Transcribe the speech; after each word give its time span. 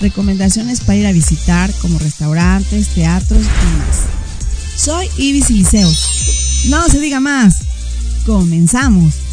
recomendaciones 0.00 0.80
para 0.80 0.96
ir 0.96 1.06
a 1.06 1.12
visitar 1.12 1.72
como 1.80 1.98
restaurantes, 1.98 2.88
teatros 2.88 3.42
y 3.42 3.78
más. 3.78 4.16
Soy 4.76 5.08
Ibis 5.16 5.50
Liceo. 5.50 5.90
No 6.68 6.88
se 6.88 7.00
diga 7.00 7.20
más. 7.20 7.56
Comenzamos. 8.26 9.25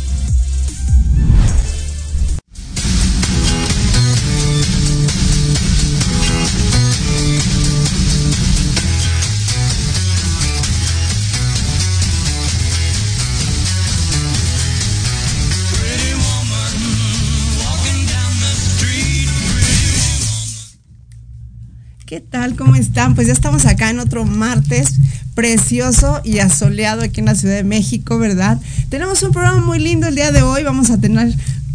Tal? 22.33 22.55
¿Cómo 22.55 22.75
están? 22.75 23.13
Pues 23.13 23.27
ya 23.27 23.33
estamos 23.33 23.67
acá 23.67 23.91
en 23.91 23.99
otro 23.99 24.25
martes 24.25 24.95
precioso 25.35 26.19
y 26.23 26.39
asoleado 26.39 27.03
aquí 27.03 27.19
en 27.19 27.27
la 27.27 27.35
Ciudad 27.35 27.53
de 27.53 27.63
México, 27.63 28.17
¿verdad? 28.17 28.59
Tenemos 28.89 29.21
un 29.21 29.31
programa 29.31 29.63
muy 29.63 29.77
lindo 29.77 30.07
el 30.07 30.15
día 30.15 30.31
de 30.31 30.41
hoy. 30.41 30.63
Vamos 30.63 30.89
a 30.89 30.97
tener, 30.97 31.31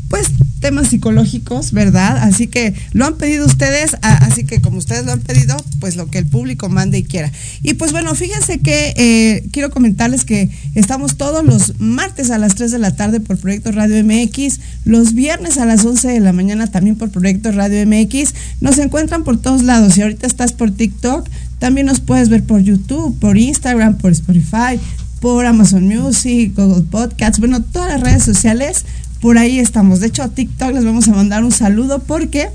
pues, 0.08 0.26
temas 0.60 0.88
psicológicos, 0.88 1.72
¿verdad? 1.72 2.18
Así 2.18 2.46
que 2.46 2.74
lo 2.92 3.06
han 3.06 3.16
pedido 3.16 3.46
ustedes, 3.46 3.96
así 4.02 4.44
que 4.44 4.60
como 4.60 4.78
ustedes 4.78 5.04
lo 5.04 5.12
han 5.12 5.20
pedido, 5.20 5.56
pues 5.80 5.96
lo 5.96 6.08
que 6.08 6.18
el 6.18 6.26
público 6.26 6.68
mande 6.68 6.98
y 6.98 7.04
quiera. 7.04 7.32
Y 7.62 7.74
pues 7.74 7.92
bueno, 7.92 8.14
fíjense 8.14 8.58
que 8.58 8.94
eh, 8.96 9.48
quiero 9.52 9.70
comentarles 9.70 10.24
que 10.24 10.50
estamos 10.74 11.16
todos 11.16 11.44
los 11.44 11.78
martes 11.80 12.30
a 12.30 12.38
las 12.38 12.54
3 12.54 12.72
de 12.72 12.78
la 12.78 12.96
tarde 12.96 13.20
por 13.20 13.38
Proyecto 13.38 13.72
Radio 13.72 14.02
MX, 14.04 14.60
los 14.84 15.14
viernes 15.14 15.58
a 15.58 15.66
las 15.66 15.84
11 15.84 16.08
de 16.08 16.20
la 16.20 16.32
mañana 16.32 16.66
también 16.66 16.96
por 16.96 17.10
Proyecto 17.10 17.52
Radio 17.52 17.86
MX. 17.86 18.34
Nos 18.60 18.78
encuentran 18.78 19.24
por 19.24 19.40
todos 19.40 19.62
lados. 19.62 19.94
Si 19.94 20.02
ahorita 20.02 20.26
estás 20.26 20.52
por 20.52 20.70
TikTok, 20.70 21.28
también 21.58 21.86
nos 21.86 22.00
puedes 22.00 22.28
ver 22.28 22.44
por 22.44 22.60
YouTube, 22.60 23.18
por 23.18 23.36
Instagram, 23.36 23.98
por 23.98 24.12
Spotify, 24.12 24.78
por 25.20 25.46
Amazon 25.46 25.86
Music, 25.88 26.54
Google 26.54 26.84
Podcasts, 26.84 27.40
bueno, 27.40 27.62
todas 27.62 27.90
las 27.90 28.00
redes 28.00 28.22
sociales 28.22 28.84
por 29.20 29.38
ahí 29.38 29.58
estamos. 29.58 30.00
De 30.00 30.08
hecho, 30.08 30.22
a 30.22 30.28
TikTok 30.28 30.72
les 30.72 30.84
vamos 30.84 31.08
a 31.08 31.12
mandar 31.12 31.44
un 31.44 31.52
saludo 31.52 32.00
porque 32.00 32.48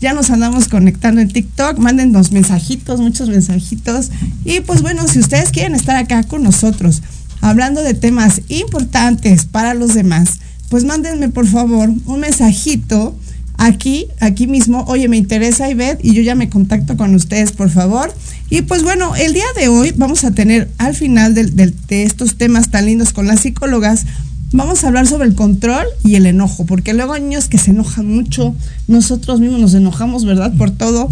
ya 0.00 0.12
nos 0.12 0.30
andamos 0.30 0.68
conectando 0.68 1.20
en 1.20 1.28
TikTok. 1.28 1.78
Mándennos 1.78 2.32
mensajitos, 2.32 3.00
muchos 3.00 3.28
mensajitos. 3.28 4.10
Y 4.44 4.60
pues 4.60 4.82
bueno, 4.82 5.06
si 5.08 5.18
ustedes 5.18 5.50
quieren 5.50 5.74
estar 5.74 5.96
acá 5.96 6.22
con 6.22 6.42
nosotros, 6.42 7.02
hablando 7.40 7.82
de 7.82 7.94
temas 7.94 8.42
importantes 8.48 9.44
para 9.44 9.74
los 9.74 9.94
demás, 9.94 10.40
pues 10.68 10.84
mándenme 10.84 11.28
por 11.28 11.46
favor 11.46 11.90
un 12.06 12.20
mensajito 12.20 13.16
aquí, 13.56 14.08
aquí 14.20 14.46
mismo. 14.46 14.84
Oye, 14.86 15.08
me 15.08 15.16
interesa 15.16 15.70
Ivette 15.70 16.04
y 16.04 16.14
yo 16.14 16.22
ya 16.22 16.34
me 16.34 16.48
contacto 16.48 16.96
con 16.96 17.14
ustedes, 17.14 17.52
por 17.52 17.70
favor. 17.70 18.14
Y 18.50 18.62
pues 18.62 18.82
bueno, 18.82 19.16
el 19.16 19.32
día 19.32 19.46
de 19.56 19.68
hoy 19.68 19.92
vamos 19.96 20.24
a 20.24 20.32
tener 20.32 20.70
al 20.78 20.94
final 20.94 21.34
de, 21.34 21.44
de 21.46 22.02
estos 22.04 22.36
temas 22.36 22.70
tan 22.70 22.86
lindos 22.86 23.12
con 23.12 23.26
las 23.26 23.40
psicólogas 23.40 24.06
vamos 24.54 24.84
a 24.84 24.88
hablar 24.88 25.06
sobre 25.06 25.26
el 25.26 25.34
control 25.34 25.84
y 26.04 26.14
el 26.14 26.26
enojo, 26.26 26.64
porque 26.64 26.94
luego 26.94 27.12
hay 27.12 27.22
niños 27.22 27.48
que 27.48 27.58
se 27.58 27.72
enojan 27.72 28.06
mucho, 28.06 28.54
nosotros 28.86 29.40
mismos 29.40 29.60
nos 29.60 29.74
enojamos, 29.74 30.24
¿verdad? 30.24 30.52
Por 30.56 30.70
todo. 30.70 31.08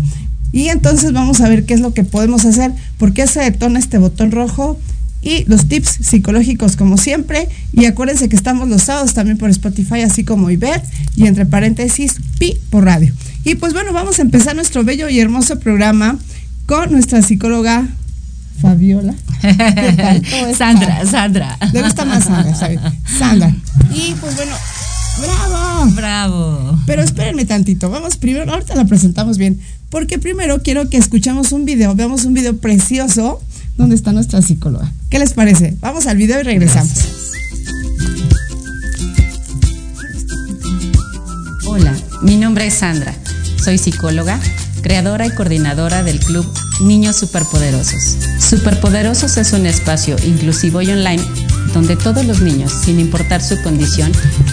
Y 0.53 0.69
entonces 0.69 1.13
vamos 1.13 1.41
a 1.41 1.49
ver 1.49 1.65
qué 1.65 1.75
es 1.75 1.81
lo 1.81 1.93
que 1.93 2.05
podemos 2.05 2.45
hacer, 2.45 2.73
por 2.99 3.13
qué 3.13 3.27
se 3.27 3.41
detona 3.41 3.79
este 3.79 3.99
botón 3.99 4.31
rojo 4.31 4.79
y 5.23 5.45
los 5.45 5.67
tips 5.67 5.99
psicológicos 6.03 6.77
como 6.77 6.97
siempre. 6.97 7.49
Y 7.73 7.87
acuérdense 7.87 8.29
que 8.29 8.37
estamos 8.37 8.69
los 8.69 8.85
sábados 8.85 9.15
también 9.15 9.39
por 9.39 9.51
Spotify, 9.51 10.03
así 10.03 10.25
como 10.25 10.51
IBET 10.51 10.83
y 11.17 11.27
entre 11.27 11.47
paréntesis 11.47 12.17
Pi 12.39 12.59
por 12.71 12.85
radio. 12.85 13.13
Y 13.45 13.57
pues 13.57 13.73
bueno, 13.73 13.93
vamos 13.93 14.19
a 14.19 14.23
empezar 14.23 14.55
nuestro 14.55 14.85
bello 14.85 15.09
y 15.09 15.19
hermoso 15.19 15.59
programa 15.59 16.19
con 16.67 16.93
nuestra 16.93 17.23
psicóloga 17.23 17.89
Fabiola. 18.61 19.15
Sandra, 20.57 21.05
Sandra. 21.07 21.59
Le 21.73 21.83
gusta 21.83 22.05
más 22.05 22.25
Sandra, 22.25 22.55
Sandra. 23.19 23.55
Y 23.95 24.15
pues 24.21 24.37
bueno, 24.37 24.53
bravo. 25.21 25.91
Bravo. 25.93 26.79
Pero 26.87 27.03
espérenme 27.03 27.45
tantito, 27.45 27.91
vamos 27.91 28.17
primero, 28.17 28.53
ahorita 28.53 28.75
la 28.75 28.85
presentamos 28.85 29.39
bien, 29.39 29.61
porque 29.91 30.19
primero 30.19 30.63
quiero 30.63 30.89
que 30.89 30.97
escuchemos 30.97 31.53
un 31.53 31.65
video, 31.65 31.95
veamos 31.95 32.25
un 32.25 32.35
video 32.35 32.57
precioso 32.57 33.43
donde 33.77 33.97
está 33.97 34.13
nuestra 34.13 34.43
psicóloga. 34.43 34.93
¿Qué 35.11 35.19
les 35.19 35.33
parece? 35.33 35.77
Vamos 35.81 36.07
al 36.07 36.17
video 36.17 36.41
y 36.41 36.43
regresamos. 36.43 36.93
Hola, 41.67 41.95
mi 42.23 42.37
nombre 42.37 42.67
es 42.67 42.75
Sandra. 42.75 43.15
Soy 43.63 43.79
psicóloga 43.79 44.41
creadora 44.83 45.27
y 45.27 45.31
coordinadora 45.31 46.03
del 46.03 46.21
club 46.21 46.47
Niños 46.81 47.17
Superpoderosos. 47.17 48.19
Superpoderosos 48.39 49.37
es 49.37 49.53
un 49.53 49.67
espacio 49.67 50.17
inclusivo 50.25 50.83
y 50.83 50.91
online 50.91 51.23
donde 51.73 51.97
todos 51.97 52.25
los 52.27 52.41
niños, 52.43 52.73
sin 52.73 53.01
importar 53.01 53.43
su 53.43 53.61
condición, 53.63 54.13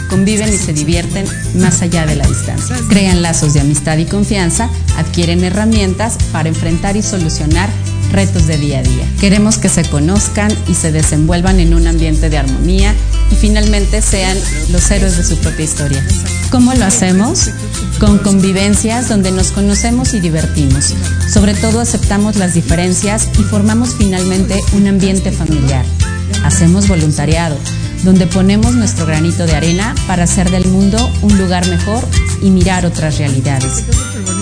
conviven 0.10 0.54
y 0.54 0.58
se 0.58 0.74
divierten 0.74 1.26
más 1.56 1.82
allá 1.82 2.06
de 2.06 2.16
la 2.16 2.26
distancia. 2.26 2.76
Crean 2.88 3.22
lazos 3.22 3.54
de 3.54 3.60
amistad 3.60 3.98
y 3.98 4.06
confianza, 4.06 4.70
adquieren 4.98 5.44
herramientas 5.44 6.18
para 6.32 6.50
enfrentar 6.50 6.96
y 6.96 7.02
solucionar 7.02 7.70
retos 8.12 8.48
de 8.48 8.58
día 8.58 8.80
a 8.80 8.84
día. 8.84 9.06
Queremos 9.20 9.58
que 9.58 9.70
se 9.70 9.84
conozcan 9.84 10.52
y 10.68 10.76
se 10.76 10.92
desenvuelvan 10.92 11.60
en 11.60 11.74
un 11.74 11.88
ambiente 11.88 12.30
de 12.30 12.38
armonía 12.38 12.94
y 13.32 13.36
finalmente 13.36 14.02
sean 14.02 14.38
los 14.72 14.90
héroes 14.92 15.18
de 15.18 15.24
su 15.24 15.38
propia 15.38 15.66
historia. 15.66 16.06
¿Cómo 16.52 16.74
lo 16.74 16.86
hacemos? 16.86 17.50
Con 18.00 18.18
convivencias 18.18 19.08
donde 19.08 19.32
nos 19.32 19.52
conocemos 19.52 20.14
y 20.14 20.20
divertimos. 20.20 20.94
Sobre 21.32 21.54
todo 21.54 21.80
aceptamos 21.80 22.38
las 22.38 22.56
diferencias 22.56 23.30
y 23.40 23.44
formamos 23.44 23.96
finalmente 23.96 24.60
un 24.74 24.88
ambiente 24.88 25.32
familiar. 25.32 25.86
Hacemos 26.44 26.88
voluntariado, 26.88 27.58
donde 28.04 28.28
ponemos 28.28 28.74
nuestro 28.76 29.06
granito 29.06 29.46
de 29.46 29.56
arena 29.56 29.96
para 30.08 30.24
hacer 30.24 30.50
del 30.52 30.68
mundo 30.68 31.10
un 31.22 31.38
lugar 31.38 31.68
mejor 31.68 32.04
y 32.42 32.50
mirar 32.50 32.86
otras 32.86 33.18
realidades. 33.18 33.84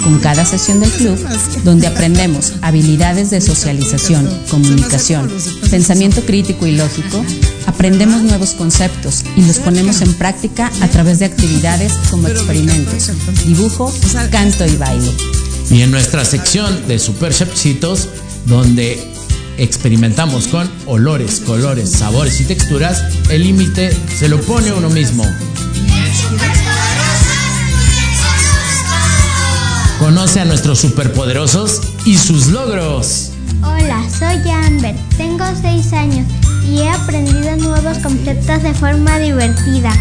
Con 0.03 0.19
cada 0.19 0.45
sesión 0.45 0.79
del 0.79 0.91
club, 0.91 1.17
donde 1.63 1.87
aprendemos 1.87 2.53
habilidades 2.61 3.29
de 3.29 3.41
socialización, 3.41 4.29
comunicación, 4.49 5.31
pensamiento 5.69 6.21
crítico 6.21 6.65
y 6.65 6.75
lógico, 6.75 7.23
aprendemos 7.65 8.21
nuevos 8.21 8.51
conceptos 8.51 9.23
y 9.35 9.41
los 9.41 9.57
ponemos 9.57 10.01
en 10.01 10.13
práctica 10.13 10.71
a 10.81 10.87
través 10.87 11.19
de 11.19 11.25
actividades 11.25 11.93
como 12.09 12.27
experimentos, 12.27 13.11
dibujo, 13.45 13.93
canto 14.31 14.65
y 14.65 14.77
baile. 14.77 15.11
Y 15.69 15.81
en 15.81 15.91
nuestra 15.91 16.23
sección 16.23 16.87
de 16.87 16.97
Super 16.97 17.33
Chefcitos, 17.33 18.07
donde 18.45 19.16
experimentamos 19.57 20.47
con 20.47 20.69
olores, 20.85 21.41
colores, 21.41 21.91
sabores 21.91 22.39
y 22.39 22.45
texturas, 22.45 23.03
el 23.29 23.43
límite 23.43 23.95
se 24.17 24.29
lo 24.29 24.39
pone 24.41 24.71
uno 24.71 24.89
mismo. 24.89 25.23
Conoce 29.99 30.39
a 30.39 30.45
nuestros 30.45 30.79
superpoderosos 30.79 31.81
y 32.05 32.17
sus 32.17 32.47
logros. 32.47 33.31
Hola, 33.63 34.03
soy 34.09 34.49
Amber, 34.51 34.95
tengo 35.17 35.43
6 35.59 35.93
años 35.93 36.27
y 36.69 36.79
he 36.79 36.89
aprendido 36.89 37.55
nuevos 37.57 37.97
conceptos 37.99 38.61
de 38.61 38.73
forma 38.73 39.17
divertida. 39.19 39.91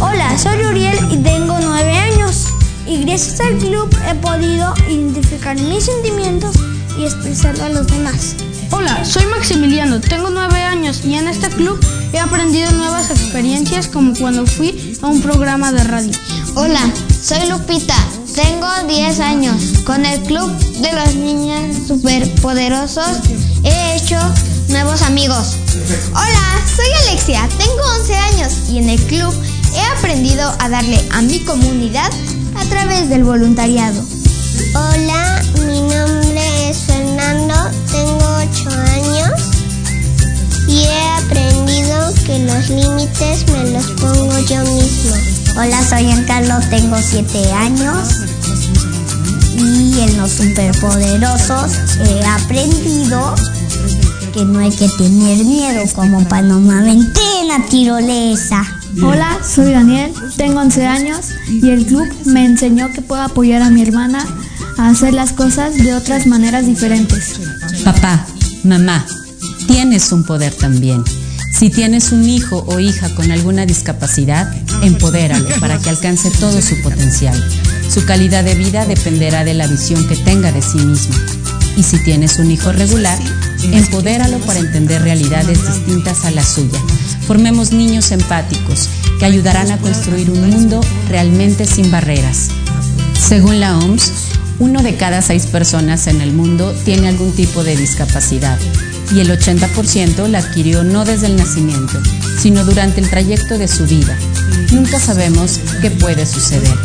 Hola, 0.00 0.36
soy 0.38 0.64
Uriel 0.64 0.98
y 1.12 1.18
tengo 1.18 1.56
9 1.60 1.92
años 1.92 2.48
y 2.86 3.04
gracias 3.04 3.40
al 3.40 3.56
club 3.58 3.88
he 4.10 4.14
podido 4.16 4.74
identificar 4.88 5.56
mis 5.56 5.84
sentimientos 5.84 6.56
y 6.98 7.04
expresarlo 7.04 7.64
a 7.64 7.68
los 7.68 7.86
demás. 7.86 8.34
Hola, 8.76 9.04
soy 9.04 9.24
Maximiliano, 9.26 10.00
tengo 10.00 10.30
9 10.30 10.60
años 10.60 11.02
y 11.04 11.14
en 11.14 11.28
este 11.28 11.48
club 11.48 11.78
he 12.12 12.18
aprendido 12.18 12.72
nuevas 12.72 13.08
experiencias 13.08 13.86
como 13.86 14.14
cuando 14.14 14.46
fui 14.46 14.98
a 15.00 15.06
un 15.06 15.22
programa 15.22 15.70
de 15.70 15.84
radio. 15.84 16.10
Hola, 16.56 16.80
soy 17.22 17.48
Lupita, 17.48 17.94
tengo 18.34 18.66
10 18.88 19.20
años. 19.20 19.54
Con 19.84 20.04
el 20.04 20.20
club 20.22 20.50
de 20.80 20.92
los 20.92 21.14
niños 21.14 21.86
superpoderosos 21.86 23.20
he 23.62 23.94
hecho 23.94 24.18
nuevos 24.70 25.02
amigos. 25.02 25.54
Hola, 26.10 26.64
soy 26.74 26.92
Alexia, 27.06 27.48
tengo 27.56 27.80
11 28.00 28.16
años 28.16 28.52
y 28.70 28.78
en 28.78 28.90
el 28.90 29.00
club 29.02 29.32
he 29.76 29.98
aprendido 29.98 30.52
a 30.58 30.68
darle 30.68 31.00
a 31.12 31.22
mi 31.22 31.38
comunidad 31.44 32.10
a 32.56 32.64
través 32.64 33.08
del 33.08 33.22
voluntariado. 33.22 34.02
Hola, 34.74 35.42
mi 35.64 35.80
nombre 35.80 36.70
es 36.70 36.88
Fernando, 37.14 37.54
tengo 37.92 38.26
8 38.38 38.70
años 38.70 39.40
y 40.66 40.78
he 40.78 41.08
aprendido 41.10 42.12
que 42.26 42.40
los 42.40 42.68
límites 42.68 43.46
me 43.52 43.70
los 43.70 43.86
pongo 44.00 44.36
yo 44.48 44.60
mismo. 44.62 45.14
Hola, 45.56 45.80
soy 45.88 46.06
Giancarlo, 46.06 46.56
tengo 46.70 46.96
7 47.00 47.52
años 47.52 48.08
y 49.56 50.00
en 50.00 50.16
los 50.16 50.32
superpoderosos 50.32 51.72
he 52.00 52.26
aprendido 52.26 53.36
que 54.32 54.44
no 54.44 54.58
hay 54.58 54.72
que 54.72 54.88
tener 54.88 55.44
miedo 55.44 55.84
como 55.94 56.28
Paloma 56.28 56.82
Ventena 56.82 57.64
Tirolesa. 57.70 58.64
Hola, 59.00 59.38
soy 59.44 59.70
Daniel, 59.70 60.12
tengo 60.36 60.58
11 60.58 60.86
años 60.86 61.26
y 61.46 61.70
el 61.70 61.86
club 61.86 62.08
me 62.24 62.44
enseñó 62.44 62.90
que 62.90 63.02
puedo 63.02 63.22
apoyar 63.22 63.62
a 63.62 63.70
mi 63.70 63.82
hermana 63.82 64.26
a 64.76 64.88
hacer 64.88 65.14
las 65.14 65.32
cosas 65.32 65.76
de 65.76 65.94
otras 65.94 66.26
maneras 66.26 66.66
diferentes. 66.66 67.40
Papá, 67.84 68.26
mamá, 68.64 69.06
tienes 69.66 70.10
un 70.12 70.24
poder 70.24 70.54
también. 70.54 71.02
Si 71.52 71.70
tienes 71.70 72.12
un 72.12 72.28
hijo 72.28 72.64
o 72.66 72.80
hija 72.80 73.14
con 73.14 73.30
alguna 73.30 73.64
discapacidad, 73.66 74.52
empodéralo 74.82 75.48
para 75.60 75.78
que 75.78 75.90
alcance 75.90 76.30
todo 76.32 76.60
su 76.60 76.80
potencial. 76.82 77.40
Su 77.88 78.04
calidad 78.04 78.42
de 78.42 78.56
vida 78.56 78.86
dependerá 78.86 79.44
de 79.44 79.54
la 79.54 79.66
visión 79.66 80.06
que 80.08 80.16
tenga 80.16 80.50
de 80.50 80.62
sí 80.62 80.78
mismo. 80.78 81.14
Y 81.76 81.82
si 81.82 82.02
tienes 82.02 82.38
un 82.38 82.50
hijo 82.50 82.72
regular, 82.72 83.18
empodéralo 83.62 84.38
para 84.40 84.58
entender 84.58 85.02
realidades 85.02 85.64
distintas 85.66 86.24
a 86.24 86.30
la 86.30 86.44
suya. 86.44 86.78
Formemos 87.26 87.72
niños 87.72 88.10
empáticos 88.10 88.88
que 89.18 89.24
ayudarán 89.24 89.70
a 89.70 89.78
construir 89.78 90.30
un 90.30 90.50
mundo 90.50 90.80
realmente 91.08 91.66
sin 91.66 91.90
barreras. 91.90 92.48
Según 93.28 93.60
la 93.60 93.78
OMS, 93.78 94.12
uno 94.58 94.82
de 94.82 94.96
cada 94.96 95.22
seis 95.22 95.46
personas 95.46 96.06
en 96.06 96.20
el 96.20 96.32
mundo 96.32 96.74
tiene 96.84 97.08
algún 97.08 97.32
tipo 97.32 97.64
de 97.64 97.76
discapacidad 97.76 98.58
y 99.14 99.20
el 99.20 99.30
80% 99.30 100.28
la 100.28 100.38
adquirió 100.38 100.84
no 100.84 101.04
desde 101.04 101.26
el 101.26 101.36
nacimiento, 101.36 102.00
sino 102.38 102.64
durante 102.64 103.00
el 103.00 103.10
trayecto 103.10 103.58
de 103.58 103.68
su 103.68 103.86
vida. 103.86 104.16
Nunca 104.72 104.98
sabemos 104.98 105.60
qué 105.80 105.90
puede 105.90 106.26
suceder. 106.26 106.76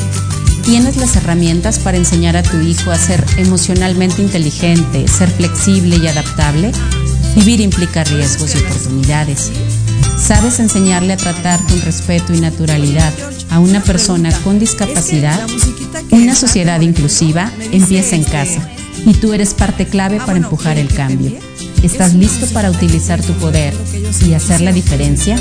¿Tienes 0.63 0.97
las 0.97 1.15
herramientas 1.15 1.79
para 1.79 1.97
enseñar 1.97 2.37
a 2.37 2.43
tu 2.43 2.59
hijo 2.59 2.91
a 2.91 2.97
ser 2.97 3.23
emocionalmente 3.37 4.21
inteligente, 4.21 5.07
ser 5.07 5.29
flexible 5.29 5.97
y 5.97 6.07
adaptable? 6.07 6.71
Vivir 7.35 7.61
implica 7.61 8.03
riesgos 8.03 8.55
y 8.55 8.59
oportunidades. 8.59 9.51
¿Sabes 10.19 10.59
enseñarle 10.59 11.13
a 11.13 11.17
tratar 11.17 11.59
con 11.65 11.81
respeto 11.81 12.33
y 12.33 12.39
naturalidad 12.39 13.13
a 13.49 13.59
una 13.59 13.81
persona 13.81 14.31
con 14.43 14.59
discapacidad? 14.59 15.47
Una 16.11 16.35
sociedad 16.35 16.81
inclusiva 16.81 17.51
empieza 17.71 18.15
en 18.15 18.23
casa 18.23 18.69
y 19.05 19.13
tú 19.13 19.33
eres 19.33 19.53
parte 19.53 19.85
clave 19.85 20.19
para 20.19 20.37
empujar 20.37 20.77
el 20.77 20.93
cambio. 20.93 21.39
¿Estás 21.81 22.13
listo 22.13 22.45
para 22.47 22.69
utilizar 22.69 23.21
tu 23.21 23.33
poder 23.33 23.73
y 24.25 24.33
hacer 24.33 24.61
la 24.61 24.71
diferencia? 24.71 25.37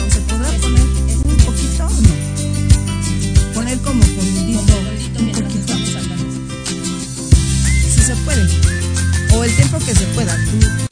O 9.34 9.44
el 9.44 9.54
tiempo 9.54 9.78
que 9.78 9.94
se 9.94 10.06
pueda. 10.06 10.87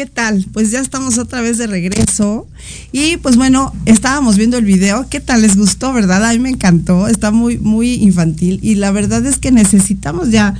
¿Qué 0.00 0.06
tal? 0.06 0.46
Pues 0.54 0.70
ya 0.70 0.80
estamos 0.80 1.18
otra 1.18 1.42
vez 1.42 1.58
de 1.58 1.66
regreso. 1.66 2.48
Y 2.90 3.18
pues 3.18 3.36
bueno, 3.36 3.70
estábamos 3.84 4.38
viendo 4.38 4.56
el 4.56 4.64
video. 4.64 5.06
¿Qué 5.10 5.20
tal? 5.20 5.42
¿Les 5.42 5.58
gustó, 5.58 5.92
verdad? 5.92 6.24
A 6.24 6.32
mí 6.32 6.38
me 6.38 6.48
encantó. 6.48 7.06
Está 7.06 7.32
muy, 7.32 7.58
muy 7.58 7.96
infantil. 7.96 8.60
Y 8.62 8.76
la 8.76 8.92
verdad 8.92 9.26
es 9.26 9.36
que 9.36 9.52
necesitamos 9.52 10.30
ya 10.30 10.54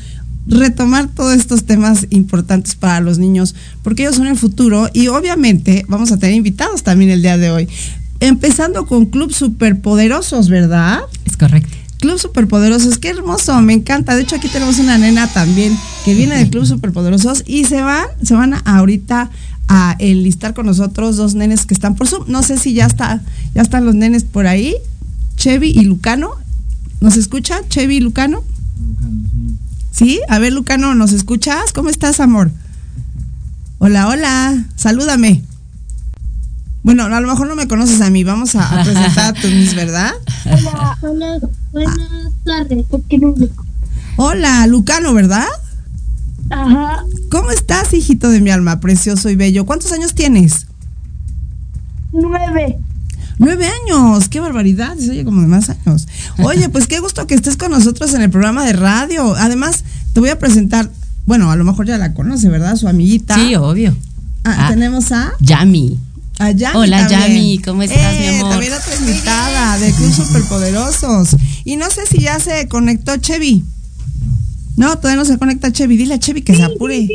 retomar 0.46 1.08
todos 1.08 1.38
estos 1.38 1.64
temas 1.64 2.06
importantes 2.10 2.74
para 2.74 3.00
los 3.00 3.16
niños, 3.16 3.54
porque 3.82 4.02
ellos 4.02 4.16
son 4.16 4.26
el 4.26 4.36
futuro. 4.36 4.90
Y 4.92 5.08
obviamente 5.08 5.86
vamos 5.88 6.12
a 6.12 6.18
tener 6.18 6.36
invitados 6.36 6.82
también 6.82 7.10
el 7.10 7.22
día 7.22 7.38
de 7.38 7.50
hoy. 7.50 7.66
Empezando 8.20 8.84
con 8.84 9.06
Club 9.06 9.32
Superpoderosos, 9.32 10.50
¿verdad? 10.50 11.00
Es 11.24 11.38
correcto. 11.38 11.79
Club 12.00 12.18
Superpoderosos, 12.18 12.98
qué 12.98 13.08
hermoso, 13.10 13.60
me 13.60 13.74
encanta. 13.74 14.16
De 14.16 14.22
hecho, 14.22 14.36
aquí 14.36 14.48
tenemos 14.48 14.78
una 14.78 14.98
nena 14.98 15.26
también 15.28 15.76
que 16.04 16.14
viene 16.14 16.36
del 16.36 16.50
Club 16.50 16.66
Superpoderosos 16.66 17.44
y 17.46 17.64
se 17.64 17.82
van, 17.82 18.06
se 18.22 18.34
van 18.34 18.54
ahorita 18.64 19.30
a 19.68 19.94
enlistar 19.98 20.52
con 20.54 20.66
nosotros 20.66 21.16
dos 21.16 21.34
nenes 21.34 21.66
que 21.66 21.74
están 21.74 21.94
por 21.94 22.08
Zoom. 22.08 22.24
No 22.26 22.42
sé 22.42 22.58
si 22.58 22.74
ya 22.74 22.86
está, 22.86 23.22
ya 23.54 23.62
están 23.62 23.84
los 23.84 23.94
nenes 23.94 24.24
por 24.24 24.46
ahí, 24.46 24.74
Chevy 25.36 25.70
y 25.70 25.82
Lucano. 25.82 26.32
¿Nos 27.00 27.16
escucha 27.16 27.60
Chevy 27.68 27.96
y 27.96 28.00
Lucano? 28.00 28.42
Sí, 29.92 30.20
a 30.28 30.38
ver 30.38 30.52
Lucano, 30.52 30.94
¿nos 30.94 31.12
escuchas? 31.12 31.72
¿Cómo 31.72 31.88
estás, 31.88 32.20
amor? 32.20 32.50
Hola, 33.78 34.08
hola, 34.08 34.64
salúdame. 34.76 35.42
Bueno, 36.82 37.04
a 37.04 37.20
lo 37.20 37.28
mejor 37.28 37.46
no 37.46 37.56
me 37.56 37.68
conoces 37.68 38.00
a 38.00 38.08
mí, 38.10 38.24
vamos 38.24 38.54
a, 38.54 38.80
a 38.80 38.84
presentar 38.84 39.36
a 39.36 39.40
tu 39.40 39.48
Miss, 39.48 39.74
¿verdad? 39.74 40.12
Hola, 40.46 40.98
hola, 41.02 41.38
buenas 41.72 41.98
tardes. 42.44 42.86
Hola, 44.16 44.66
Lucano, 44.66 45.12
¿verdad? 45.12 45.46
Ajá. 46.48 47.04
¿Cómo 47.30 47.50
estás, 47.50 47.92
hijito 47.92 48.30
de 48.30 48.40
mi 48.40 48.50
alma, 48.50 48.80
precioso 48.80 49.28
y 49.28 49.36
bello? 49.36 49.66
¿Cuántos 49.66 49.92
años 49.92 50.14
tienes? 50.14 50.66
Nueve. 52.12 52.78
Nueve 53.38 53.66
años, 53.66 54.28
qué 54.28 54.40
barbaridad, 54.40 54.96
se 54.96 55.10
oye 55.10 55.24
como 55.24 55.42
de 55.42 55.46
más 55.46 55.70
años. 55.70 56.08
Oye, 56.38 56.68
pues 56.70 56.86
qué 56.86 57.00
gusto 57.00 57.26
que 57.26 57.34
estés 57.34 57.56
con 57.56 57.70
nosotros 57.70 58.12
en 58.14 58.22
el 58.22 58.30
programa 58.30 58.64
de 58.64 58.72
radio. 58.72 59.34
Además, 59.36 59.84
te 60.12 60.20
voy 60.20 60.30
a 60.30 60.38
presentar, 60.38 60.90
bueno, 61.24 61.50
a 61.50 61.56
lo 61.56 61.64
mejor 61.64 61.86
ya 61.86 61.98
la 61.98 62.14
conoce, 62.14 62.48
¿verdad? 62.48 62.76
Su 62.76 62.88
amiguita. 62.88 63.34
Sí, 63.34 63.54
obvio. 63.54 63.96
Ah, 64.44 64.68
tenemos 64.70 65.12
a... 65.12 65.32
Yami. 65.40 65.98
A 66.40 66.52
Yami 66.52 66.78
Hola 66.78 67.06
también. 67.06 67.32
Yami, 67.32 67.58
¿cómo 67.58 67.82
estás, 67.82 68.18
mi 68.18 68.24
Eh, 68.24 68.38
amor? 68.38 68.50
También 68.52 68.72
otra 68.72 68.96
invitada 68.96 69.78
de 69.78 69.92
Club 69.92 70.14
Superpoderosos. 70.14 71.36
Y 71.64 71.76
no 71.76 71.90
sé 71.90 72.06
si 72.06 72.18
ya 72.20 72.40
se 72.40 72.66
conectó 72.66 73.14
Chevy. 73.18 73.62
No, 74.76 74.96
todavía 74.96 75.16
no 75.16 75.26
se 75.26 75.36
conecta 75.36 75.70
Chevy. 75.70 75.98
Dile 75.98 76.14
a 76.14 76.18
Chevy 76.18 76.40
que 76.40 76.56
se 76.56 76.62
apure. 76.62 77.06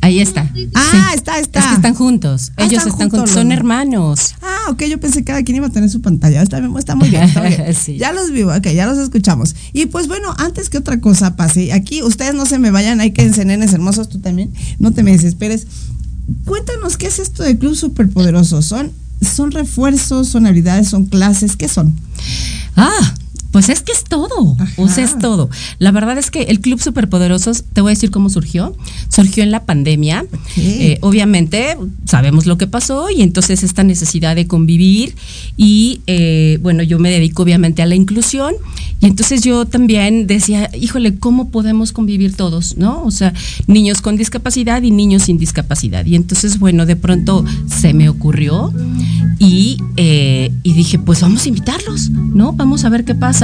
Ahí 0.00 0.20
está. 0.20 0.50
Ah, 0.74 1.12
está, 1.14 1.38
está. 1.38 1.60
Es 1.60 1.66
que 1.66 1.74
están 1.74 1.94
juntos. 1.94 2.52
Ah, 2.56 2.62
Ellos 2.64 2.78
están 2.78 2.92
están, 2.92 3.10
juntos 3.10 3.30
Son 3.30 3.52
hermanos. 3.52 4.34
Ah, 4.40 4.70
ok, 4.70 4.84
yo 4.84 4.98
pensé 4.98 5.18
que 5.18 5.24
cada 5.24 5.42
quien 5.42 5.56
iba 5.56 5.66
a 5.66 5.70
tener 5.70 5.90
su 5.90 6.00
pantalla. 6.00 6.40
Está 6.40 6.58
está 6.78 6.94
muy 6.94 7.10
bien. 7.10 7.24
Está 7.24 7.42
bien. 7.42 7.74
Sí. 7.74 7.98
Ya 7.98 8.14
los 8.14 8.30
vivo, 8.30 8.54
ok, 8.54 8.68
ya 8.68 8.86
los 8.86 8.96
escuchamos. 8.96 9.54
Y 9.74 9.84
pues 9.86 10.08
bueno, 10.08 10.34
antes 10.38 10.70
que 10.70 10.78
otra 10.78 10.98
cosa 11.00 11.36
pase, 11.36 11.74
aquí 11.74 12.02
ustedes 12.02 12.32
no 12.32 12.46
se 12.46 12.58
me 12.58 12.70
vayan, 12.70 13.00
hay 13.00 13.10
que 13.10 13.28
nenes 13.44 13.74
hermosos, 13.74 14.08
tú 14.08 14.18
también, 14.20 14.50
no 14.78 14.92
te 14.92 15.02
me 15.02 15.12
desesperes. 15.12 15.66
Cuéntanos 16.44 16.96
qué 16.96 17.06
es 17.06 17.18
esto 17.18 17.42
de 17.42 17.58
Club 17.58 17.74
Superpoderoso. 17.74 18.62
¿Son, 18.62 18.90
son 19.20 19.50
refuerzos, 19.50 20.28
son 20.28 20.46
habilidades, 20.46 20.88
son 20.88 21.06
clases? 21.06 21.56
¿Qué 21.56 21.68
son? 21.68 21.94
Ah, 22.76 23.14
pues 23.52 23.68
es 23.68 23.82
que 23.82 23.92
es 23.92 24.04
todo. 24.04 24.56
Ajá. 24.58 24.82
O 24.82 24.88
sea, 24.88 25.04
es 25.04 25.18
todo. 25.18 25.50
La 25.78 25.92
verdad 25.92 26.16
es 26.16 26.30
que 26.30 26.42
el 26.44 26.60
Club 26.60 26.80
Superpoderosos, 26.80 27.64
te 27.72 27.82
voy 27.82 27.90
a 27.90 27.94
decir 27.94 28.10
cómo 28.10 28.30
surgió. 28.30 28.74
Surgió 29.08 29.42
en 29.42 29.50
la 29.50 29.64
pandemia. 29.64 30.24
Eh, 30.56 30.98
obviamente, 31.02 31.76
sabemos 32.06 32.46
lo 32.46 32.56
que 32.56 32.66
pasó 32.66 33.10
y 33.10 33.20
entonces 33.20 33.62
esta 33.62 33.84
necesidad 33.84 34.34
de 34.34 34.46
convivir. 34.46 35.14
Y 35.58 36.00
eh, 36.06 36.58
bueno, 36.62 36.82
yo 36.82 36.98
me 36.98 37.10
dedico 37.10 37.42
obviamente 37.42 37.82
a 37.82 37.86
la 37.86 37.94
inclusión. 37.94 38.54
Y 39.00 39.06
entonces 39.06 39.42
yo 39.42 39.66
también 39.66 40.26
decía, 40.26 40.70
híjole, 40.74 41.18
¿cómo 41.18 41.50
podemos 41.50 41.92
convivir 41.92 42.34
todos? 42.34 42.78
¿No? 42.78 43.04
O 43.04 43.10
sea, 43.10 43.34
niños 43.66 44.00
con 44.00 44.16
discapacidad 44.16 44.82
y 44.82 44.92
niños 44.92 45.24
sin 45.24 45.38
discapacidad. 45.38 46.06
Y 46.06 46.14
entonces, 46.14 46.58
bueno, 46.58 46.86
de 46.86 46.96
pronto 46.96 47.44
se 47.66 47.92
me 47.92 48.08
ocurrió 48.08 48.72
y, 49.38 49.76
eh, 49.96 50.52
y 50.62 50.72
dije, 50.72 50.98
pues 50.98 51.20
vamos 51.20 51.44
a 51.44 51.48
invitarlos, 51.48 52.10
¿no? 52.10 52.52
Vamos 52.52 52.84
a 52.84 52.88
ver 52.88 53.04
qué 53.04 53.14
pasa. 53.14 53.41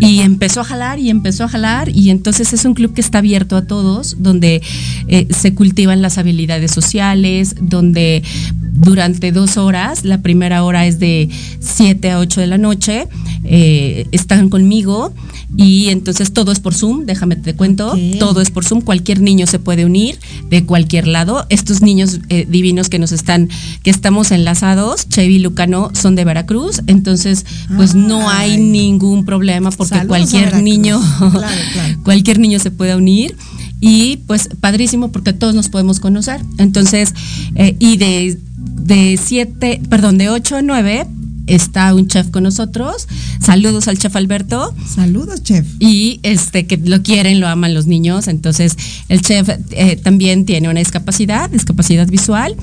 Y 0.00 0.20
empezó 0.20 0.60
a 0.60 0.64
jalar 0.64 0.98
y 0.98 1.08
empezó 1.10 1.44
a 1.44 1.48
jalar 1.48 1.88
y 1.88 2.10
entonces 2.10 2.52
es 2.52 2.64
un 2.64 2.74
club 2.74 2.94
que 2.94 3.00
está 3.00 3.18
abierto 3.18 3.56
a 3.56 3.66
todos, 3.66 4.16
donde 4.18 4.60
eh, 5.06 5.28
se 5.30 5.54
cultivan 5.54 6.02
las 6.02 6.18
habilidades 6.18 6.72
sociales, 6.72 7.54
donde 7.60 8.22
durante 8.60 9.30
dos 9.30 9.56
horas, 9.56 10.04
la 10.04 10.20
primera 10.20 10.64
hora 10.64 10.86
es 10.86 10.98
de 10.98 11.28
7 11.60 12.10
a 12.10 12.18
8 12.18 12.40
de 12.40 12.46
la 12.48 12.58
noche, 12.58 13.06
eh, 13.44 14.06
están 14.10 14.48
conmigo 14.48 15.12
y 15.56 15.90
entonces 15.90 16.32
todo 16.32 16.50
es 16.50 16.58
por 16.58 16.74
Zoom, 16.74 17.06
déjame 17.06 17.36
te 17.36 17.54
cuento, 17.54 17.94
todo 18.18 18.40
es 18.40 18.50
por 18.50 18.64
Zoom, 18.64 18.80
cualquier 18.80 19.20
niño 19.20 19.46
se 19.46 19.60
puede 19.60 19.84
unir 19.84 20.18
de 20.50 20.64
cualquier 20.64 21.06
lado. 21.06 21.46
Estos 21.50 21.82
niños 21.82 22.20
eh, 22.28 22.46
divinos 22.48 22.88
que 22.88 22.98
nos 22.98 23.12
están, 23.12 23.48
que 23.84 23.90
estamos 23.90 24.32
enlazados, 24.32 25.08
Chevy 25.08 25.36
y 25.36 25.38
Lucano, 25.38 25.90
son 25.94 26.16
de 26.16 26.24
Veracruz, 26.24 26.82
entonces 26.88 27.46
pues 27.76 27.94
no 27.94 28.28
hay 28.28 28.52
Ay. 28.52 28.58
ningún 28.58 28.93
problema 29.24 29.70
porque 29.70 29.96
Saludos 29.96 30.08
cualquier 30.08 30.62
niño, 30.62 31.00
Claro, 31.18 31.62
claro. 31.72 31.98
cualquier 32.04 32.38
niño 32.38 32.58
se 32.58 32.70
puede 32.70 32.94
unir. 32.96 33.36
Y 33.80 34.18
pues 34.26 34.48
padrísimo 34.60 35.12
porque 35.12 35.32
todos 35.32 35.54
nos 35.54 35.68
podemos 35.68 36.00
conocer. 36.00 36.40
Entonces, 36.58 37.12
eh, 37.54 37.76
y 37.78 37.98
de 37.98 38.38
de 38.84 39.18
7, 39.22 39.80
perdón, 39.88 40.18
de 40.18 40.28
8 40.28 40.56
a 40.56 40.62
9 40.62 41.06
está 41.46 41.94
un 41.94 42.06
chef 42.08 42.30
con 42.30 42.42
nosotros. 42.42 43.08
Saludos 43.40 43.88
al 43.88 43.98
chef 43.98 44.16
Alberto. 44.16 44.74
Saludos, 44.86 45.42
chef. 45.42 45.66
Y 45.78 46.20
este 46.22 46.66
que 46.66 46.76
lo 46.76 47.02
quieren, 47.02 47.40
lo 47.40 47.48
aman 47.48 47.74
los 47.74 47.86
niños. 47.86 48.28
Entonces, 48.28 48.76
el 49.08 49.20
chef 49.20 49.48
eh, 49.70 49.96
también 49.96 50.46
tiene 50.46 50.68
una 50.68 50.80
discapacidad, 50.80 51.50
discapacidad 51.50 52.08
visual. 52.08 52.56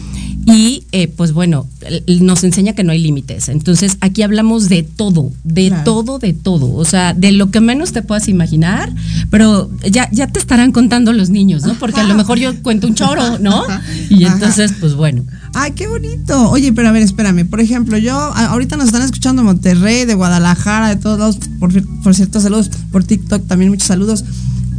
Y 0.45 0.83
eh, 0.91 1.07
pues 1.07 1.33
bueno, 1.33 1.67
nos 2.07 2.43
enseña 2.43 2.73
que 2.73 2.83
no 2.83 2.91
hay 2.91 2.99
límites. 2.99 3.49
Entonces, 3.49 3.97
aquí 4.01 4.23
hablamos 4.23 4.69
de 4.69 4.83
todo, 4.83 5.31
de 5.43 5.71
todo, 5.85 6.19
de 6.19 6.33
todo. 6.33 6.73
O 6.73 6.85
sea, 6.85 7.13
de 7.13 7.31
lo 7.31 7.51
que 7.51 7.61
menos 7.61 7.91
te 7.91 8.01
puedas 8.01 8.27
imaginar, 8.27 8.91
pero 9.29 9.69
ya, 9.89 10.09
ya 10.11 10.27
te 10.27 10.39
estarán 10.39 10.71
contando 10.71 11.13
los 11.13 11.29
niños, 11.29 11.63
¿no? 11.63 11.75
Porque 11.75 11.99
a 11.99 12.03
lo 12.03 12.15
mejor 12.15 12.39
yo 12.39 12.61
cuento 12.63 12.87
un 12.87 12.95
choro, 12.95 13.37
¿no? 13.39 13.63
Y 14.09 14.25
entonces, 14.25 14.73
pues 14.79 14.95
bueno. 14.95 15.23
Ay, 15.53 15.71
qué 15.71 15.87
bonito. 15.87 16.49
Oye, 16.49 16.71
pero 16.73 16.89
a 16.89 16.91
ver, 16.91 17.03
espérame. 17.03 17.45
Por 17.45 17.59
ejemplo, 17.59 17.97
yo, 17.97 18.15
ahorita 18.15 18.77
nos 18.77 18.87
están 18.87 19.01
escuchando 19.01 19.41
de 19.41 19.45
Monterrey, 19.47 20.05
de 20.05 20.15
Guadalajara, 20.15 20.89
de 20.89 20.95
todos 20.95 21.19
lados. 21.19 21.39
Por, 21.59 21.71
por 22.01 22.15
cierto, 22.15 22.39
saludos 22.39 22.71
por 22.91 23.03
TikTok, 23.03 23.47
también 23.47 23.69
muchos 23.69 23.87
saludos. 23.87 24.23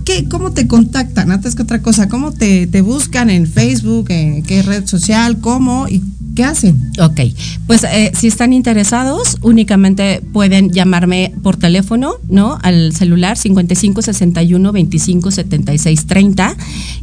¿Qué, 0.04 0.28
¿Cómo 0.28 0.52
te 0.52 0.66
contactan? 0.66 1.30
Antes 1.30 1.54
que 1.54 1.62
otra 1.62 1.82
cosa, 1.82 2.09
¿cómo 2.09 2.32
te, 2.32 2.66
te 2.66 2.80
buscan 2.80 3.30
en 3.30 3.47
Facebook, 3.47 4.06
en 4.11 4.42
qué 4.42 4.62
red 4.62 4.87
social, 4.87 5.38
cómo 5.40 5.88
y 5.88 6.02
¿Qué 6.35 6.44
hacen? 6.44 6.92
Ok, 6.99 7.21
pues 7.66 7.85
eh, 7.85 8.11
si 8.14 8.26
están 8.26 8.54
interesados, 8.54 9.37
únicamente 9.42 10.23
pueden 10.32 10.71
llamarme 10.71 11.35
por 11.42 11.59
teléfono, 11.59 12.14
¿no? 12.30 12.59
Al 12.62 12.94
celular 12.94 13.37
55 13.37 14.00
61 14.00 14.73
25 14.73 15.30
76 15.30 16.06
30 16.06 16.56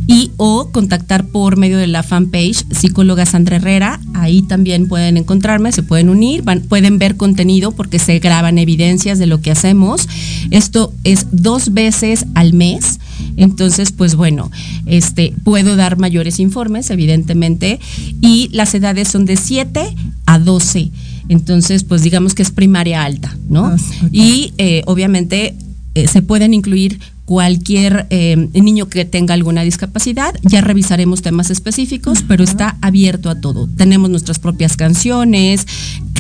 y 0.08 0.32
o 0.38 0.70
contactar 0.72 1.28
por 1.28 1.58
medio 1.58 1.78
de 1.78 1.86
la 1.86 2.02
fanpage 2.02 2.66
psicóloga 2.72 3.28
Sandra 3.28 3.58
Herrera. 3.58 4.00
Ahí 4.16 4.42
también 4.42 4.88
pueden 4.88 5.16
encontrarme, 5.16 5.72
se 5.74 5.84
pueden 5.84 6.10
unir, 6.10 6.44
pueden 6.68 6.98
ver 6.98 7.16
contenido 7.16 7.72
porque 7.72 8.00
se 8.00 8.18
graban 8.18 8.58
evidencias 8.58 9.20
de 9.20 9.28
lo 9.28 9.42
que 9.42 9.52
hacemos. 9.52 10.10
Esto 10.50 10.92
es 11.04 11.28
dos 11.32 11.74
veces 11.74 12.26
al 12.34 12.54
mes. 12.54 12.89
Entonces, 13.38 13.92
pues 13.92 14.16
bueno, 14.16 14.50
este, 14.86 15.34
puedo 15.44 15.76
dar 15.76 15.98
mayores 15.98 16.40
informes, 16.40 16.90
evidentemente, 16.90 17.80
y 18.22 18.50
las 18.54 18.74
edades 18.74 19.08
son 19.10 19.26
de 19.26 19.36
7 19.36 19.96
a 20.26 20.40
12. 20.40 20.92
Entonces, 21.30 21.84
pues 21.84 22.02
digamos 22.02 22.34
que 22.34 22.42
es 22.42 22.52
primaria 22.52 23.04
alta, 23.04 23.36
¿no? 23.50 23.66
Ah, 23.66 23.78
y 24.12 24.54
eh, 24.58 24.82
obviamente 24.88 25.56
eh, 25.96 26.08
se 26.08 26.22
pueden 26.22 26.54
incluir 26.54 27.00
cualquier 27.30 28.08
eh, 28.10 28.50
niño 28.54 28.90
que 28.90 29.06
tenga 29.06 29.36
alguna 29.36 29.62
discapacidad. 29.62 30.34
Ya 30.42 30.62
revisaremos 30.62 31.22
temas 31.22 31.52
específicos, 31.52 32.24
pero 32.28 32.44
está 32.44 32.78
abierto 32.82 33.30
a 33.30 33.40
todo. 33.40 33.70
Tenemos 33.78 34.10
nuestras 34.10 34.40
propias 34.40 34.76
canciones, 34.76 35.68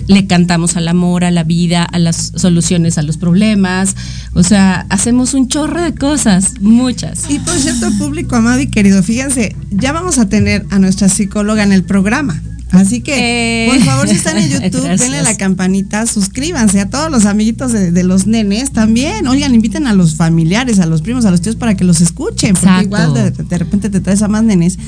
le 0.10 0.26
cantamos 0.26 0.76
al 0.76 0.88
amor, 0.88 1.24
a 1.24 1.30
la 1.30 1.44
vida, 1.44 1.84
a 1.84 2.00
las 2.00 2.32
soluciones 2.36 2.98
a 2.98 3.04
los 3.04 3.18
problemas. 3.18 3.96
O 4.34 4.42
sea, 4.42 4.88
hacemos 4.90 5.36
un 5.36 5.48
chorro 5.48 5.84
de 5.84 5.94
cosas, 5.94 6.60
muchas. 6.62 7.30
Y 7.30 7.38
por 7.38 7.54
cierto, 7.54 7.92
público 8.00 8.36
amado 8.36 8.60
y 8.60 8.68
querido, 8.68 9.04
fíjense, 9.04 9.56
ya 9.70 9.92
vamos 9.92 10.18
a 10.18 10.28
tener 10.28 10.66
a 10.72 10.80
nuestra 10.80 11.10
psicóloga 11.10 11.62
en 11.62 11.72
el 11.72 11.84
programa. 11.84 12.42
Así 12.72 13.02
que, 13.02 13.68
por 13.72 13.84
favor, 13.84 14.08
si 14.08 14.16
están 14.16 14.38
en 14.38 14.50
YouTube, 14.64 14.98
denle 14.98 15.22
la 15.22 15.38
campanita, 15.38 16.08
suscríbanse 16.08 16.80
a 16.80 16.90
todos 16.90 17.12
los 17.12 17.26
amiguitos 17.26 17.72
de, 17.72 18.04
los 18.04 18.26
nenes 18.26 18.72
también. 18.72 19.28
Oigan, 19.28 19.54
inviten 19.54 19.86
a 19.86 19.94
los 19.94 20.16
familiares, 20.16 20.80
a 20.80 20.88
los 20.88 21.04
primos, 21.04 21.26
a 21.26 21.32
los 21.32 21.42
tíos 21.42 21.56
para 21.56 21.76
que 21.76 21.84
los 21.84 22.02
escuchen, 22.02 22.56
porque 22.56 22.84
igual 22.84 23.14
de, 23.14 23.30
de, 23.30 23.58
repente 23.60 23.92
te 23.92 24.00
traes 24.00 24.24
a 24.24 24.28
más 24.28 24.44
nenes. 24.44 24.80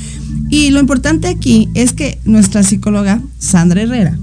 Y 0.49 0.71
lo 0.71 0.79
importante 0.79 1.27
aquí 1.27 1.69
es 1.75 1.93
que 1.93 2.19
nuestra 2.25 2.63
psicóloga, 2.63 3.21
Sandra 3.39 3.83
Herrera, 3.83 4.17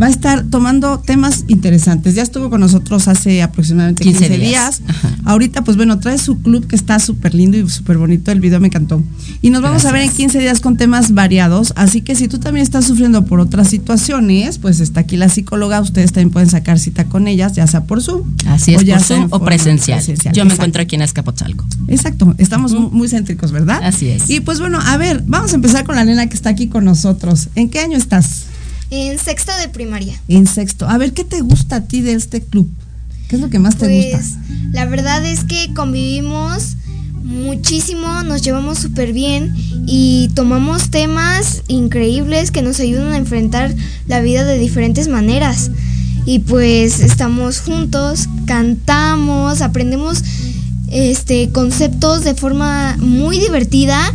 va 0.00 0.06
a 0.06 0.10
estar 0.10 0.44
tomando 0.44 0.98
temas 0.98 1.44
interesantes. 1.48 2.14
Ya 2.14 2.22
estuvo 2.22 2.50
con 2.50 2.60
nosotros 2.60 3.08
hace 3.08 3.42
aproximadamente 3.42 4.04
15, 4.04 4.38
días. 4.38 4.82
Ahorita, 5.24 5.62
pues 5.62 5.76
bueno, 5.76 5.98
trae 5.98 6.18
su 6.18 6.40
club 6.40 6.66
que 6.66 6.76
está 6.76 6.98
súper 6.98 7.34
lindo 7.34 7.56
y 7.56 7.68
súper 7.68 7.98
bonito. 7.98 8.30
El 8.30 8.40
video 8.40 8.60
me 8.60 8.68
encantó. 8.68 9.02
Y 9.40 9.50
nos 9.50 9.62
vamos 9.62 9.84
a 9.84 9.92
ver 9.92 10.02
en 10.02 10.10
15 10.10 10.38
días 10.38 10.60
con 10.60 10.76
temas 10.76 11.12
variados. 11.12 11.72
Así 11.76 12.02
que 12.02 12.14
si 12.14 12.28
tú 12.28 12.38
también 12.38 12.64
estás 12.64 12.86
sufriendo 12.86 13.24
por 13.24 13.40
otras 13.40 13.68
situaciones, 13.68 14.58
pues 14.58 14.80
está 14.80 15.00
aquí 15.00 15.16
la 15.16 15.28
psicóloga. 15.28 15.80
Ustedes 15.80 16.12
también 16.12 16.30
pueden 16.30 16.48
sacar 16.48 16.78
cita 16.78 17.04
con 17.04 17.28
ellas, 17.28 17.52
ya 17.52 17.66
sea 17.66 17.84
por 17.84 18.02
Zoom. 18.02 18.22
Así 18.46 18.74
es, 18.74 18.82
o 18.82 18.86
por 18.86 19.00
Zoom 19.00 19.26
o 19.30 19.44
presencial. 19.44 20.02
Yo 20.32 20.44
me 20.44 20.54
encuentro 20.54 20.82
aquí 20.82 20.96
en 20.96 21.02
Escapotzalco. 21.02 21.64
Exacto, 21.88 22.34
estamos 22.38 22.72
muy 22.72 23.08
céntricos, 23.08 23.52
¿verdad? 23.52 23.80
Así 23.82 24.08
es. 24.08 24.28
Y 24.30 24.40
pues 24.40 24.60
bueno, 24.60 24.78
a 24.80 24.96
ver, 24.96 25.22
vamos 25.26 25.52
a 25.52 25.56
empezar 25.56 25.84
con 25.84 25.96
la 25.96 26.04
nena 26.04 26.26
que 26.28 26.34
está 26.34 26.50
aquí 26.50 26.68
con 26.68 26.84
nosotros. 26.84 27.48
¿En 27.54 27.68
qué 27.68 27.80
año 27.80 27.96
estás? 27.96 28.46
En 28.94 29.18
sexto 29.18 29.52
de 29.56 29.70
primaria. 29.70 30.20
En 30.28 30.46
sexto. 30.46 30.86
A 30.86 30.98
ver, 30.98 31.14
¿qué 31.14 31.24
te 31.24 31.40
gusta 31.40 31.76
a 31.76 31.80
ti 31.80 32.02
de 32.02 32.12
este 32.12 32.42
club? 32.42 32.68
¿Qué 33.26 33.36
es 33.36 33.42
lo 33.42 33.48
que 33.48 33.58
más 33.58 33.78
te 33.78 33.88
gusta? 33.88 34.18
Pues 34.18 34.34
la 34.72 34.84
verdad 34.84 35.24
es 35.24 35.44
que 35.44 35.72
convivimos 35.72 36.76
muchísimo, 37.24 38.22
nos 38.22 38.42
llevamos 38.42 38.78
súper 38.80 39.14
bien 39.14 39.54
y 39.86 40.28
tomamos 40.34 40.90
temas 40.90 41.62
increíbles 41.68 42.50
que 42.50 42.60
nos 42.60 42.80
ayudan 42.80 43.14
a 43.14 43.16
enfrentar 43.16 43.74
la 44.08 44.20
vida 44.20 44.44
de 44.44 44.58
diferentes 44.58 45.08
maneras. 45.08 45.70
Y 46.26 46.40
pues 46.40 47.00
estamos 47.00 47.60
juntos, 47.60 48.28
cantamos, 48.44 49.62
aprendemos 49.62 50.22
este 50.90 51.48
conceptos 51.48 52.24
de 52.24 52.34
forma 52.34 52.98
muy 52.98 53.38
divertida 53.40 54.12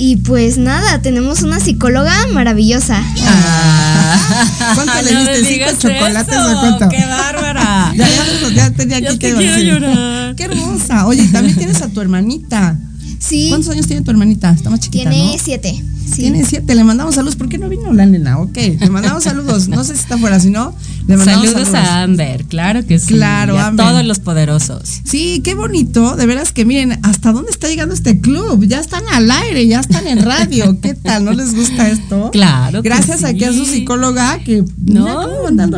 y 0.00 0.16
pues 0.16 0.56
nada, 0.56 1.02
tenemos 1.02 1.42
una 1.42 1.60
psicóloga 1.60 2.26
maravillosa. 2.32 3.02
Ah. 3.26 4.72
¿Cuánto 4.74 5.02
le 5.02 5.14
diste? 5.14 5.44
¿Cinco 5.44 5.70
chocolates 5.78 6.38
o 6.38 6.60
cuánto? 6.60 6.88
¡Qué 6.88 7.04
bárbara! 7.04 7.92
ya, 7.94 8.08
ya, 8.08 8.48
ya 8.48 8.70
tenía 8.70 8.96
aquí 8.96 9.18
que 9.18 9.34
quiero 9.34 9.58
llorar. 9.58 10.34
¡Qué 10.36 10.44
hermosa! 10.44 11.06
Oye, 11.06 11.28
también 11.28 11.54
tienes 11.54 11.82
a 11.82 11.88
tu 11.88 12.00
hermanita. 12.00 12.78
Sí. 13.20 13.46
¿Cuántos 13.50 13.70
años 13.70 13.86
tiene 13.86 14.02
tu 14.02 14.10
hermanita? 14.10 14.50
Está 14.50 14.70
más 14.70 14.80
chiquita, 14.80 15.10
Tiene 15.10 15.38
siete. 15.40 15.84
Tiene 16.14 16.44
siete, 16.44 16.74
le 16.74 16.82
mandamos 16.82 17.14
saludos. 17.14 17.36
¿Por 17.36 17.48
qué 17.48 17.58
no 17.58 17.68
vino 17.68 17.92
la 17.92 18.04
nena? 18.04 18.38
Ok, 18.40 18.56
le 18.80 18.90
mandamos 18.90 19.24
saludos. 19.24 19.68
No 19.68 19.84
sé 19.84 19.94
si 19.94 20.00
está 20.00 20.18
fuera, 20.18 20.40
si 20.40 20.50
no, 20.50 20.74
le 21.06 21.16
mandamos 21.16 21.46
saludos. 21.46 21.68
Saludos 21.68 21.88
a 21.88 22.02
Amber, 22.02 22.44
claro 22.46 22.84
que 22.84 22.98
sí. 22.98 23.14
Claro, 23.14 23.58
a 23.58 23.74
todos 23.76 24.04
los 24.04 24.18
poderosos. 24.18 25.02
Sí, 25.04 25.40
qué 25.44 25.54
bonito. 25.54 26.16
De 26.16 26.26
veras 26.26 26.52
que 26.52 26.64
miren, 26.64 26.98
hasta 27.02 27.32
dónde 27.32 27.50
está 27.50 27.68
llegando 27.68 27.94
este 27.94 28.20
club. 28.20 28.64
Ya 28.66 28.80
están 28.80 29.04
al 29.12 29.30
aire, 29.30 29.66
ya 29.66 29.80
están 29.80 30.06
en 30.06 30.22
radio. 30.22 30.78
¿Qué 30.82 30.94
tal? 30.94 31.24
¿No 31.24 31.32
les 31.32 31.54
gusta 31.54 31.88
esto? 31.88 32.30
Claro. 32.32 32.82
Gracias 32.82 33.22
a 33.22 33.32
que 33.34 33.46
a 33.46 33.52
su 33.52 33.64
psicóloga 33.64 34.40
que 34.40 34.64
no, 34.78 35.28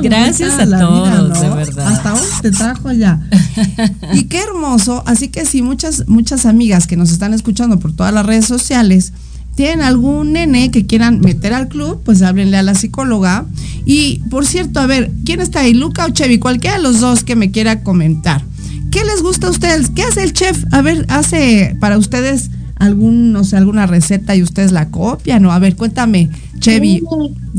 gracias 0.03 0.59
a, 0.59 0.67
todos, 0.67 1.41
de 1.41 1.49
verdad. 1.51 1.89
Hasta 1.89 2.11
dónde 2.11 2.29
te 2.43 2.51
trajo 2.53 2.89
allá. 2.89 3.21
y 4.15 4.25
qué 4.25 4.41
hermoso. 4.41 5.03
Así 5.07 5.29
que 5.29 5.45
sí, 5.45 5.63
muchas, 5.63 6.09
muchas 6.09 6.47
amigas 6.47 6.87
que 6.87 6.97
nos 6.97 7.11
están 7.11 7.32
escuchando 7.33 7.79
por 7.79 7.93
todas 7.93 8.13
las 8.13 8.27
redes 8.27 8.47
sociales 8.47 9.13
tienen 9.55 9.83
algún 9.83 10.33
nene 10.33 10.71
que 10.71 10.87
quieran 10.87 11.21
meter 11.21 11.53
al 11.53 11.69
club, 11.69 12.01
pues 12.05 12.23
háblenle 12.23 12.57
a 12.57 12.63
la 12.63 12.75
psicóloga. 12.75 13.45
Y 13.85 14.21
por 14.31 14.47
cierto, 14.47 14.81
a 14.81 14.87
ver, 14.87 15.11
¿quién 15.25 15.41
está 15.41 15.61
ahí? 15.61 15.75
Luca 15.75 16.07
o 16.07 16.11
Chevy, 16.11 16.39
cualquiera 16.39 16.77
de 16.77 16.83
los 16.83 17.01
dos 17.01 17.23
que 17.23 17.37
me 17.37 17.51
quiera 17.51 17.83
comentar. 17.83 18.43
¿Qué 18.91 19.05
les 19.05 19.23
gusta 19.23 19.49
a 19.49 19.51
ustedes? 19.51 19.91
¿Qué 19.91 20.03
hace 20.03 20.23
el 20.23 20.33
chef? 20.33 20.65
A 20.73 20.83
ver, 20.83 21.07
hace 21.09 21.77
para 21.81 21.99
ustedes 21.99 22.51
algún, 22.77 23.33
no 23.33 23.45
sé, 23.45 23.57
alguna 23.57 23.87
receta 23.87 24.35
y 24.35 24.43
ustedes 24.43 24.73
la 24.73 24.89
copian, 24.89 25.43
¿no? 25.43 25.53
A 25.53 25.59
ver, 25.59 25.77
cuéntame, 25.77 26.31
Chevy. 26.59 27.03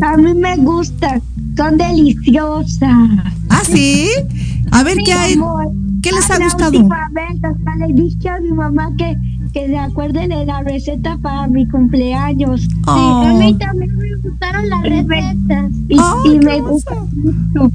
a 0.01 0.17
mí 0.17 0.33
me 0.33 0.57
gusta, 0.57 1.21
son 1.55 1.77
deliciosas. 1.77 2.91
¿Ah, 3.49 3.61
sí? 3.65 4.09
A 4.71 4.83
ver, 4.83 4.97
¿qué 5.05 5.13
hay? 5.13 5.39
¿Qué 6.01 6.11
les 6.11 6.29
ha 6.29 6.37
gustado? 6.37 6.89
Hasta 6.89 7.75
le 7.77 7.93
dije 7.93 8.29
a 8.29 8.39
mi 8.41 8.51
mamá 8.51 8.91
que, 8.97 9.15
que 9.53 9.67
se 9.67 9.77
acuerden 9.77 10.29
de 10.29 10.45
la 10.45 10.63
receta 10.63 11.17
para 11.21 11.47
mi 11.47 11.67
cumpleaños. 11.67 12.67
Oh. 12.87 13.23
a 13.25 13.33
mí 13.33 13.55
también 13.57 13.95
me 13.95 14.15
gustaron 14.17 14.67
las 14.67 14.81
recetas 14.83 15.71
y, 15.87 15.97
y 16.29 16.39
me 16.39 16.61
gusta 16.61 16.95
mucho. 17.13 17.71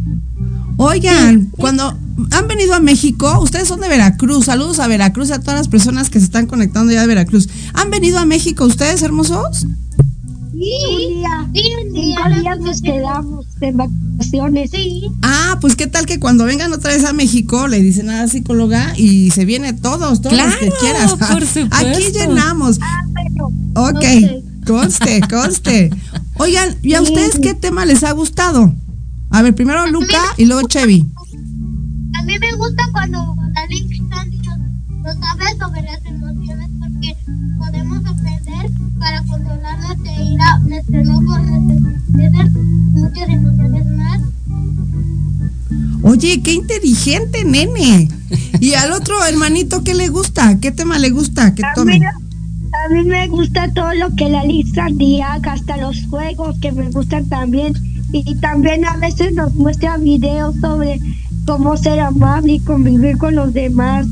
Oigan, 0.76 1.46
cuando 1.56 1.96
han 2.32 2.48
venido 2.48 2.74
a 2.74 2.80
México, 2.80 3.40
ustedes 3.40 3.68
son 3.68 3.80
de 3.80 3.88
Veracruz, 3.88 4.44
saludos 4.44 4.78
a 4.80 4.88
Veracruz, 4.88 5.30
a 5.30 5.40
todas 5.40 5.58
las 5.58 5.68
personas 5.68 6.10
que 6.10 6.18
se 6.18 6.26
están 6.26 6.46
conectando 6.46 6.92
ya 6.92 7.00
de 7.00 7.06
Veracruz. 7.06 7.48
¿Han 7.74 7.90
venido 7.90 8.18
a 8.18 8.24
México 8.24 8.64
ustedes, 8.64 9.02
hermosos? 9.02 9.66
Sí, 10.52 10.72
un 10.90 10.98
día. 10.98 11.48
Sí, 11.52 11.72
un 11.84 11.92
día. 11.92 12.18
Cinco 12.24 12.40
días 12.40 12.60
nos 12.60 12.82
quedamos 12.82 13.46
de 13.60 13.72
vacaciones. 14.18 14.70
Sí. 14.70 15.10
Ah, 15.22 15.58
pues 15.60 15.76
qué 15.76 15.86
tal 15.86 16.06
que 16.06 16.18
cuando 16.18 16.44
vengan 16.44 16.72
otra 16.72 16.92
vez 16.92 17.04
a 17.04 17.12
México 17.12 17.68
le 17.68 17.80
dicen 17.80 18.10
a 18.10 18.22
la 18.22 18.28
psicóloga 18.28 18.92
y 18.96 19.30
se 19.30 19.44
viene 19.44 19.72
todos, 19.72 20.20
todos 20.20 20.36
los 20.36 20.56
que 20.56 20.72
quieras. 20.80 21.14
Por 21.14 21.44
supuesto. 21.46 21.68
Aquí 21.70 22.12
llenamos. 22.12 22.78
Ah, 22.82 23.02
bueno. 23.12 23.48
Ok, 23.74 24.04
conste, 24.66 25.20
conste. 25.28 25.90
Oigan, 26.34 26.76
¿y 26.82 26.94
a 26.94 27.02
ustedes 27.02 27.38
qué 27.40 27.54
tema 27.54 27.84
les 27.84 28.04
ha 28.04 28.12
gustado? 28.12 28.74
A 29.30 29.42
ver, 29.42 29.54
primero 29.54 29.86
Luca 29.86 30.20
y 30.36 30.46
luego 30.46 30.66
Chevy. 30.68 31.06
A 32.18 32.22
mí 32.22 32.38
me 32.38 32.52
gusta 32.56 32.82
cuando 32.92 33.36
Dani 33.54 33.88
nos 35.02 35.16
habla 35.16 35.50
sobre 35.58 35.82
las 35.82 36.04
emociones 36.04 36.57
para 38.98 39.22
controlar 39.24 39.78
nuestra 39.80 40.22
ira, 40.22 40.58
nuestro 40.66 41.00
enojo, 41.00 41.38
nuestras 42.08 42.52
muchas 42.52 43.28
emociones 43.28 43.86
más. 43.86 44.20
Oye, 46.02 46.42
qué 46.42 46.52
inteligente, 46.52 47.44
nene. 47.44 48.08
¿Y 48.60 48.74
al 48.74 48.92
otro 48.92 49.24
hermanito 49.24 49.84
qué 49.84 49.94
le 49.94 50.08
gusta? 50.08 50.58
¿Qué 50.60 50.70
tema 50.70 50.98
le 50.98 51.10
gusta 51.10 51.54
que 51.54 51.62
tome? 51.74 52.00
A 52.04 52.92
mí 52.92 53.02
me 53.04 53.28
gusta 53.28 53.72
todo 53.72 53.92
lo 53.94 54.14
que 54.14 54.28
la 54.28 54.44
lista 54.44 54.86
haga, 54.86 55.52
hasta 55.52 55.76
los 55.76 56.04
juegos 56.06 56.58
que 56.60 56.72
me 56.72 56.90
gustan 56.90 57.26
también. 57.28 57.74
Y 58.12 58.34
también 58.36 58.84
a 58.84 58.96
veces 58.96 59.34
nos 59.34 59.54
muestra 59.54 59.96
videos 59.98 60.54
sobre 60.60 61.00
cómo 61.46 61.76
ser 61.76 62.00
amable 62.00 62.54
y 62.54 62.60
convivir 62.60 63.18
con 63.18 63.34
los 63.34 63.52
demás. 63.52 64.06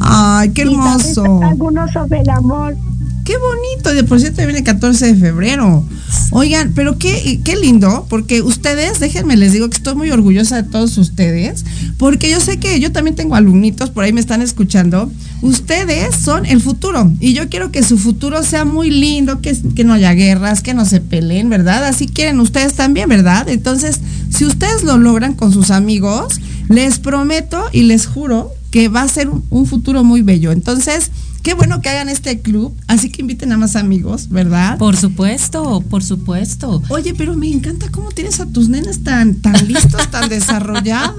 Ay, 0.00 0.50
qué 0.50 0.62
hermoso. 0.62 1.42
algunos 1.42 1.92
sobre 1.92 2.20
el 2.20 2.30
amor. 2.30 2.76
Qué 3.24 3.34
bonito, 3.38 3.94
de 3.94 4.04
por 4.04 4.20
cierto 4.20 4.42
viene 4.42 4.58
el 4.58 4.64
14 4.64 5.14
de 5.14 5.14
febrero. 5.14 5.82
Oigan, 6.30 6.72
pero 6.74 6.98
qué, 6.98 7.40
qué 7.42 7.56
lindo, 7.56 8.06
porque 8.10 8.42
ustedes, 8.42 9.00
déjenme 9.00 9.36
les 9.36 9.52
digo 9.52 9.70
que 9.70 9.78
estoy 9.78 9.94
muy 9.94 10.10
orgullosa 10.10 10.60
de 10.60 10.68
todos 10.68 10.98
ustedes, 10.98 11.64
porque 11.96 12.30
yo 12.30 12.38
sé 12.38 12.58
que 12.58 12.78
yo 12.80 12.92
también 12.92 13.16
tengo 13.16 13.34
alumnitos, 13.34 13.88
por 13.88 14.04
ahí 14.04 14.12
me 14.12 14.20
están 14.20 14.42
escuchando. 14.42 15.10
Ustedes 15.40 16.16
son 16.16 16.44
el 16.44 16.60
futuro 16.60 17.10
y 17.18 17.32
yo 17.32 17.48
quiero 17.48 17.72
que 17.72 17.82
su 17.82 17.96
futuro 17.98 18.42
sea 18.42 18.66
muy 18.66 18.90
lindo, 18.90 19.40
que, 19.40 19.56
que 19.74 19.84
no 19.84 19.94
haya 19.94 20.12
guerras, 20.12 20.60
que 20.60 20.74
no 20.74 20.84
se 20.84 21.00
peleen, 21.00 21.48
¿verdad? 21.48 21.84
Así 21.86 22.06
quieren 22.06 22.40
ustedes 22.40 22.74
también, 22.74 23.08
¿verdad? 23.08 23.48
Entonces, 23.48 24.00
si 24.28 24.44
ustedes 24.44 24.82
lo 24.82 24.98
logran 24.98 25.32
con 25.32 25.50
sus 25.50 25.70
amigos, 25.70 26.40
les 26.68 26.98
prometo 26.98 27.64
y 27.72 27.84
les 27.84 28.06
juro 28.06 28.52
que 28.70 28.88
va 28.88 29.02
a 29.02 29.08
ser 29.08 29.30
un 29.50 29.66
futuro 29.66 30.04
muy 30.04 30.20
bello. 30.20 30.52
Entonces, 30.52 31.10
Qué 31.44 31.52
bueno 31.52 31.82
que 31.82 31.90
hagan 31.90 32.08
este 32.08 32.40
club, 32.40 32.74
así 32.86 33.10
que 33.10 33.20
inviten 33.20 33.52
a 33.52 33.58
más 33.58 33.76
amigos, 33.76 34.30
¿verdad? 34.30 34.78
Por 34.78 34.96
supuesto, 34.96 35.84
por 35.90 36.02
supuesto. 36.02 36.82
Oye, 36.88 37.12
pero 37.12 37.36
me 37.36 37.48
encanta 37.48 37.90
cómo 37.90 38.10
tienes 38.12 38.40
a 38.40 38.46
tus 38.46 38.70
nenes 38.70 39.04
tan, 39.04 39.34
tan 39.34 39.68
listos, 39.68 40.10
tan 40.10 40.28
desarrollados. 40.30 41.14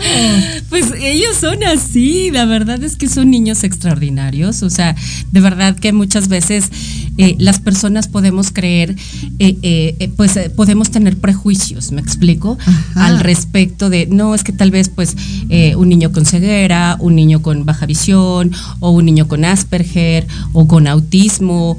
Pues 0.70 0.88
ellos 1.00 1.38
son 1.40 1.64
así, 1.64 2.32
la 2.32 2.46
verdad 2.46 2.84
es 2.84 2.96
que 2.96 3.08
son 3.08 3.30
niños 3.30 3.64
extraordinarios, 3.64 4.64
o 4.64 4.72
sea, 4.72 4.96
de 5.32 5.42
verdad 5.42 5.76
que 5.76 5.94
muchas 5.94 6.28
veces 6.28 6.72
eh, 7.18 7.36
las 7.40 7.60
personas 7.60 8.08
podemos 8.08 8.52
creer, 8.52 8.96
eh, 9.40 9.58
eh, 9.62 10.12
pues 10.18 10.40
podemos 10.56 10.90
tener 10.90 11.18
prejuicios, 11.18 11.92
¿me 11.92 12.02
explico? 12.02 12.58
Al 12.96 13.20
respecto 13.20 13.90
de, 13.90 14.08
no, 14.08 14.34
es 14.34 14.44
que 14.44 14.52
tal 14.52 14.72
vez 14.72 14.90
pues 14.90 15.16
un 15.78 15.88
niño 15.88 16.12
con 16.12 16.26
ceguera, 16.26 16.98
un 17.00 17.16
niño 17.16 17.42
con 17.42 17.66
baja 17.66 17.86
visión 17.86 18.52
o 18.80 18.90
un 18.90 19.06
niño 19.06 19.28
con 19.28 19.46
Asperger, 19.46 20.15
o 20.54 20.68
con 20.68 20.88
autismo, 20.88 21.78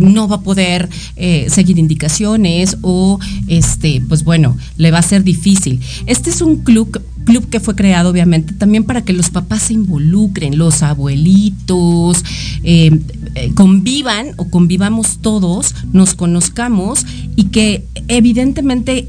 no 0.00 0.28
va 0.28 0.36
a 0.36 0.40
poder 0.40 0.88
eh, 1.16 1.46
seguir 1.48 1.78
indicaciones 1.78 2.76
o, 2.82 3.18
este, 3.48 4.02
pues 4.08 4.24
bueno, 4.24 4.56
le 4.76 4.90
va 4.90 4.98
a 4.98 5.02
ser 5.02 5.24
difícil. 5.24 5.80
Este 6.06 6.30
es 6.30 6.40
un 6.40 6.58
club 6.58 7.00
club 7.24 7.48
que 7.48 7.60
fue 7.60 7.74
creado 7.74 8.10
obviamente 8.10 8.52
también 8.52 8.84
para 8.84 9.02
que 9.02 9.12
los 9.12 9.30
papás 9.30 9.62
se 9.62 9.74
involucren, 9.74 10.58
los 10.58 10.82
abuelitos, 10.82 12.24
eh, 12.62 13.00
eh, 13.34 13.52
convivan 13.54 14.28
o 14.36 14.48
convivamos 14.48 15.18
todos, 15.20 15.74
nos 15.92 16.14
conozcamos 16.14 17.06
y 17.36 17.44
que 17.44 17.84
evidentemente 18.08 19.08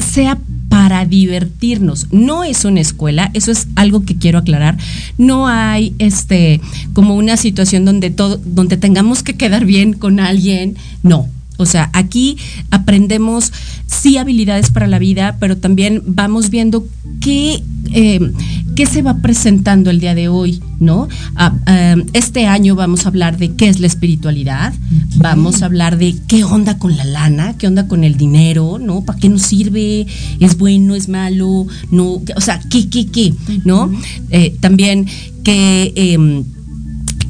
sea 0.00 0.38
para 0.74 1.04
divertirnos. 1.04 2.08
No 2.10 2.42
es 2.42 2.64
una 2.64 2.80
escuela, 2.80 3.30
eso 3.32 3.52
es 3.52 3.68
algo 3.76 4.04
que 4.04 4.16
quiero 4.16 4.40
aclarar. 4.40 4.76
No 5.18 5.46
hay 5.46 5.94
este 6.00 6.60
como 6.94 7.14
una 7.14 7.36
situación 7.36 7.84
donde 7.84 8.10
todo, 8.10 8.40
donde 8.44 8.76
tengamos 8.76 9.22
que 9.22 9.34
quedar 9.34 9.66
bien 9.66 9.92
con 9.92 10.18
alguien. 10.18 10.76
No. 11.04 11.28
O 11.56 11.66
sea, 11.66 11.90
aquí 11.92 12.36
aprendemos 12.70 13.52
sí 13.86 14.16
habilidades 14.16 14.70
para 14.70 14.86
la 14.86 14.98
vida, 14.98 15.36
pero 15.38 15.56
también 15.56 16.02
vamos 16.06 16.50
viendo 16.50 16.86
qué, 17.20 17.62
eh, 17.92 18.32
qué 18.74 18.86
se 18.86 19.02
va 19.02 19.18
presentando 19.18 19.90
el 19.90 20.00
día 20.00 20.14
de 20.14 20.28
hoy, 20.28 20.60
¿no? 20.80 21.08
Ah, 21.36 21.54
ah, 21.66 21.96
este 22.12 22.46
año 22.46 22.74
vamos 22.74 23.04
a 23.04 23.08
hablar 23.08 23.38
de 23.38 23.54
qué 23.54 23.68
es 23.68 23.78
la 23.78 23.86
espiritualidad, 23.86 24.74
vamos 25.16 25.62
a 25.62 25.66
hablar 25.66 25.96
de 25.96 26.16
qué 26.26 26.44
onda 26.44 26.78
con 26.78 26.96
la 26.96 27.04
lana, 27.04 27.56
qué 27.56 27.66
onda 27.66 27.86
con 27.86 28.04
el 28.04 28.16
dinero, 28.16 28.78
¿no? 28.80 29.04
¿Para 29.04 29.18
qué 29.18 29.28
nos 29.28 29.42
sirve? 29.42 30.06
¿Es 30.40 30.58
bueno? 30.58 30.94
¿Es 30.94 31.08
malo? 31.08 31.66
¿No? 31.90 32.20
O 32.36 32.40
sea, 32.40 32.60
¿qué, 32.68 32.88
qué, 32.88 33.06
qué? 33.06 33.32
¿No? 33.64 33.92
Eh, 34.30 34.56
también 34.60 35.06
que 35.44 35.92
em, 35.94 36.44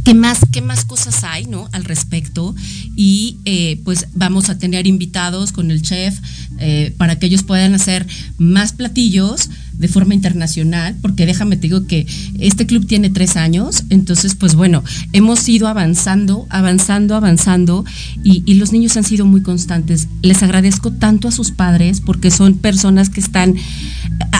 ¿Qué 0.04 0.12
más, 0.12 0.40
qué 0.52 0.60
más 0.60 0.84
cosas 0.84 1.24
hay 1.24 1.46
¿no? 1.46 1.68
al 1.72 1.84
respecto? 1.84 2.54
Y 2.94 3.38
eh, 3.46 3.80
pues 3.84 4.08
vamos 4.14 4.50
a 4.50 4.58
tener 4.58 4.86
invitados 4.86 5.50
con 5.50 5.70
el 5.70 5.80
chef 5.80 6.18
eh, 6.58 6.94
para 6.98 7.18
que 7.18 7.26
ellos 7.26 7.42
puedan 7.42 7.74
hacer 7.74 8.06
más 8.36 8.72
platillos 8.72 9.48
de 9.72 9.88
forma 9.88 10.14
internacional, 10.14 10.94
porque 11.00 11.26
déjame 11.26 11.56
te 11.56 11.62
digo 11.62 11.86
que 11.86 12.06
este 12.38 12.66
club 12.66 12.86
tiene 12.86 13.10
tres 13.10 13.36
años, 13.36 13.84
entonces 13.90 14.34
pues 14.36 14.54
bueno, 14.54 14.84
hemos 15.12 15.48
ido 15.48 15.66
avanzando, 15.66 16.46
avanzando, 16.48 17.16
avanzando 17.16 17.84
y, 18.22 18.42
y, 18.46 18.54
los 18.54 18.72
niños 18.72 18.96
han 18.96 19.04
sido 19.04 19.26
muy 19.26 19.42
constantes. 19.42 20.06
Les 20.22 20.42
agradezco 20.42 20.92
tanto 20.92 21.28
a 21.28 21.32
sus 21.32 21.50
padres 21.50 22.00
porque 22.00 22.30
son 22.30 22.54
personas 22.54 23.10
que 23.10 23.20
están 23.20 23.56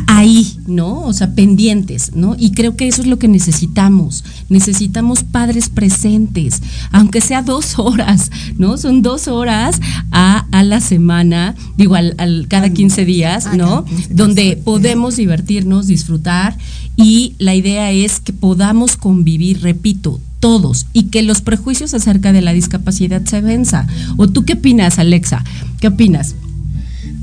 ahí, 0.07 0.57
¿no? 0.67 1.03
O 1.03 1.13
sea, 1.13 1.35
pendientes, 1.35 2.13
¿no? 2.15 2.37
Y 2.39 2.53
creo 2.53 2.77
que 2.77 2.89
eso 2.89 3.03
es 3.03 3.09
lo 3.09 3.19
que 3.19 3.29
necesitamos. 3.29 4.25
Necesitamos 4.49 5.23
padres 5.23 5.69
presentes, 5.69 6.63
aunque 6.91 7.21
sea 7.21 7.43
dos 7.43 7.75
horas, 7.79 8.31
¿no? 8.59 8.77
Son 8.77 9.03
dos 9.03 9.29
horas 9.29 9.81
a, 10.11 10.47
a 10.53 10.63
la 10.63 10.81
semana, 10.81 11.55
digo, 11.77 11.95
al, 11.95 12.47
cada 12.49 12.71
15 12.71 13.05
días, 13.05 13.55
¿no? 13.57 13.85
Donde 14.11 14.57
podemos 14.57 15.17
divertirnos, 15.17 15.87
disfrutar 15.87 16.57
y 16.97 17.35
la 17.39 17.55
idea 17.55 17.91
es 17.91 18.21
que 18.21 18.33
podamos 18.33 18.97
convivir, 18.97 19.63
repito, 19.63 20.21
todos 20.45 20.87
y 20.93 21.05
que 21.05 21.23
los 21.23 21.41
prejuicios 21.41 21.95
acerca 21.95 22.33
de 22.33 22.43
la 22.43 22.53
discapacidad 22.53 23.25
se 23.25 23.41
venza. 23.41 23.87
¿O 24.17 24.29
tú 24.29 24.45
qué 24.45 24.55
opinas, 24.55 24.99
Alexa? 24.99 25.43
¿Qué 25.81 25.89
opinas? 25.89 26.35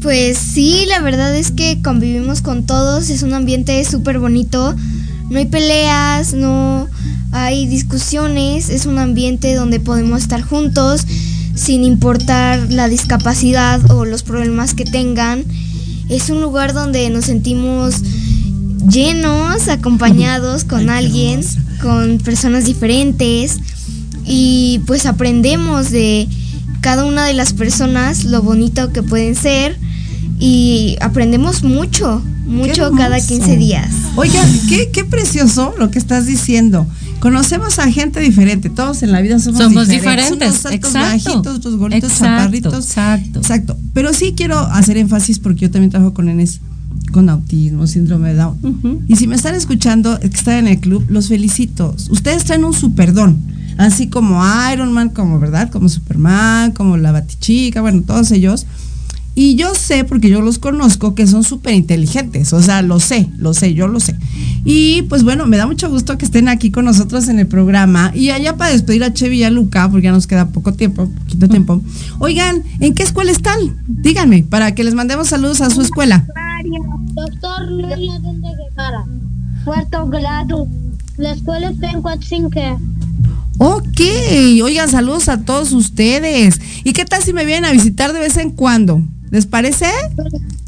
Pues 0.01 0.39
sí, 0.39 0.85
la 0.87 0.99
verdad 0.99 1.35
es 1.35 1.51
que 1.51 1.79
convivimos 1.83 2.41
con 2.41 2.65
todos, 2.65 3.11
es 3.11 3.21
un 3.21 3.35
ambiente 3.35 3.85
súper 3.85 4.17
bonito, 4.17 4.75
no 5.29 5.37
hay 5.37 5.45
peleas, 5.45 6.33
no 6.33 6.87
hay 7.31 7.67
discusiones, 7.67 8.69
es 8.69 8.87
un 8.87 8.97
ambiente 8.97 9.53
donde 9.53 9.79
podemos 9.79 10.23
estar 10.23 10.41
juntos 10.41 11.05
sin 11.53 11.83
importar 11.83 12.71
la 12.71 12.87
discapacidad 12.87 13.91
o 13.91 14.05
los 14.05 14.23
problemas 14.23 14.73
que 14.73 14.85
tengan. 14.85 15.43
Es 16.09 16.31
un 16.31 16.41
lugar 16.41 16.73
donde 16.73 17.07
nos 17.11 17.25
sentimos 17.25 18.01
llenos, 18.89 19.67
acompañados 19.67 20.63
con 20.63 20.89
alguien, 20.89 21.41
con 21.79 22.17
personas 22.17 22.65
diferentes 22.65 23.59
y 24.25 24.81
pues 24.87 25.05
aprendemos 25.05 25.91
de 25.91 26.27
cada 26.81 27.05
una 27.05 27.27
de 27.27 27.35
las 27.35 27.53
personas 27.53 28.23
lo 28.23 28.41
bonito 28.41 28.91
que 28.91 29.03
pueden 29.03 29.35
ser 29.35 29.77
y 30.41 30.97
aprendemos 31.01 31.61
mucho, 31.61 32.19
mucho 32.47 32.91
cada 32.97 33.21
15 33.21 33.57
días. 33.57 33.93
Oiga, 34.15 34.43
qué, 34.67 34.89
qué 34.91 35.05
precioso 35.05 35.75
lo 35.77 35.91
que 35.91 35.99
estás 35.99 36.25
diciendo. 36.25 36.87
Conocemos 37.19 37.77
a 37.77 37.91
gente 37.91 38.19
diferente, 38.19 38.71
todos 38.71 39.03
en 39.03 39.11
la 39.11 39.21
vida 39.21 39.37
somos, 39.37 39.61
somos 39.61 39.87
diferentes. 39.87 40.31
Unos 40.31 40.73
exacto. 40.73 40.93
bajitos, 40.93 41.57
otros 41.57 41.77
gorditos, 41.77 42.17
chaparritos. 42.17 42.73
Exacto. 42.73 43.39
Exacto. 43.39 43.77
Pero 43.93 44.15
sí 44.15 44.33
quiero 44.35 44.57
hacer 44.57 44.97
énfasis 44.97 45.37
porque 45.37 45.61
yo 45.61 45.71
también 45.71 45.91
trabajo 45.91 46.15
con 46.15 46.25
nenes 46.25 46.59
con 47.11 47.29
autismo, 47.29 47.85
síndrome 47.85 48.29
de 48.29 48.35
Down. 48.35 49.05
Y 49.07 49.17
si 49.17 49.27
me 49.27 49.35
están 49.35 49.53
escuchando, 49.53 50.19
que 50.19 50.25
están 50.25 50.55
en 50.55 50.67
el 50.69 50.79
club, 50.79 51.05
los 51.09 51.27
felicito. 51.27 51.95
Ustedes 52.09 52.45
traen 52.45 52.65
un 52.65 52.73
superdón. 52.73 53.37
Así 53.77 54.07
como 54.07 54.41
Iron 54.73 54.91
Man, 54.91 55.09
como 55.09 55.39
verdad, 55.39 55.69
como 55.69 55.87
Superman, 55.87 56.71
como 56.71 56.97
la 56.97 57.11
Batichica, 57.11 57.81
bueno, 57.81 58.01
todos 58.01 58.31
ellos 58.31 58.65
y 59.33 59.55
yo 59.55 59.73
sé, 59.75 60.03
porque 60.03 60.29
yo 60.29 60.41
los 60.41 60.59
conozco, 60.59 61.15
que 61.15 61.25
son 61.25 61.43
súper 61.43 61.73
inteligentes. 61.73 62.51
O 62.51 62.61
sea, 62.61 62.81
lo 62.81 62.99
sé, 62.99 63.29
lo 63.37 63.53
sé, 63.53 63.73
yo 63.73 63.87
lo 63.87 63.99
sé. 63.99 64.15
Y 64.65 65.03
pues 65.03 65.23
bueno, 65.23 65.45
me 65.45 65.57
da 65.57 65.65
mucho 65.65 65.89
gusto 65.89 66.17
que 66.17 66.25
estén 66.25 66.49
aquí 66.49 66.69
con 66.69 66.85
nosotros 66.85 67.29
en 67.29 67.39
el 67.39 67.47
programa. 67.47 68.11
Y 68.13 68.31
allá 68.31 68.57
para 68.57 68.71
despedir 68.71 69.03
a 69.03 69.13
Chevy 69.13 69.39
y 69.39 69.43
a 69.43 69.49
Luca, 69.49 69.89
porque 69.89 70.05
ya 70.05 70.11
nos 70.11 70.27
queda 70.27 70.49
poco 70.49 70.73
tiempo, 70.73 71.07
poquito 71.07 71.47
tiempo. 71.47 71.81
Oigan, 72.19 72.63
¿en 72.81 72.93
qué 72.93 73.03
escuela 73.03 73.31
están? 73.31 73.57
Díganme, 73.87 74.43
para 74.43 74.75
que 74.75 74.83
les 74.83 74.93
mandemos 74.93 75.29
saludos 75.29 75.61
a 75.61 75.69
su 75.69 75.81
escuela. 75.81 76.25
Doctor 77.13 77.71
Luis 77.71 77.89
de 77.89 78.49
Guevara, 78.49 79.05
cuarto 79.63 80.07
grado. 80.07 80.67
La 81.17 81.33
escuela 81.33 81.69
está 81.69 81.91
en 81.91 82.01
Coatzinque. 82.01 82.75
Ok, 83.57 84.01
oigan, 84.63 84.89
saludos 84.89 85.29
a 85.29 85.41
todos 85.45 85.71
ustedes. 85.71 86.59
¿Y 86.83 86.93
qué 86.93 87.05
tal 87.05 87.21
si 87.21 87.31
me 87.31 87.45
vienen 87.45 87.65
a 87.65 87.71
visitar 87.71 88.11
de 88.11 88.19
vez 88.19 88.37
en 88.37 88.51
cuando? 88.51 89.03
¿Les 89.31 89.45
parece? 89.45 89.85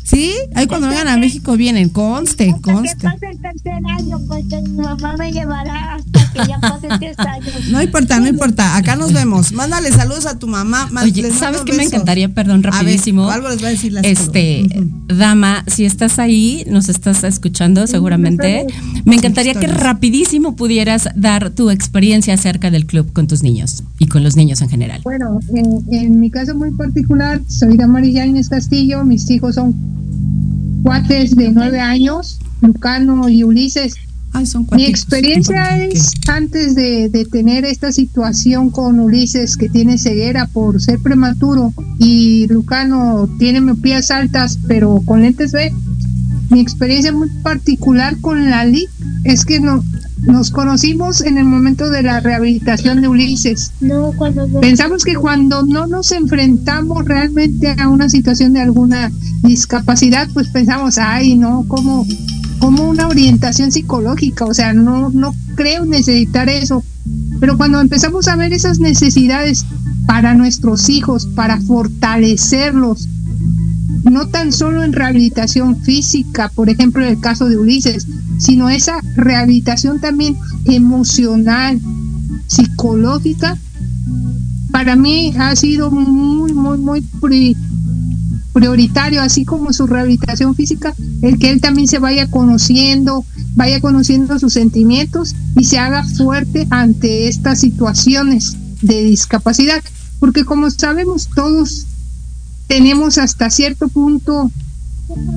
¿Sí? 0.03 0.33
Ahí 0.55 0.67
cuando 0.67 0.87
vengan 0.87 1.09
a 1.09 1.17
México 1.17 1.57
vienen, 1.57 1.89
conste, 1.89 2.55
conste. 2.61 2.95
Que 2.97 3.03
pase 3.03 3.29
el 3.29 3.41
tercer 3.41 3.81
año, 3.99 4.19
pues 4.27 4.45
mi 4.45 4.77
mamá 4.77 5.17
me 5.17 5.31
llevará 5.31 5.95
hasta 5.95 6.22
que 6.33 6.39
ya 6.47 6.59
pasen 6.59 6.99
10 6.99 7.19
años. 7.19 7.53
No 7.71 7.81
importa, 7.81 8.19
no 8.19 8.27
importa. 8.27 8.75
Acá 8.77 8.95
nos 8.95 9.13
vemos. 9.13 9.51
Mándale 9.53 9.91
saludos 9.91 10.25
a 10.25 10.37
tu 10.39 10.47
mamá. 10.47 10.87
Má- 10.91 11.03
Oye, 11.03 11.31
¿sabes 11.31 11.61
qué 11.61 11.73
me 11.73 11.83
encantaría? 11.83 12.29
Perdón, 12.29 12.59
A 12.65 12.69
ver, 12.69 12.73
rapidísimo. 12.73 13.29
algo 13.29 13.49
les 13.49 13.63
va 13.63 13.67
a 13.67 13.71
decir 13.71 13.93
la 13.93 14.01
Este, 14.01 14.67
dama, 15.07 15.63
si 15.67 15.85
estás 15.85 16.19
ahí, 16.19 16.63
nos 16.69 16.89
estás 16.89 17.23
escuchando 17.23 17.87
seguramente. 17.87 18.65
Me 19.05 19.15
encantaría 19.15 19.53
que 19.53 19.67
rapidísimo 19.67 20.55
pudieras 20.55 21.09
dar 21.15 21.51
tu 21.51 21.69
experiencia 21.69 22.33
acerca 22.33 22.71
del 22.71 22.85
club 22.85 23.11
con 23.13 23.27
tus 23.27 23.43
niños 23.43 23.83
y 23.99 24.07
con 24.07 24.23
los 24.23 24.35
niños 24.35 24.61
en 24.61 24.69
general. 24.69 25.01
Bueno, 25.03 25.39
en, 25.53 25.83
en 25.93 26.19
mi 26.19 26.29
caso 26.29 26.55
muy 26.55 26.71
particular, 26.71 27.41
soy 27.47 27.77
Damaris 27.77 28.15
Yáñez 28.15 28.49
Castillo, 28.49 29.03
mis 29.03 29.29
hijos 29.29 29.55
son 29.55 29.73
cuates 30.83 31.35
de 31.35 31.51
nueve 31.51 31.79
años, 31.79 32.39
Lucano 32.61 33.29
y 33.29 33.43
Ulises. 33.43 33.95
Ay, 34.33 34.45
son 34.45 34.67
Mi 34.71 34.85
experiencia 34.85 35.77
es 35.77 36.11
antes 36.27 36.75
de, 36.75 37.09
de 37.09 37.25
tener 37.25 37.65
esta 37.65 37.91
situación 37.91 38.69
con 38.69 38.99
Ulises 38.99 39.57
que 39.57 39.69
tiene 39.69 39.97
ceguera 39.97 40.47
por 40.47 40.81
ser 40.81 40.99
prematuro 40.99 41.73
y 41.99 42.47
Lucano 42.47 43.29
tiene 43.39 43.61
miopías 43.61 44.11
altas 44.11 44.59
pero 44.67 45.01
con 45.05 45.21
lentes 45.21 45.51
B. 45.51 45.71
Mi 46.49 46.59
experiencia 46.59 47.11
muy 47.11 47.29
particular 47.41 48.19
con 48.19 48.49
Lali 48.49 48.87
es 49.23 49.45
que 49.45 49.59
no, 49.59 49.83
nos 50.25 50.51
conocimos 50.51 51.21
en 51.21 51.37
el 51.37 51.45
momento 51.45 51.89
de 51.89 52.03
la 52.03 52.19
rehabilitación 52.19 53.01
de 53.01 53.07
Ulises. 53.07 53.71
No, 53.81 54.11
cuando 54.17 54.47
Pensamos 54.59 55.03
que 55.03 55.15
cuando 55.15 55.63
no 55.63 55.87
nos 55.87 56.11
enfrentamos 56.11 57.05
realmente 57.05 57.75
a 57.77 57.89
una 57.89 58.09
situación 58.09 58.53
de 58.53 58.61
alguna 58.61 59.11
discapacidad, 59.43 60.27
pues 60.33 60.47
pensamos, 60.49 60.97
ay, 60.97 61.35
no, 61.35 61.65
como, 61.67 62.05
como 62.63 62.87
una 62.87 63.09
orientación 63.09 63.73
psicológica, 63.73 64.45
o 64.45 64.53
sea, 64.53 64.71
no, 64.71 65.09
no 65.09 65.35
creo 65.55 65.83
necesitar 65.83 66.47
eso. 66.47 66.81
Pero 67.41 67.57
cuando 67.57 67.81
empezamos 67.81 68.29
a 68.29 68.37
ver 68.37 68.53
esas 68.53 68.79
necesidades 68.79 69.65
para 70.07 70.33
nuestros 70.33 70.87
hijos, 70.87 71.25
para 71.25 71.59
fortalecerlos, 71.59 73.09
no 74.09 74.29
tan 74.29 74.53
solo 74.53 74.81
en 74.81 74.93
rehabilitación 74.93 75.81
física, 75.81 76.47
por 76.55 76.69
ejemplo, 76.69 77.03
en 77.03 77.09
el 77.09 77.19
caso 77.19 77.49
de 77.49 77.57
Ulises, 77.57 78.07
sino 78.37 78.69
esa 78.69 79.01
rehabilitación 79.17 79.99
también 79.99 80.37
emocional, 80.63 81.81
psicológica, 82.47 83.57
para 84.71 84.95
mí 84.95 85.33
ha 85.37 85.53
sido 85.57 85.91
muy, 85.91 86.53
muy, 86.53 86.77
muy 86.77 87.01
prioritario, 88.53 89.21
así 89.21 89.45
como 89.45 89.73
su 89.73 89.87
rehabilitación 89.87 90.55
física, 90.55 90.93
el 91.21 91.39
que 91.39 91.49
él 91.49 91.59
también 91.59 91.87
se 91.87 91.99
vaya 91.99 92.29
conociendo, 92.29 93.25
vaya 93.55 93.81
conociendo 93.81 94.39
sus 94.39 94.53
sentimientos 94.53 95.35
y 95.57 95.65
se 95.65 95.79
haga 95.79 96.03
fuerte 96.03 96.67
ante 96.69 97.27
estas 97.27 97.59
situaciones 97.59 98.55
de 98.81 99.03
discapacidad. 99.03 99.83
Porque 100.19 100.45
como 100.45 100.69
sabemos 100.69 101.29
todos, 101.35 101.87
tenemos 102.67 103.17
hasta 103.17 103.49
cierto 103.49 103.87
punto 103.89 104.51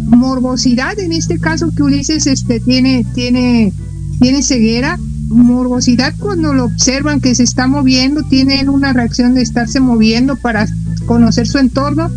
morbosidad, 0.06 0.98
en 0.98 1.12
este 1.12 1.38
caso 1.38 1.70
que 1.74 1.82
Ulises 1.82 2.26
este, 2.26 2.60
tiene, 2.60 3.04
tiene, 3.14 3.72
tiene 4.20 4.42
ceguera, 4.42 4.98
morbosidad 5.28 6.14
cuando 6.18 6.54
lo 6.54 6.66
observan 6.66 7.20
que 7.20 7.34
se 7.34 7.42
está 7.42 7.66
moviendo, 7.66 8.22
tienen 8.22 8.68
una 8.68 8.92
reacción 8.92 9.34
de 9.34 9.42
estarse 9.42 9.80
moviendo 9.80 10.36
para 10.36 10.68
conocer 11.06 11.48
su 11.48 11.58
entorno. 11.58 12.10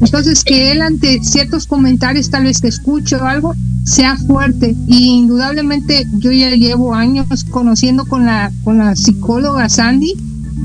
Entonces 0.00 0.44
que 0.44 0.72
él 0.72 0.82
ante 0.82 1.22
ciertos 1.22 1.66
comentarios 1.66 2.30
tal 2.30 2.44
vez 2.44 2.60
que 2.60 2.68
escuche 2.68 3.16
o 3.16 3.24
algo, 3.24 3.54
sea 3.84 4.16
fuerte. 4.16 4.76
Y 4.86 5.10
indudablemente 5.10 6.06
yo 6.18 6.32
ya 6.32 6.50
llevo 6.50 6.94
años 6.94 7.26
conociendo 7.50 8.04
con 8.04 8.26
la, 8.26 8.52
con 8.64 8.78
la 8.78 8.96
psicóloga 8.96 9.68
Sandy, 9.68 10.14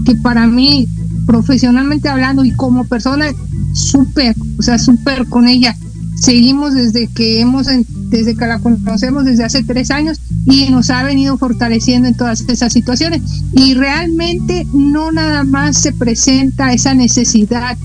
que 0.06 0.16
para 0.16 0.48
mí, 0.48 0.88
profesionalmente 1.26 2.10
hablando 2.10 2.44
y 2.44 2.52
como 2.52 2.86
persona, 2.86 3.28
súper, 3.74 4.36
o 4.58 4.62
sea, 4.62 4.78
súper 4.78 5.28
con 5.28 5.48
ella. 5.48 5.76
Seguimos 6.16 6.74
desde 6.74 7.08
que 7.08 7.40
hemos, 7.40 7.68
desde 8.10 8.36
que 8.36 8.46
la 8.46 8.60
conocemos 8.60 9.26
desde 9.26 9.44
hace 9.44 9.64
tres 9.64 9.90
años 9.90 10.20
y 10.46 10.70
nos 10.70 10.90
ha 10.90 11.04
venido 11.04 11.38
fortaleciendo 11.38 12.08
en 12.08 12.16
todas 12.16 12.42
esas 12.48 12.74
situaciones. 12.74 13.22
Y 13.54 13.74
realmente 13.76 14.68
no 14.74 15.12
nada 15.12 15.44
más 15.44 15.78
se 15.78 15.94
presenta 15.94 16.74
esa 16.74 16.94
necesidad 16.94 17.78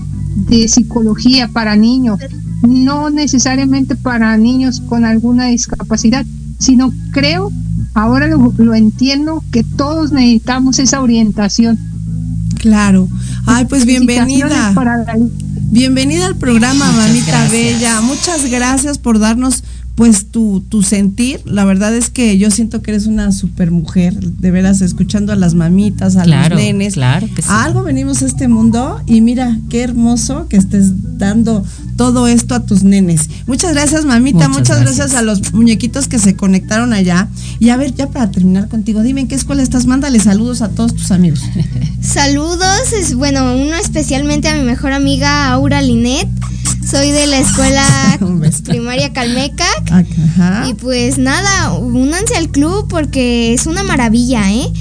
de 0.49 0.67
psicología 0.67 1.47
para 1.49 1.75
niños, 1.75 2.19
no 2.67 3.09
necesariamente 3.09 3.95
para 3.95 4.35
niños 4.37 4.81
con 4.81 5.05
alguna 5.05 5.45
discapacidad, 5.47 6.25
sino 6.59 6.91
creo, 7.11 7.51
ahora 7.93 8.27
lo, 8.27 8.53
lo 8.57 8.73
entiendo, 8.75 9.43
que 9.51 9.63
todos 9.63 10.11
necesitamos 10.11 10.79
esa 10.79 11.01
orientación. 11.01 11.77
Claro. 12.55 13.07
Ay, 13.45 13.65
pues 13.65 13.85
bienvenida. 13.85 14.25
Felicitaciones 14.25 14.75
para 14.75 14.97
la- 14.97 15.17
Bienvenida 15.69 16.27
al 16.27 16.35
programa, 16.37 16.85
Muchas 16.91 17.07
mamita 17.07 17.27
gracias. 17.27 17.51
bella. 17.51 18.01
Muchas 18.01 18.49
gracias 18.49 18.97
por 18.97 19.19
darnos 19.19 19.63
pues 19.97 20.27
tu, 20.29 20.61
tu 20.69 20.83
sentir. 20.83 21.41
La 21.45 21.65
verdad 21.65 21.93
es 21.95 22.11
que 22.11 22.37
yo 22.37 22.51
siento 22.51 22.83
que 22.83 22.91
eres 22.91 23.07
una 23.07 23.31
super 23.31 23.71
mujer, 23.71 24.13
de 24.13 24.51
veras, 24.51 24.81
escuchando 24.81 25.33
a 25.33 25.35
las 25.35 25.55
mamitas, 25.55 26.15
a 26.17 26.21
Claro, 26.23 26.55
los 26.55 26.63
nenes. 26.63 26.93
claro 26.93 27.27
que 27.35 27.41
sí. 27.41 27.47
A 27.51 27.63
algo 27.63 27.81
venimos 27.81 28.21
a 28.21 28.27
este 28.27 28.47
mundo 28.47 29.01
y 29.07 29.21
mira, 29.21 29.57
qué 29.71 29.81
hermoso 29.81 30.47
que 30.49 30.57
estés 30.57 31.17
dando 31.17 31.65
todo 31.95 32.27
esto 32.27 32.53
a 32.53 32.63
tus 32.63 32.83
nenes. 32.83 33.27
Muchas 33.47 33.73
gracias, 33.73 34.05
mamita. 34.05 34.47
Muchas 34.47 34.59
Muchas, 34.59 34.79
gracias. 34.81 34.97
gracias. 34.97 35.19
a 35.19 35.23
los 35.23 35.51
muñequitos 35.53 36.07
que 36.07 36.19
se 36.19 36.35
conectaron 36.35 36.93
allá. 36.93 37.27
Y 37.59 37.69
a 37.69 37.77
ver, 37.77 37.95
ya 37.95 38.07
para 38.07 38.29
terminar 38.29 38.67
contigo, 38.69 39.01
dime 39.01 39.21
en 39.21 39.27
qué 39.27 39.33
escuela 39.33 39.63
estás. 39.63 39.87
Mándale 39.87 40.19
saludos 40.19 40.61
a 40.61 40.69
todos 40.69 40.93
tus 40.95 41.09
amigos. 41.09 41.41
Saludos, 42.01 42.93
es 42.93 43.15
bueno, 43.15 43.55
uno 43.55 43.75
especialmente 43.75 44.47
a 44.47 44.55
mi 44.55 44.63
mejor 44.63 44.93
amiga 44.93 45.47
Aura 45.51 45.81
Linet. 45.81 46.27
Soy 46.89 47.11
de 47.11 47.27
la 47.27 47.39
escuela 47.39 47.83
primaria 48.63 49.11
Calmeca. 49.11 49.65
Ajá. 49.91 50.67
Y 50.69 50.73
pues 50.73 51.17
nada, 51.17 51.73
únanse 51.73 52.37
al 52.37 52.49
club 52.49 52.87
porque 52.87 53.53
es 53.53 53.67
una 53.67 53.83
maravilla, 53.83 54.49
¿eh? 54.53 54.71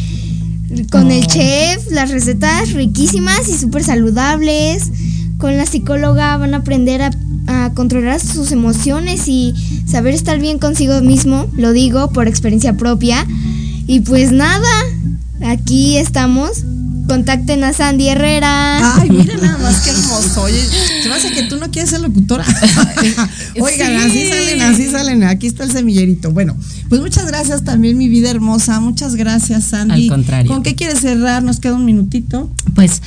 Con 0.91 1.11
el 1.11 1.27
chef, 1.27 1.91
las 1.91 2.11
recetas 2.11 2.75
riquísimas 2.75 3.49
y 3.49 3.59
súper 3.59 3.83
saludables. 3.83 4.93
Con 5.39 5.57
la 5.57 5.67
psicóloga 5.67 6.37
van 6.37 6.55
a 6.55 6.59
aprender 6.59 7.03
a, 7.03 7.11
a 7.49 7.73
controlar 7.75 8.21
sus 8.21 8.53
emociones 8.53 9.27
y 9.27 9.55
saber 9.87 10.15
estar 10.15 10.39
bien 10.39 10.61
consigo 10.61 11.01
mismo, 11.01 11.47
lo 11.57 11.73
digo 11.73 12.13
por 12.13 12.29
experiencia 12.29 12.77
propia. 12.77 13.27
Y 13.89 14.01
pues 14.01 14.31
nada, 14.31 14.71
aquí 15.43 15.97
estamos. 15.97 16.65
Contacten 17.07 17.63
a 17.65 17.73
Sandy 17.73 18.09
Herrera. 18.09 18.97
Ay, 18.97 19.11
mira 19.11 19.37
nada 19.37 19.59
más 19.59 19.81
qué 19.83 19.91
hermoso. 19.91 20.43
Oye, 20.43 20.61
se 21.03 21.09
me 21.09 21.15
hace 21.15 21.31
que 21.33 21.45
tú 21.45 21.57
no 21.57 21.71
quieres 21.71 21.91
ser 21.91 22.01
locutora. 22.01 22.45
Oigan, 23.61 24.01
Sí. 24.01 24.07
así 24.07 24.29
salen, 24.29 24.63
así 24.63 24.91
salen. 24.91 25.25
Aquí 25.25 25.47
está 25.47 25.65
el 25.65 25.73
semillerito. 25.73 26.31
Bueno, 26.33 26.57
pues 26.89 27.01
muchas 27.01 27.27
gracias 27.27 27.65
también, 27.65 27.97
mi 27.99 28.09
vida 28.09 28.31
hermosa. 28.31 28.81
Muchas 28.81 29.15
gracias, 29.15 29.65
Sandy. 29.65 30.05
Al 30.05 30.09
contrario. 30.09 30.53
¿Con 30.53 30.63
qué 30.63 30.75
quieres 30.75 31.01
cerrar? 31.01 31.43
Nos 31.43 31.61
queda 31.61 31.75
un 31.75 31.85
minutito. 31.85 32.51
pues 32.75 33.03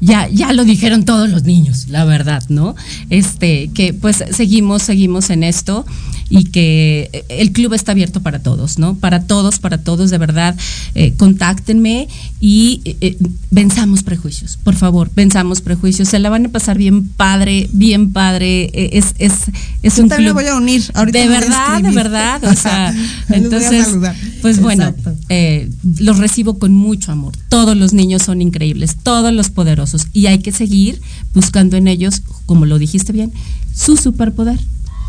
ya, 0.00 0.28
ya 0.28 0.52
lo 0.52 0.64
dijeron 0.64 1.04
todos 1.04 1.28
los 1.28 1.42
niños, 1.42 1.88
la 1.88 2.04
verdad, 2.04 2.44
¿no? 2.48 2.76
Este, 3.10 3.68
que 3.74 3.92
pues 3.94 4.22
seguimos, 4.30 4.82
seguimos 4.84 5.28
en 5.30 5.42
esto 5.42 5.84
y 6.30 6.44
que 6.44 7.10
eh, 7.12 7.24
el 7.28 7.52
club 7.52 7.72
está 7.74 7.92
abierto 7.92 8.20
para 8.20 8.40
todos, 8.40 8.78
¿no? 8.78 8.94
Para 8.96 9.22
todos, 9.24 9.58
para 9.58 9.78
todos, 9.78 10.10
de 10.10 10.18
verdad, 10.18 10.56
eh, 10.94 11.14
contáctenme 11.16 12.08
y 12.40 12.82
eh, 12.84 12.96
eh, 13.00 13.16
venzamos 13.50 14.02
prejuicios, 14.02 14.58
por 14.62 14.74
favor, 14.74 15.10
venzamos 15.14 15.60
prejuicios, 15.60 16.08
se 16.08 16.18
la 16.18 16.28
van 16.30 16.46
a 16.46 16.48
pasar 16.50 16.76
bien 16.78 17.08
padre, 17.08 17.68
bien 17.72 18.12
padre, 18.12 18.64
eh, 18.74 18.90
es, 18.92 19.14
es, 19.18 19.32
es 19.82 19.96
Yo 19.96 20.02
un 20.02 20.08
también 20.08 20.32
club. 20.32 20.36
me 20.36 20.42
voy 20.42 20.50
a 20.52 20.56
unir. 20.56 20.84
Ahorita 20.94 21.18
de 21.18 21.28
verdad, 21.28 21.82
de 21.82 21.90
verdad, 21.90 22.44
o 22.44 22.54
sea, 22.54 22.94
entonces, 23.30 23.88
pues 24.42 24.60
bueno, 24.60 24.94
eh, 25.28 25.70
los 25.98 26.18
recibo 26.18 26.58
con 26.58 26.74
mucho 26.74 27.10
amor. 27.12 27.32
Todos 27.48 27.76
los 27.76 27.92
niños 27.92 28.22
son 28.22 28.42
increíbles, 28.42 28.96
todos 29.02 29.32
los 29.32 29.50
poderosos. 29.50 30.06
Y 30.12 30.26
hay 30.26 30.38
que 30.40 30.52
seguir 30.52 31.00
buscando 31.34 31.76
en 31.76 31.88
ellos, 31.88 32.22
como 32.46 32.66
lo 32.66 32.78
dijiste 32.78 33.12
bien, 33.12 33.32
su 33.74 33.96
superpoder. 33.96 34.58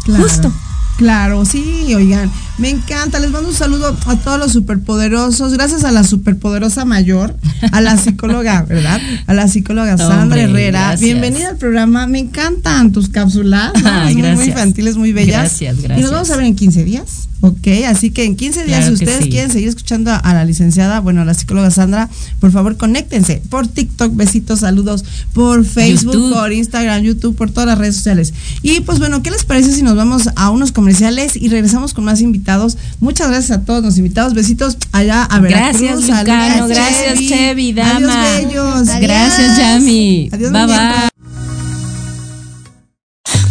Claro. 0.06 0.24
Justo. 0.24 0.54
Claro, 1.00 1.46
sí, 1.46 1.94
oigan, 1.96 2.30
me 2.58 2.70
encanta. 2.70 3.20
Les 3.20 3.32
mando 3.32 3.48
un 3.48 3.56
saludo 3.56 3.96
a 4.06 4.16
todos 4.18 4.38
los 4.38 4.52
superpoderosos. 4.52 5.54
Gracias 5.54 5.86
a 5.86 5.92
la 5.92 6.04
superpoderosa 6.04 6.84
mayor, 6.84 7.34
a 7.72 7.80
la 7.80 7.96
psicóloga, 7.98 8.64
¿verdad? 8.68 9.00
A 9.26 9.34
la 9.34 9.48
psicóloga 9.48 9.98
Sandra 9.98 10.24
Hombre, 10.24 10.42
Herrera. 10.44 10.80
gracias. 10.82 11.00
Bienvenida 11.00 11.50
al 11.52 11.56
programa. 11.58 12.06
Me 12.06 12.20
encantan 12.20 12.92
tus 12.92 13.08
cápsulas. 13.08 13.72
¿no? 13.82 13.90
Ay, 13.90 14.16
muy 14.16 14.24
gracias. 14.24 14.48
infantiles, 14.50 14.98
muy 14.98 15.14
bellas. 15.14 15.38
Gracias, 15.38 15.76
Y 15.78 15.80
nos 15.80 15.88
gracias. 15.88 16.12
vamos 16.12 16.30
a 16.32 16.36
ver 16.36 16.46
en 16.48 16.56
15 16.58 16.84
días. 16.84 17.30
Ok, 17.42 17.68
así 17.88 18.12
que 18.12 18.26
en 18.26 18.36
15 18.36 18.66
días, 18.66 18.80
Claro 18.80 18.98
si 18.98 19.04
ustedes 19.06 19.24
sí. 19.24 19.30
quieren 19.30 19.50
seguir 19.50 19.70
escuchando 19.70 20.12
a, 20.12 20.34
la 20.34 20.44
licenciada, 20.44 21.00
bueno, 21.00 21.22
a 21.22 21.26
la 21.26 21.34
psicóloga 21.34 21.72
Sandra, 21.72 22.10
por 22.42 22.52
favor, 22.52 22.76
conéctense 22.76 23.42
por 23.50 23.66
TikTok, 23.66 24.14
besitos, 24.14 24.60
saludos, 24.60 25.06
por 25.32 25.64
Facebook, 25.64 26.16
YouTube. 26.16 26.34
por 26.34 26.52
Instagram, 26.52 27.02
YouTube, 27.02 27.38
por 27.38 27.50
todas 27.50 27.68
las 27.68 27.78
redes 27.78 27.96
sociales. 27.96 28.34
Y 28.62 28.82
pues 28.82 29.00
bueno, 29.00 29.24
¿qué 29.24 29.32
les 29.32 29.46
parece 29.46 29.72
si 29.72 29.84
nos 29.84 29.96
vamos 29.96 30.30
a 30.36 30.50
unos 30.50 30.74
comerciales 30.90 31.36
y 31.36 31.50
regresamos 31.50 31.94
con 31.94 32.04
más 32.04 32.20
invitados? 32.20 32.76
Muchas 33.00 33.28
gracias 33.30 33.60
a 33.60 33.62
todos 33.62 33.84
los 33.84 34.00
invitados, 34.00 34.34
besitos 34.34 34.76
allá 34.92 35.24
a 35.24 35.40
Veracruz. 35.40 35.82
Gracias, 35.82 36.10
Lucano. 36.10 36.68
Gracias, 36.68 37.20
Chevi, 37.20 37.74
dama. 37.74 38.36
Adiós, 38.38 38.88
bellos. 38.88 39.00
Gracias, 39.00 39.58
Yami. 39.58 40.30
Adiós, 40.32 40.52
bye 40.52 40.66
bye. 40.66 41.10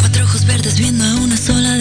Cuatro 0.00 0.24
ojos 0.24 0.44
verdes 0.46 0.76
viendo 0.78 1.04
a 1.04 1.14
una 1.16 1.36
sola 1.36 1.76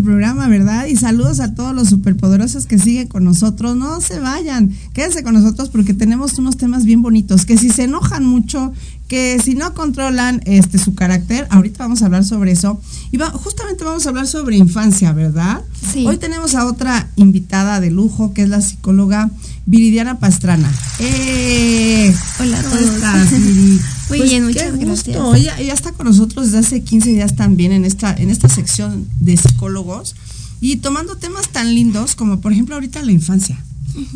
nuestro 0.00 0.04
programa, 0.12 0.48
verdad? 0.48 0.86
Y 0.86 0.96
saludos 0.96 1.40
a 1.40 1.54
todos 1.54 1.74
los 1.74 1.88
superpoderosos 1.88 2.66
que 2.66 2.78
siguen 2.78 3.08
con 3.08 3.24
nosotros. 3.24 3.76
No 3.76 4.00
se 4.00 4.18
vayan, 4.20 4.70
quédense 4.92 5.22
con 5.22 5.34
nosotros 5.34 5.68
porque 5.68 5.94
tenemos 5.94 6.38
unos 6.38 6.56
temas 6.56 6.84
bien 6.84 7.02
bonitos. 7.02 7.44
Que 7.44 7.56
si 7.58 7.70
se 7.70 7.84
enojan 7.84 8.24
mucho, 8.24 8.72
que 9.08 9.38
si 9.42 9.54
no 9.54 9.74
controlan 9.74 10.40
este 10.46 10.78
su 10.78 10.94
carácter, 10.94 11.46
ahorita 11.50 11.84
vamos 11.84 12.02
a 12.02 12.06
hablar 12.06 12.24
sobre 12.24 12.52
eso. 12.52 12.80
Y 13.12 13.16
va- 13.18 13.30
justamente 13.30 13.84
vamos 13.84 14.06
a 14.06 14.10
hablar 14.10 14.26
sobre 14.26 14.56
infancia, 14.56 15.12
¿verdad? 15.12 15.62
Sí. 15.92 16.06
Hoy 16.06 16.16
tenemos 16.16 16.54
a 16.54 16.66
otra 16.66 17.08
invitada 17.16 17.80
de 17.80 17.90
lujo 17.90 18.32
que 18.32 18.42
es 18.42 18.48
la 18.48 18.60
psicóloga 18.60 19.30
Viridiana 19.66 20.18
Pastrana. 20.18 20.70
¡Eh! 20.98 22.14
Hola 22.40 22.58
a 22.58 22.62
¿Cómo 22.62 22.74
todos. 22.76 22.94
estás, 22.94 23.30
Viri? 23.32 23.80
Muy 24.10 24.18
Pues, 24.18 24.30
bien, 24.30 24.42
qué 24.42 24.48
muchas 24.48 24.70
gusto. 24.76 24.86
gracias. 25.12 25.34
Ella, 25.40 25.58
ella 25.58 25.72
está 25.72 25.92
con 25.92 26.06
nosotros 26.06 26.46
desde 26.46 26.58
hace 26.58 26.82
15 26.82 27.10
días 27.10 27.36
también 27.36 27.72
en 27.72 27.84
esta, 27.84 28.14
en 28.14 28.28
esta 28.30 28.48
sección 28.48 29.06
de 29.20 29.36
psicólogos 29.36 30.14
y 30.60 30.76
tomando 30.76 31.16
temas 31.16 31.48
tan 31.48 31.74
lindos 31.74 32.14
como 32.14 32.40
por 32.40 32.52
ejemplo 32.52 32.74
ahorita 32.74 33.02
la 33.02 33.12
infancia. 33.12 33.62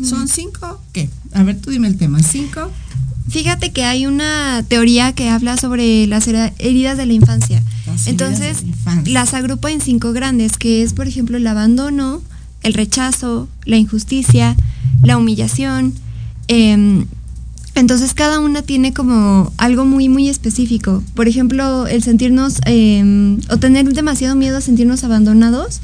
Son 0.07 0.27
cinco, 0.27 0.79
¿qué? 0.93 1.09
A 1.33 1.43
ver, 1.43 1.59
tú 1.59 1.69
dime 1.71 1.87
el 1.87 1.97
tema. 1.97 2.21
Cinco. 2.23 2.71
Fíjate 3.27 3.71
que 3.71 3.83
hay 3.83 4.05
una 4.05 4.63
teoría 4.67 5.13
que 5.13 5.29
habla 5.29 5.57
sobre 5.57 6.05
las 6.07 6.27
heridas 6.27 6.97
de 6.97 7.05
la 7.07 7.13
infancia. 7.13 7.61
Las 7.87 8.07
Entonces, 8.07 8.57
de 8.57 8.63
la 8.63 8.67
infancia. 8.69 9.13
las 9.13 9.33
agrupa 9.33 9.71
en 9.71 9.81
cinco 9.81 10.13
grandes, 10.13 10.57
que 10.57 10.83
es, 10.83 10.93
por 10.93 11.07
ejemplo, 11.07 11.37
el 11.37 11.47
abandono, 11.47 12.21
el 12.63 12.73
rechazo, 12.73 13.47
la 13.65 13.77
injusticia, 13.77 14.55
la 15.03 15.17
humillación. 15.17 15.93
em, 16.47 17.05
entonces 17.75 18.13
cada 18.13 18.39
una 18.39 18.61
tiene 18.61 18.93
como 18.93 19.51
algo 19.57 19.85
muy, 19.85 20.07
muy 20.07 20.29
específico. 20.29 21.03
Por 21.13 21.27
ejemplo, 21.27 21.87
el 21.87 22.01
sentirnos 22.03 22.59
em, 22.65 23.39
o 23.49 23.57
tener 23.57 23.91
demasiado 23.93 24.35
miedo 24.35 24.57
a 24.57 24.61
sentirnos 24.61 25.03
abandonados. 25.03 25.81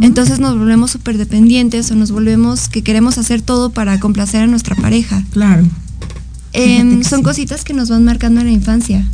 Entonces 0.00 0.38
nos 0.38 0.56
volvemos 0.56 0.92
súper 0.92 1.18
dependientes 1.18 1.90
o 1.90 1.96
nos 1.96 2.12
volvemos 2.12 2.68
que 2.68 2.82
queremos 2.82 3.18
hacer 3.18 3.42
todo 3.42 3.70
para 3.70 3.98
complacer 3.98 4.42
a 4.42 4.46
nuestra 4.46 4.76
pareja. 4.76 5.24
Claro. 5.30 5.64
Em, 6.52 7.02
son 7.02 7.22
cositas 7.22 7.64
que 7.64 7.74
nos 7.74 7.88
van 7.88 8.04
marcando 8.04 8.40
en 8.40 8.46
la 8.46 8.52
infancia. 8.52 9.04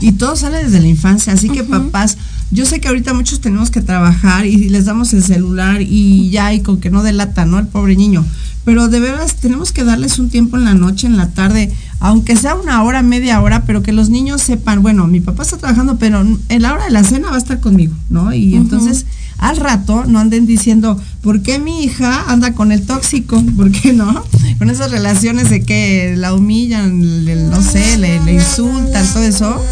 Y 0.00 0.12
todo 0.12 0.36
sale 0.36 0.64
desde 0.64 0.80
la 0.80 0.88
infancia, 0.88 1.32
así 1.32 1.48
que 1.48 1.62
papás, 1.64 2.18
yo 2.50 2.66
sé 2.66 2.80
que 2.80 2.88
ahorita 2.88 3.14
muchos 3.14 3.40
tenemos 3.40 3.70
que 3.70 3.80
trabajar 3.80 4.46
y 4.46 4.68
les 4.68 4.84
damos 4.84 5.12
el 5.14 5.22
celular 5.22 5.80
y 5.80 6.28
ya 6.30 6.52
y 6.52 6.60
con 6.60 6.80
que 6.80 6.90
no 6.90 7.02
delata, 7.02 7.46
¿no? 7.46 7.58
El 7.58 7.66
pobre 7.66 7.96
niño. 7.96 8.24
Pero 8.66 8.88
de 8.88 9.00
veras 9.00 9.36
tenemos 9.36 9.72
que 9.72 9.84
darles 9.84 10.18
un 10.18 10.28
tiempo 10.28 10.58
en 10.58 10.64
la 10.64 10.74
noche, 10.74 11.06
en 11.06 11.16
la 11.16 11.30
tarde, 11.30 11.72
aunque 12.00 12.36
sea 12.36 12.54
una 12.56 12.82
hora, 12.82 13.00
media 13.02 13.40
hora, 13.40 13.64
pero 13.64 13.82
que 13.82 13.92
los 13.92 14.10
niños 14.10 14.42
sepan, 14.42 14.82
bueno, 14.82 15.06
mi 15.06 15.20
papá 15.20 15.44
está 15.44 15.56
trabajando, 15.56 15.96
pero 15.98 16.20
en 16.50 16.62
la 16.62 16.72
hora 16.74 16.84
de 16.84 16.90
la 16.90 17.04
cena 17.04 17.30
va 17.30 17.36
a 17.36 17.38
estar 17.38 17.60
conmigo, 17.60 17.94
¿no? 18.10 18.34
Y 18.34 18.54
entonces 18.56 19.06
al 19.38 19.56
rato 19.58 20.04
no 20.06 20.18
anden 20.18 20.46
diciendo, 20.46 21.00
¿por 21.22 21.42
qué 21.42 21.58
mi 21.58 21.84
hija 21.84 22.24
anda 22.30 22.54
con 22.54 22.72
el 22.72 22.82
tóxico? 22.82 23.42
¿Por 23.56 23.70
qué 23.70 23.92
no? 23.92 24.24
Con 24.58 24.68
esas 24.68 24.90
relaciones 24.90 25.48
de 25.48 25.62
que 25.62 26.14
la 26.16 26.34
humillan, 26.34 27.24
le- 27.24 27.36
no 27.48 27.62
sé, 27.62 27.96
le, 27.98 28.20
le 28.24 28.34
insultan, 28.34 29.06
todo 29.12 29.22
eso. 29.22 29.62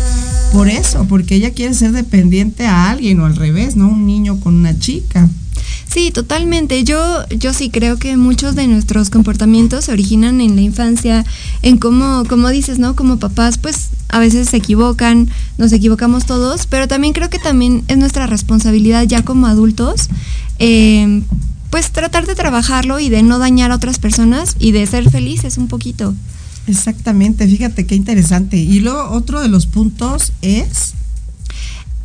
Por 0.53 0.69
eso, 0.69 1.05
porque 1.09 1.35
ella 1.35 1.51
quiere 1.53 1.75
ser 1.75 1.91
dependiente 1.91 2.65
a 2.65 2.89
alguien 2.91 3.19
o 3.19 3.27
al 3.27 3.35
revés, 3.35 3.75
¿no? 3.75 3.89
Un 3.89 4.07
niño 4.07 4.39
con 4.39 4.55
una 4.55 4.79
chica. 4.79 5.29
Sí, 5.89 6.11
totalmente. 6.11 6.82
Yo, 6.85 7.26
yo 7.28 7.53
sí 7.53 7.70
creo 7.70 7.99
que 7.99 8.16
muchos 8.16 8.55
de 8.57 8.66
nuestros 8.66 9.11
comportamientos 9.11 9.85
se 9.85 9.93
originan 9.93 10.41
en 10.41 10.57
la 10.57 10.62
infancia, 10.62 11.24
en 11.62 11.78
cómo, 11.78 12.24
como 12.28 12.49
dices, 12.49 12.78
¿no? 12.78 12.97
Como 12.97 13.18
papás, 13.18 13.59
pues 13.59 13.91
a 14.09 14.18
veces 14.18 14.49
se 14.49 14.57
equivocan, 14.57 15.28
nos 15.59 15.72
equivocamos 15.72 16.26
todos, 16.26 16.66
pero 16.66 16.89
también 16.89 17.12
creo 17.12 17.30
que 17.30 17.39
también 17.39 17.85
es 17.89 17.99
nuestra 17.99 18.26
responsabilidad 18.26 19.05
ya 19.05 19.22
como 19.22 19.47
adultos, 19.47 20.09
eh, 20.59 21.22
pues 21.70 21.91
tratar 21.91 22.26
de 22.26 22.35
trabajarlo 22.35 23.01
y 23.01 23.09
de 23.09 23.22
no 23.22 23.39
dañar 23.39 23.72
a 23.72 23.76
otras 23.76 23.99
personas 23.99 24.57
y 24.59 24.72
de 24.72 24.87
ser 24.87 25.11
felices 25.11 25.59
un 25.59 25.68
poquito. 25.68 26.14
Exactamente, 26.66 27.47
fíjate 27.47 27.87
qué 27.87 27.95
interesante. 27.95 28.57
Y 28.57 28.80
luego 28.80 29.11
otro 29.11 29.41
de 29.41 29.49
los 29.49 29.66
puntos 29.66 30.32
es... 30.43 30.95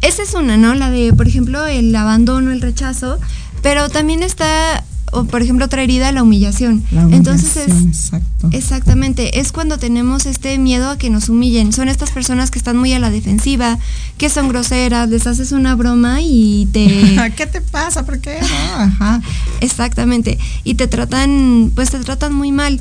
Esa 0.01 0.23
es 0.23 0.34
una, 0.34 0.55
¿no? 0.55 0.75
La 0.75 0.89
de, 0.89 1.11
por 1.13 1.27
ejemplo, 1.27 1.65
el 1.65 1.93
abandono, 1.93 2.51
el 2.51 2.61
rechazo, 2.61 3.19
pero 3.62 3.89
también 3.89 4.24
está, 4.24 4.84
o 5.12 5.24
por 5.26 5.41
ejemplo, 5.41 5.66
otra 5.66 5.84
herida, 5.84 6.12
la 6.12 6.24
humillación. 6.24 6.84
La 6.91 7.03
Entonces 7.03 7.57
es, 7.57 7.68
humillación, 7.68 7.88
exacto. 7.88 8.49
Exactamente, 8.51 9.39
es 9.39 9.51
cuando 9.51 9.78
tenemos 9.78 10.26
este 10.26 10.57
miedo 10.57 10.89
a 10.89 10.97
que 10.97 11.10
nos 11.10 11.30
humillen. 11.30 11.74
Son 11.74 11.89
estas 11.89 12.12
personas 12.12 12.51
que 12.51 12.60
están 12.60 12.78
muy 12.78 12.93
a 12.93 12.99
la 12.99 13.10
defensiva, 13.10 13.78
que 14.18 14.30
son 14.30 14.49
groseras, 14.49 15.10
les 15.10 15.28
haces 15.28 15.51
una 15.51 15.76
broma 15.76 16.20
y 16.22 16.68
te... 16.72 16.88
¿Qué 17.36 17.45
te 17.45 17.62
pasa? 17.62 18.05
¿Por 18.05 18.20
qué? 18.20 18.39
No, 18.41 18.76
ajá. 18.76 19.22
Exactamente, 19.62 20.38
y 20.64 20.76
te 20.76 20.88
tratan, 20.88 21.72
pues 21.76 21.91
te 21.91 21.99
tratan 21.99 22.34
muy 22.34 22.51
mal. 22.51 22.80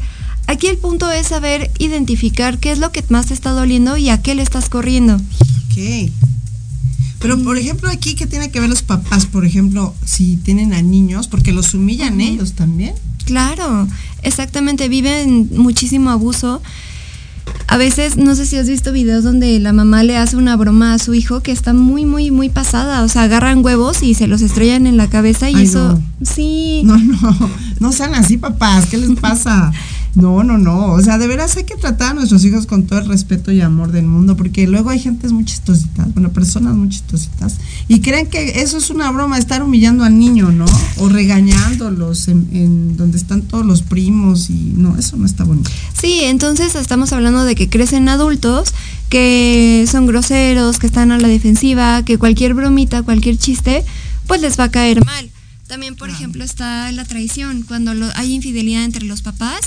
Aquí 0.48 0.66
el 0.66 0.78
punto 0.78 1.10
es 1.10 1.26
saber 1.26 1.70
identificar 1.78 2.58
qué 2.58 2.72
es 2.72 2.78
lo 2.78 2.90
que 2.90 3.04
más 3.10 3.26
te 3.26 3.34
está 3.34 3.50
doliendo 3.50 3.98
y 3.98 4.08
a 4.08 4.22
qué 4.22 4.34
le 4.34 4.42
estás 4.42 4.70
corriendo. 4.70 5.16
Ok. 5.16 6.10
Pero, 7.18 7.42
por 7.42 7.58
ejemplo, 7.58 7.88
aquí, 7.90 8.14
¿qué 8.14 8.26
tiene 8.26 8.50
que 8.50 8.60
ver 8.60 8.68
los 8.68 8.82
papás? 8.82 9.26
Por 9.26 9.44
ejemplo, 9.44 9.94
si 10.04 10.36
tienen 10.36 10.72
a 10.72 10.82
niños, 10.82 11.26
porque 11.28 11.52
los 11.52 11.74
humillan 11.74 12.20
ellos 12.20 12.52
también. 12.52 12.94
Claro, 13.24 13.88
exactamente, 14.22 14.88
viven 14.88 15.50
muchísimo 15.56 16.10
abuso. 16.10 16.62
A 17.66 17.76
veces, 17.76 18.16
no 18.16 18.34
sé 18.34 18.46
si 18.46 18.56
has 18.56 18.68
visto 18.68 18.92
videos 18.92 19.24
donde 19.24 19.58
la 19.58 19.72
mamá 19.72 20.02
le 20.02 20.16
hace 20.16 20.36
una 20.36 20.56
broma 20.56 20.94
a 20.94 20.98
su 20.98 21.14
hijo 21.14 21.40
que 21.40 21.50
está 21.52 21.72
muy, 21.72 22.04
muy, 22.04 22.30
muy 22.30 22.48
pasada. 22.48 23.02
O 23.02 23.08
sea, 23.08 23.24
agarran 23.24 23.64
huevos 23.64 24.02
y 24.02 24.14
se 24.14 24.26
los 24.26 24.40
estrellan 24.42 24.86
en 24.86 24.96
la 24.96 25.08
cabeza 25.08 25.50
y 25.50 25.54
Ay, 25.56 25.64
eso, 25.64 25.94
no. 25.94 26.02
sí. 26.24 26.82
No, 26.84 26.96
no, 26.96 27.50
no 27.80 27.92
sean 27.92 28.14
así, 28.14 28.36
papás. 28.38 28.86
¿Qué 28.86 28.96
les 28.96 29.18
pasa? 29.18 29.72
No, 30.14 30.42
no, 30.42 30.58
no. 30.58 30.92
O 30.92 31.00
sea, 31.02 31.18
de 31.18 31.26
veras 31.28 31.56
hay 31.56 31.64
que 31.64 31.76
tratar 31.76 32.10
a 32.10 32.14
nuestros 32.14 32.44
hijos 32.44 32.66
con 32.66 32.86
todo 32.86 32.98
el 32.98 33.06
respeto 33.06 33.52
y 33.52 33.60
amor 33.60 33.92
del 33.92 34.06
mundo, 34.06 34.36
porque 34.36 34.66
luego 34.66 34.90
hay 34.90 34.98
gentes 34.98 35.30
muy 35.32 35.44
chistositas, 35.44 36.12
bueno, 36.14 36.30
personas 36.32 36.74
muy 36.74 36.88
chistositas, 36.88 37.56
y 37.86 38.00
creen 38.00 38.26
que 38.26 38.60
eso 38.62 38.78
es 38.78 38.90
una 38.90 39.10
broma, 39.12 39.38
estar 39.38 39.62
humillando 39.62 40.02
al 40.04 40.18
niño, 40.18 40.50
¿no? 40.50 40.66
O 40.96 41.08
regañándolos 41.08 42.28
en, 42.28 42.48
en 42.52 42.96
donde 42.96 43.16
están 43.18 43.42
todos 43.42 43.64
los 43.64 43.82
primos, 43.82 44.50
y 44.50 44.72
no, 44.76 44.96
eso 44.98 45.16
no 45.16 45.26
está 45.26 45.44
bonito. 45.44 45.70
Sí, 46.00 46.20
entonces 46.24 46.74
estamos 46.74 47.12
hablando 47.12 47.44
de 47.44 47.54
que 47.54 47.68
crecen 47.68 48.08
adultos 48.08 48.70
que 49.08 49.86
son 49.90 50.06
groseros, 50.06 50.78
que 50.78 50.86
están 50.86 51.12
a 51.12 51.18
la 51.18 51.28
defensiva, 51.28 52.02
que 52.04 52.18
cualquier 52.18 52.54
bromita, 52.54 53.02
cualquier 53.02 53.38
chiste, 53.38 53.84
pues 54.26 54.40
les 54.40 54.58
va 54.58 54.64
a 54.64 54.70
caer 54.70 55.04
mal. 55.04 55.30
También, 55.66 55.96
por 55.96 56.08
ejemplo, 56.10 56.44
está 56.44 56.90
la 56.92 57.04
traición, 57.04 57.62
cuando 57.62 57.92
lo- 57.94 58.10
hay 58.16 58.32
infidelidad 58.34 58.84
entre 58.84 59.04
los 59.04 59.22
papás. 59.22 59.60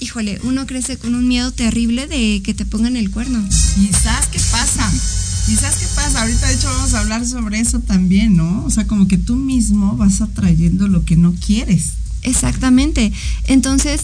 Híjole, 0.00 0.38
uno 0.44 0.64
crece 0.64 0.96
con 0.96 1.16
un 1.16 1.26
miedo 1.26 1.50
terrible 1.50 2.06
de 2.06 2.40
que 2.44 2.54
te 2.54 2.64
pongan 2.64 2.96
el 2.96 3.10
cuerno. 3.10 3.44
¿Y 3.76 3.92
sabes 3.92 4.28
qué 4.28 4.38
pasa? 4.52 4.88
¿Y 5.48 5.56
sabes 5.56 5.76
qué 5.76 5.86
pasa? 5.96 6.20
Ahorita 6.22 6.46
de 6.46 6.54
hecho 6.54 6.68
vamos 6.68 6.94
a 6.94 7.00
hablar 7.00 7.26
sobre 7.26 7.58
eso 7.58 7.80
también, 7.80 8.36
¿no? 8.36 8.64
O 8.64 8.70
sea, 8.70 8.86
como 8.86 9.08
que 9.08 9.18
tú 9.18 9.34
mismo 9.34 9.96
vas 9.96 10.20
atrayendo 10.20 10.86
lo 10.86 11.04
que 11.04 11.16
no 11.16 11.34
quieres. 11.44 11.94
Exactamente. 12.22 13.12
Entonces, 13.48 14.02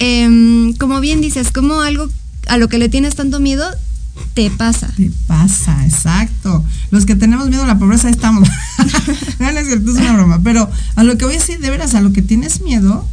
em, 0.00 0.74
como 0.74 1.00
bien 1.00 1.20
dices, 1.20 1.52
como 1.52 1.82
algo 1.82 2.08
a 2.48 2.58
lo 2.58 2.68
que 2.68 2.78
le 2.78 2.88
tienes 2.88 3.14
tanto 3.14 3.38
miedo, 3.38 3.64
te 4.34 4.50
pasa. 4.50 4.92
Te 4.96 5.12
pasa, 5.28 5.86
exacto. 5.86 6.64
Los 6.90 7.06
que 7.06 7.14
tenemos 7.14 7.48
miedo 7.48 7.62
a 7.62 7.66
la 7.66 7.78
pobreza 7.78 8.10
estamos. 8.10 8.48
no, 9.38 9.52
no 9.52 9.58
es 9.58 9.66
cierto, 9.68 9.92
es 9.92 9.98
una 9.98 10.14
broma. 10.14 10.40
Pero 10.42 10.68
a 10.96 11.04
lo 11.04 11.16
que 11.16 11.26
voy 11.26 11.34
a 11.34 11.38
decir, 11.38 11.60
de 11.60 11.70
veras, 11.70 11.94
a 11.94 12.00
lo 12.00 12.12
que 12.12 12.22
tienes 12.22 12.60
miedo, 12.60 13.06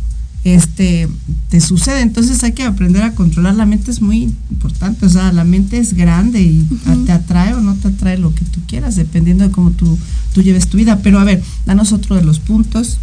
este, 0.45 1.09
te 1.49 1.59
sucede. 1.59 2.01
Entonces 2.01 2.41
hay 2.43 2.53
que 2.53 2.63
aprender 2.63 3.03
a 3.03 3.15
controlar. 3.15 3.55
La 3.55 3.65
mente 3.65 3.91
es 3.91 4.01
muy 4.01 4.31
importante. 4.51 5.07
O 5.07 5.09
sea, 5.09 5.33
la 5.33 5.43
mente 5.43 5.79
es 5.79 5.93
grande 5.93 6.39
y 6.39 6.65
te 7.05 7.11
atrae 7.11 7.53
o 7.55 7.61
no 7.61 7.75
te 7.75 7.89
atrae 7.89 8.17
lo 8.17 8.33
que 8.33 8.45
tú 8.45 8.61
quieras, 8.67 8.95
dependiendo 8.95 9.43
de 9.43 9.51
cómo 9.51 9.71
tú, 9.71 9.97
tú 10.33 10.43
lleves 10.43 10.67
tu 10.69 10.77
vida. 10.77 10.99
Pero 11.03 11.19
a 11.19 11.23
ver, 11.23 11.43
danos 11.65 11.91
otro 11.91 12.15
de 12.15 12.23
los 12.23 12.39
puntos. 12.39 12.99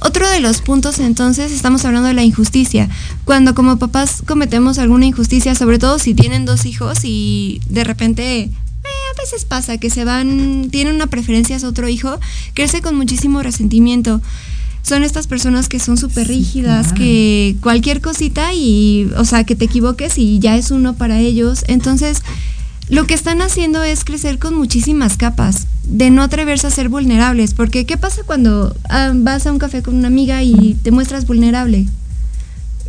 Otro 0.00 0.28
de 0.28 0.40
los 0.40 0.60
puntos 0.60 0.98
entonces 0.98 1.52
estamos 1.52 1.84
hablando 1.84 2.08
de 2.08 2.14
la 2.14 2.24
injusticia. 2.24 2.90
Cuando 3.24 3.54
como 3.54 3.78
papás 3.78 4.22
cometemos 4.26 4.78
alguna 4.78 5.06
injusticia, 5.06 5.54
sobre 5.54 5.78
todo 5.78 6.00
si 6.00 6.12
tienen 6.12 6.44
dos 6.44 6.66
hijos 6.66 6.98
y 7.04 7.60
de 7.68 7.84
repente 7.84 8.42
eh, 8.42 8.50
a 9.14 9.20
veces 9.20 9.44
pasa 9.44 9.78
que 9.78 9.90
se 9.90 10.04
van, 10.04 10.68
tienen 10.72 10.96
una 10.96 11.06
preferencia 11.06 11.54
hacia 11.54 11.68
otro 11.68 11.88
hijo, 11.88 12.18
crece 12.52 12.82
con 12.82 12.96
muchísimo 12.96 13.44
resentimiento. 13.44 14.20
Son 14.84 15.02
estas 15.02 15.26
personas 15.26 15.68
que 15.68 15.80
son 15.80 15.96
súper 15.96 16.28
rígidas, 16.28 16.88
claro. 16.88 16.98
que 16.98 17.56
cualquier 17.60 18.00
cosita 18.00 18.54
y, 18.54 19.10
o 19.16 19.24
sea, 19.24 19.42
que 19.42 19.56
te 19.56 19.64
equivoques 19.64 20.18
y 20.18 20.38
ya 20.38 20.56
es 20.56 20.70
uno 20.70 20.94
para 20.94 21.18
ellos. 21.18 21.64
Entonces, 21.66 22.18
lo 22.90 23.06
que 23.06 23.14
están 23.14 23.40
haciendo 23.40 23.82
es 23.82 24.04
crecer 24.04 24.38
con 24.38 24.54
muchísimas 24.54 25.16
capas, 25.16 25.66
de 25.84 26.10
no 26.10 26.22
atreverse 26.22 26.66
a 26.66 26.70
ser 26.70 26.90
vulnerables, 26.90 27.54
porque 27.54 27.86
¿qué 27.86 27.96
pasa 27.96 28.22
cuando 28.24 28.76
ah, 28.90 29.12
vas 29.14 29.46
a 29.46 29.52
un 29.52 29.58
café 29.58 29.82
con 29.82 29.96
una 29.96 30.08
amiga 30.08 30.42
y 30.42 30.76
te 30.82 30.90
muestras 30.90 31.26
vulnerable? 31.26 31.86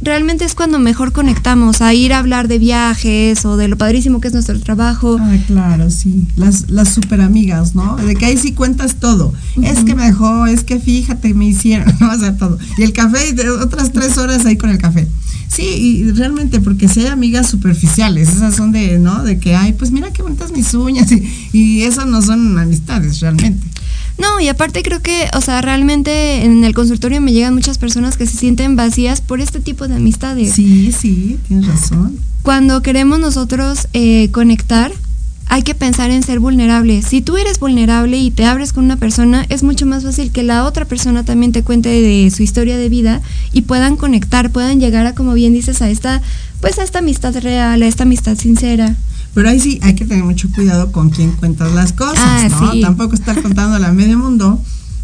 Realmente 0.01 0.43
es 0.43 0.55
cuando 0.55 0.77
mejor 0.77 1.13
conectamos 1.13 1.81
a 1.81 1.93
ir 1.93 2.13
a 2.13 2.19
hablar 2.19 2.47
de 2.47 2.59
viajes 2.59 3.45
o 3.45 3.55
de 3.57 3.67
lo 3.67 3.77
padrísimo 3.77 4.19
que 4.19 4.27
es 4.27 4.33
nuestro 4.33 4.59
trabajo. 4.59 5.17
Ah, 5.19 5.35
claro, 5.47 5.89
sí. 5.89 6.27
Las, 6.35 6.69
las 6.69 6.89
super 6.89 7.21
amigas, 7.21 7.75
¿no? 7.75 7.95
De 7.95 8.15
que 8.15 8.25
ahí 8.25 8.37
sí 8.37 8.51
cuentas 8.51 8.95
todo. 8.95 9.33
Es 9.61 9.83
que 9.85 9.95
me 9.95 10.05
dejó, 10.05 10.47
es 10.47 10.63
que 10.63 10.79
fíjate, 10.79 11.33
me 11.33 11.45
hicieron, 11.45 11.87
no 11.99 12.07
vas 12.07 12.21
a 12.21 12.27
hacer 12.27 12.37
todo. 12.37 12.59
Y 12.77 12.83
el 12.83 12.93
café, 12.93 13.29
y 13.29 13.31
de 13.33 13.49
otras 13.49 13.93
tres 13.93 14.17
horas 14.17 14.45
ahí 14.45 14.57
con 14.57 14.69
el 14.69 14.77
café. 14.77 15.07
Sí, 15.47 15.63
y 15.63 16.11
realmente, 16.11 16.59
porque 16.59 16.89
si 16.89 17.01
hay 17.01 17.07
amigas 17.07 17.47
superficiales, 17.47 18.29
esas 18.29 18.55
son 18.55 18.73
de, 18.73 18.99
¿no? 18.99 19.23
De 19.23 19.39
que, 19.39 19.55
ay, 19.55 19.73
pues 19.73 19.91
mira 19.91 20.11
qué 20.11 20.21
bonitas 20.21 20.51
mis 20.51 20.73
uñas. 20.73 21.09
Y, 21.53 21.79
y 21.79 21.83
esas 21.83 22.07
no 22.07 22.21
son 22.21 22.59
amistades, 22.59 23.21
realmente. 23.21 23.65
No, 24.17 24.39
y 24.39 24.47
aparte 24.47 24.81
creo 24.81 25.01
que, 25.01 25.27
o 25.33 25.41
sea, 25.41 25.61
realmente 25.61 26.45
en 26.45 26.63
el 26.63 26.73
consultorio 26.73 27.19
me 27.21 27.33
llegan 27.33 27.53
muchas 27.53 27.77
personas 27.77 28.17
que 28.17 28.25
se 28.25 28.37
sienten 28.37 28.75
vacías 28.75 29.21
por 29.21 29.41
este 29.41 29.59
tipo 29.59 29.87
de 29.87 29.95
amistades. 29.95 30.53
Sí, 30.53 30.91
sí, 30.91 31.37
tienes 31.47 31.67
razón. 31.67 32.17
Cuando 32.41 32.81
queremos 32.81 33.19
nosotros 33.19 33.87
eh, 33.93 34.29
conectar, 34.31 34.91
hay 35.47 35.61
que 35.61 35.75
pensar 35.75 36.11
en 36.11 36.23
ser 36.23 36.39
vulnerable. 36.39 37.01
Si 37.01 37.21
tú 37.21 37.37
eres 37.37 37.59
vulnerable 37.59 38.17
y 38.17 38.31
te 38.31 38.45
abres 38.45 38.73
con 38.73 38.85
una 38.85 38.97
persona, 38.97 39.45
es 39.49 39.63
mucho 39.63 39.85
más 39.85 40.03
fácil 40.03 40.31
que 40.31 40.43
la 40.43 40.65
otra 40.65 40.85
persona 40.85 41.23
también 41.23 41.51
te 41.51 41.63
cuente 41.63 41.89
de 41.89 42.31
su 42.31 42.41
historia 42.43 42.77
de 42.77 42.89
vida 42.89 43.21
y 43.51 43.61
puedan 43.61 43.95
conectar, 43.95 44.49
puedan 44.49 44.79
llegar 44.79 45.05
a, 45.05 45.13
como 45.13 45.33
bien 45.33 45.53
dices, 45.53 45.81
a 45.81 45.89
esta, 45.89 46.21
pues 46.61 46.79
a 46.79 46.83
esta 46.83 46.99
amistad 46.99 47.35
real, 47.37 47.81
a 47.81 47.87
esta 47.87 48.03
amistad 48.03 48.37
sincera. 48.37 48.95
Pero 49.35 49.49
ahí 49.49 49.59
sí 49.59 49.79
hay 49.83 49.93
que 49.93 50.05
tener 50.05 50.23
mucho 50.23 50.49
cuidado 50.51 50.91
con 50.91 51.09
quién 51.11 51.33
cuentas 51.33 51.71
las 51.73 51.93
cosas, 51.93 52.17
Ah, 52.17 52.47
¿no? 52.49 52.71
sí. 52.71 52.81
Tampoco 52.81 53.13
estar 53.13 53.39
contando 53.41 53.75
a 53.85 53.91
medio 53.91 54.17
mundo, 54.17 54.59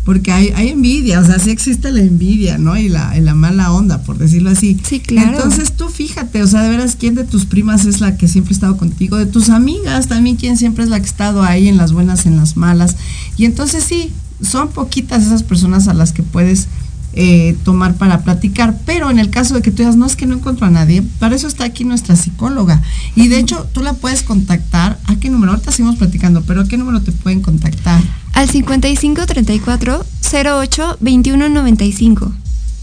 porque 0.06 0.32
hay, 0.32 0.50
hay 0.56 0.70
envidia, 0.70 1.20
o 1.20 1.26
sea, 1.26 1.38
sí 1.38 1.52
existe 1.52 1.92
la 1.92 2.00
envidia, 2.00 2.58
¿no? 2.58 2.76
Y 2.76 2.90
la, 2.90 3.16
y 3.16 3.22
la 3.22 3.36
mala 3.36 3.72
onda, 3.72 4.02
por 4.02 4.18
decirlo 4.18 4.50
así. 4.50 4.80
Sí, 4.84 5.00
claro. 5.00 5.30
Entonces 5.38 5.74
tú 5.74 5.90
fíjate, 5.90 6.42
o 6.42 6.48
sea, 6.48 6.64
de 6.64 6.70
veras, 6.70 6.96
¿quién 7.00 7.14
de 7.14 7.24
tus 7.24 7.46
primas 7.46 7.86
es 7.86 8.00
la 8.02 8.18
que 8.18 8.28
siempre 8.28 8.52
ha 8.54 8.56
estado 8.56 8.78
contigo? 8.78 9.18
De 9.18 9.28
tus 9.28 9.50
amigas 9.50 10.08
también, 10.08 10.38
¿quién 10.38 10.58
siempre 10.58 10.84
es 10.86 10.90
la 10.90 10.98
que 11.00 11.06
ha 11.06 11.10
estado 11.10 11.44
ahí 11.44 11.68
en 11.68 11.78
las 11.78 11.92
buenas, 11.92 12.26
en 12.26 12.38
las 12.38 12.58
malas? 12.58 12.96
Y 13.38 13.46
entonces 13.46 13.84
sí, 13.84 14.12
son 14.42 14.70
poquitas 14.70 15.24
esas 15.26 15.44
personas 15.44 15.88
a 15.88 15.94
las 15.94 16.14
que 16.14 16.24
puedes 16.24 16.68
eh, 17.14 17.58
tomar 17.64 17.96
para 17.96 18.24
platicar, 18.24 18.78
pero 18.86 19.10
en 19.10 19.20
el 19.20 19.30
caso 19.30 19.54
de 19.54 19.62
que 19.62 19.72
tú 19.72 19.78
digas, 19.78 19.96
no 19.96 20.06
es 20.06 20.16
que 20.16 20.26
no 20.26 20.36
encuentro 20.36 20.66
a 20.66 20.70
nadie, 20.70 21.02
para 21.20 21.36
eso 21.36 21.48
está 21.48 21.66
aquí 21.66 21.84
nuestra 21.84 22.16
psicóloga. 22.16 22.82
Y 23.16 23.28
de 23.28 23.40
hecho, 23.40 23.68
tú 23.74 23.82
la 23.82 23.94
puedes 23.94 24.24
contactar. 24.24 25.00
¿A 25.06 25.16
qué 25.16 25.30
número? 25.30 25.52
Ahorita 25.52 25.72
seguimos 25.72 25.98
platicando, 25.98 26.42
pero 26.44 26.62
¿a 26.62 26.68
qué 26.68 26.78
número 26.78 27.02
te 27.02 27.12
pueden 27.12 27.42
contactar? 27.42 28.02
Al 28.34 28.50
5534 28.50 30.06
08 30.34 30.98
21 31.02 31.50
95. 31.50 32.34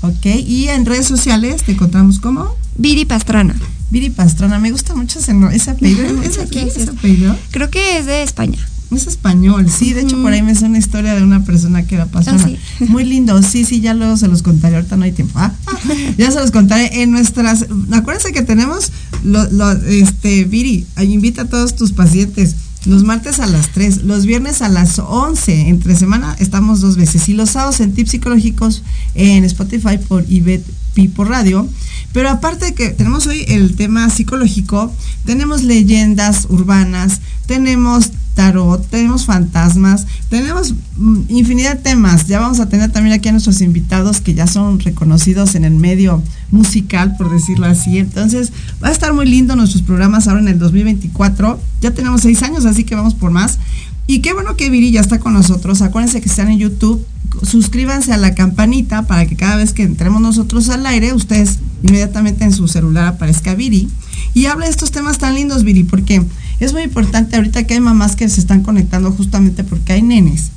Ok, 0.02 0.26
y 0.46 0.68
en 0.68 0.86
redes 0.86 1.06
sociales 1.06 1.62
te 1.64 1.72
encontramos 1.72 2.20
como 2.20 2.54
Viri 2.76 3.04
Pastrana. 3.04 3.56
Viri 3.90 4.10
Pastrana, 4.10 4.58
me 4.58 4.70
gusta 4.70 4.94
mucho 4.94 5.18
ese, 5.18 5.34
ese 5.52 5.70
apellido. 5.70 6.04
¿Es 6.22 6.38
aquí 6.38 6.60
ese 6.60 6.88
apellido? 6.88 7.34
Creo 7.50 7.70
que 7.70 7.98
es 7.98 8.06
de 8.06 8.22
España. 8.22 8.58
Es 8.90 9.06
español, 9.06 9.66
sí, 9.70 9.92
de 9.92 10.00
hecho 10.00 10.20
por 10.22 10.32
ahí 10.32 10.42
me 10.42 10.54
sé 10.54 10.64
una 10.64 10.78
historia 10.78 11.14
de 11.14 11.22
una 11.22 11.44
persona 11.44 11.82
que 11.86 11.94
era 11.96 12.06
pastrana. 12.06 12.42
Ah, 12.42 12.48
sí. 12.78 12.84
Muy 12.88 13.04
lindo, 13.04 13.42
sí, 13.42 13.64
sí, 13.66 13.80
ya 13.80 13.92
luego 13.92 14.16
se 14.16 14.28
los 14.28 14.42
contaré, 14.42 14.76
ahorita 14.76 14.96
no 14.96 15.04
hay 15.04 15.12
tiempo. 15.12 15.38
Ah, 15.38 15.52
ah, 15.66 15.76
ya 16.18 16.30
se 16.30 16.40
los 16.40 16.50
contaré 16.50 17.02
en 17.02 17.10
nuestras, 17.10 17.66
acuérdense 17.92 18.32
que 18.32 18.42
tenemos, 18.42 18.90
lo, 19.24 19.44
lo- 19.50 19.72
este, 19.72 20.44
Viri, 20.44 20.86
invita 21.02 21.42
a 21.42 21.44
todos 21.46 21.76
tus 21.76 21.92
pacientes. 21.92 22.56
Los 22.86 23.02
martes 23.02 23.40
a 23.40 23.46
las 23.46 23.72
3, 23.72 24.04
los 24.04 24.24
viernes 24.24 24.62
a 24.62 24.68
las 24.68 25.00
11, 25.00 25.68
entre 25.68 25.96
semana 25.96 26.36
estamos 26.38 26.80
dos 26.80 26.96
veces 26.96 27.28
y 27.28 27.34
los 27.34 27.50
sábados 27.50 27.80
en 27.80 27.92
tips 27.92 28.12
psicológicos 28.12 28.82
en 29.14 29.44
Spotify 29.44 29.98
por 29.98 30.24
Ivette 30.30 30.64
Pipo 30.94 31.24
Radio. 31.24 31.68
Pero 32.12 32.30
aparte 32.30 32.66
de 32.66 32.74
que 32.74 32.90
tenemos 32.90 33.26
hoy 33.26 33.44
el 33.48 33.74
tema 33.74 34.08
psicológico, 34.08 34.92
tenemos 35.26 35.64
leyendas 35.64 36.46
urbanas, 36.48 37.20
tenemos 37.46 38.12
tarot, 38.38 38.88
tenemos 38.88 39.26
fantasmas, 39.26 40.06
tenemos 40.30 40.72
mm, 40.96 41.22
infinidad 41.28 41.74
de 41.74 41.82
temas. 41.82 42.28
Ya 42.28 42.38
vamos 42.38 42.60
a 42.60 42.68
tener 42.68 42.92
también 42.92 43.12
aquí 43.12 43.28
a 43.28 43.32
nuestros 43.32 43.60
invitados 43.60 44.20
que 44.20 44.32
ya 44.32 44.46
son 44.46 44.78
reconocidos 44.78 45.56
en 45.56 45.64
el 45.64 45.74
medio 45.74 46.22
musical, 46.52 47.16
por 47.16 47.32
decirlo 47.32 47.66
así. 47.66 47.98
Entonces, 47.98 48.52
va 48.80 48.90
a 48.90 48.92
estar 48.92 49.12
muy 49.12 49.26
lindo 49.26 49.56
nuestros 49.56 49.82
programas 49.82 50.28
ahora 50.28 50.40
en 50.40 50.46
el 50.46 50.60
2024. 50.60 51.58
Ya 51.80 51.90
tenemos 51.90 52.20
seis 52.20 52.44
años, 52.44 52.64
así 52.64 52.84
que 52.84 52.94
vamos 52.94 53.14
por 53.14 53.32
más. 53.32 53.58
Y 54.06 54.20
qué 54.20 54.32
bueno 54.34 54.54
que 54.54 54.70
Viri 54.70 54.92
ya 54.92 55.00
está 55.00 55.18
con 55.18 55.32
nosotros. 55.32 55.82
Acuérdense 55.82 56.20
que 56.20 56.28
están 56.28 56.48
en 56.48 56.60
YouTube. 56.60 57.04
Suscríbanse 57.42 58.12
a 58.12 58.18
la 58.18 58.36
campanita 58.36 59.02
para 59.02 59.26
que 59.26 59.34
cada 59.34 59.56
vez 59.56 59.72
que 59.72 59.82
entremos 59.82 60.20
nosotros 60.20 60.68
al 60.68 60.86
aire, 60.86 61.12
ustedes 61.12 61.58
inmediatamente 61.82 62.44
en 62.44 62.52
su 62.52 62.68
celular 62.68 63.08
aparezca 63.08 63.56
Viri. 63.56 63.88
Y 64.32 64.46
habla 64.46 64.66
de 64.66 64.70
estos 64.70 64.92
temas 64.92 65.18
tan 65.18 65.34
lindos, 65.34 65.64
Viri, 65.64 65.82
porque 65.82 66.22
es 66.60 66.72
muy 66.72 66.82
importante 66.82 67.36
ahorita 67.36 67.64
que 67.66 67.74
hay 67.74 67.80
mamás 67.80 68.16
que 68.16 68.28
se 68.28 68.40
están 68.40 68.62
conectando 68.62 69.12
justamente 69.12 69.64
porque 69.64 69.92
hay 69.92 70.02
nenes. 70.02 70.50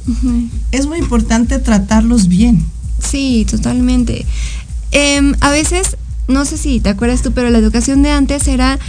Es 0.72 0.88
muy 0.88 0.98
importante 0.98 1.60
tratarlos 1.60 2.28
bien. 2.28 2.64
Sí, 3.00 3.46
totalmente. 3.50 4.26
Em, 4.92 5.34
a 5.42 5.52
veces, 5.52 5.98
no 6.28 6.46
sé 6.46 6.58
si 6.58 6.80
te 6.80 6.90
acuerdas 6.90 7.22
tú, 7.22 7.32
pero 7.32 7.50
la 7.50 7.58
educación 7.60 8.02
de 8.04 8.12
antes 8.12 8.48
era 8.48 8.80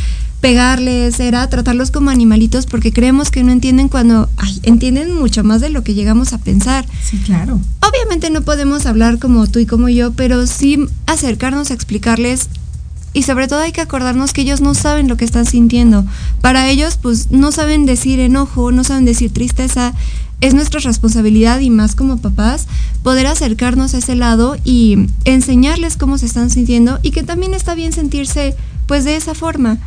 pegarles, 0.40 1.20
era 1.20 1.48
tratarlos 1.48 1.92
como 1.92 2.10
animalitos 2.10 2.66
porque 2.66 2.92
creemos 2.92 3.30
que 3.30 3.44
no 3.44 3.52
entienden 3.52 3.88
cuando 3.88 4.28
ay, 4.36 4.58
entienden 4.64 5.14
mucho 5.14 5.44
más 5.44 5.60
de 5.60 5.70
lo 5.70 5.84
que 5.84 5.94
llegamos 5.94 6.32
a 6.32 6.38
pensar. 6.38 6.84
Sí, 7.02 7.18
claro. 7.18 7.60
Obviamente 7.80 8.28
no 8.28 8.42
podemos 8.42 8.86
hablar 8.86 9.18
como 9.20 9.46
tú 9.46 9.60
y 9.60 9.66
como 9.66 9.88
yo, 9.88 10.12
pero 10.12 10.46
sí 10.46 10.84
acercarnos 11.06 11.70
a 11.70 11.74
explicarles 11.74 12.48
y 13.12 13.22
sobre 13.22 13.48
todo 13.48 13.60
hay 13.60 13.72
que 13.72 13.80
acordarnos 13.80 14.32
que 14.32 14.42
ellos 14.42 14.60
no 14.60 14.74
saben 14.74 15.08
lo 15.08 15.16
que 15.16 15.24
están 15.24 15.46
sintiendo. 15.46 16.04
Para 16.40 16.68
ellos, 16.68 16.98
pues 17.00 17.30
no 17.30 17.52
saben 17.52 17.86
decir 17.86 18.20
enojo, 18.20 18.72
no 18.72 18.84
saben 18.84 19.04
decir 19.04 19.32
tristeza. 19.32 19.92
Es 20.40 20.54
nuestra 20.54 20.80
responsabilidad 20.80 21.60
y 21.60 21.70
más 21.70 21.94
como 21.94 22.18
papás 22.18 22.66
poder 23.02 23.26
acercarnos 23.26 23.94
a 23.94 23.98
ese 23.98 24.16
lado 24.16 24.56
y 24.64 25.06
enseñarles 25.24 25.96
cómo 25.96 26.18
se 26.18 26.26
están 26.26 26.50
sintiendo 26.50 26.98
y 27.02 27.12
que 27.12 27.22
también 27.22 27.54
está 27.54 27.74
bien 27.74 27.92
sentirse 27.92 28.56
pues 28.86 29.04
de 29.04 29.16
esa 29.16 29.34
forma. 29.34 29.78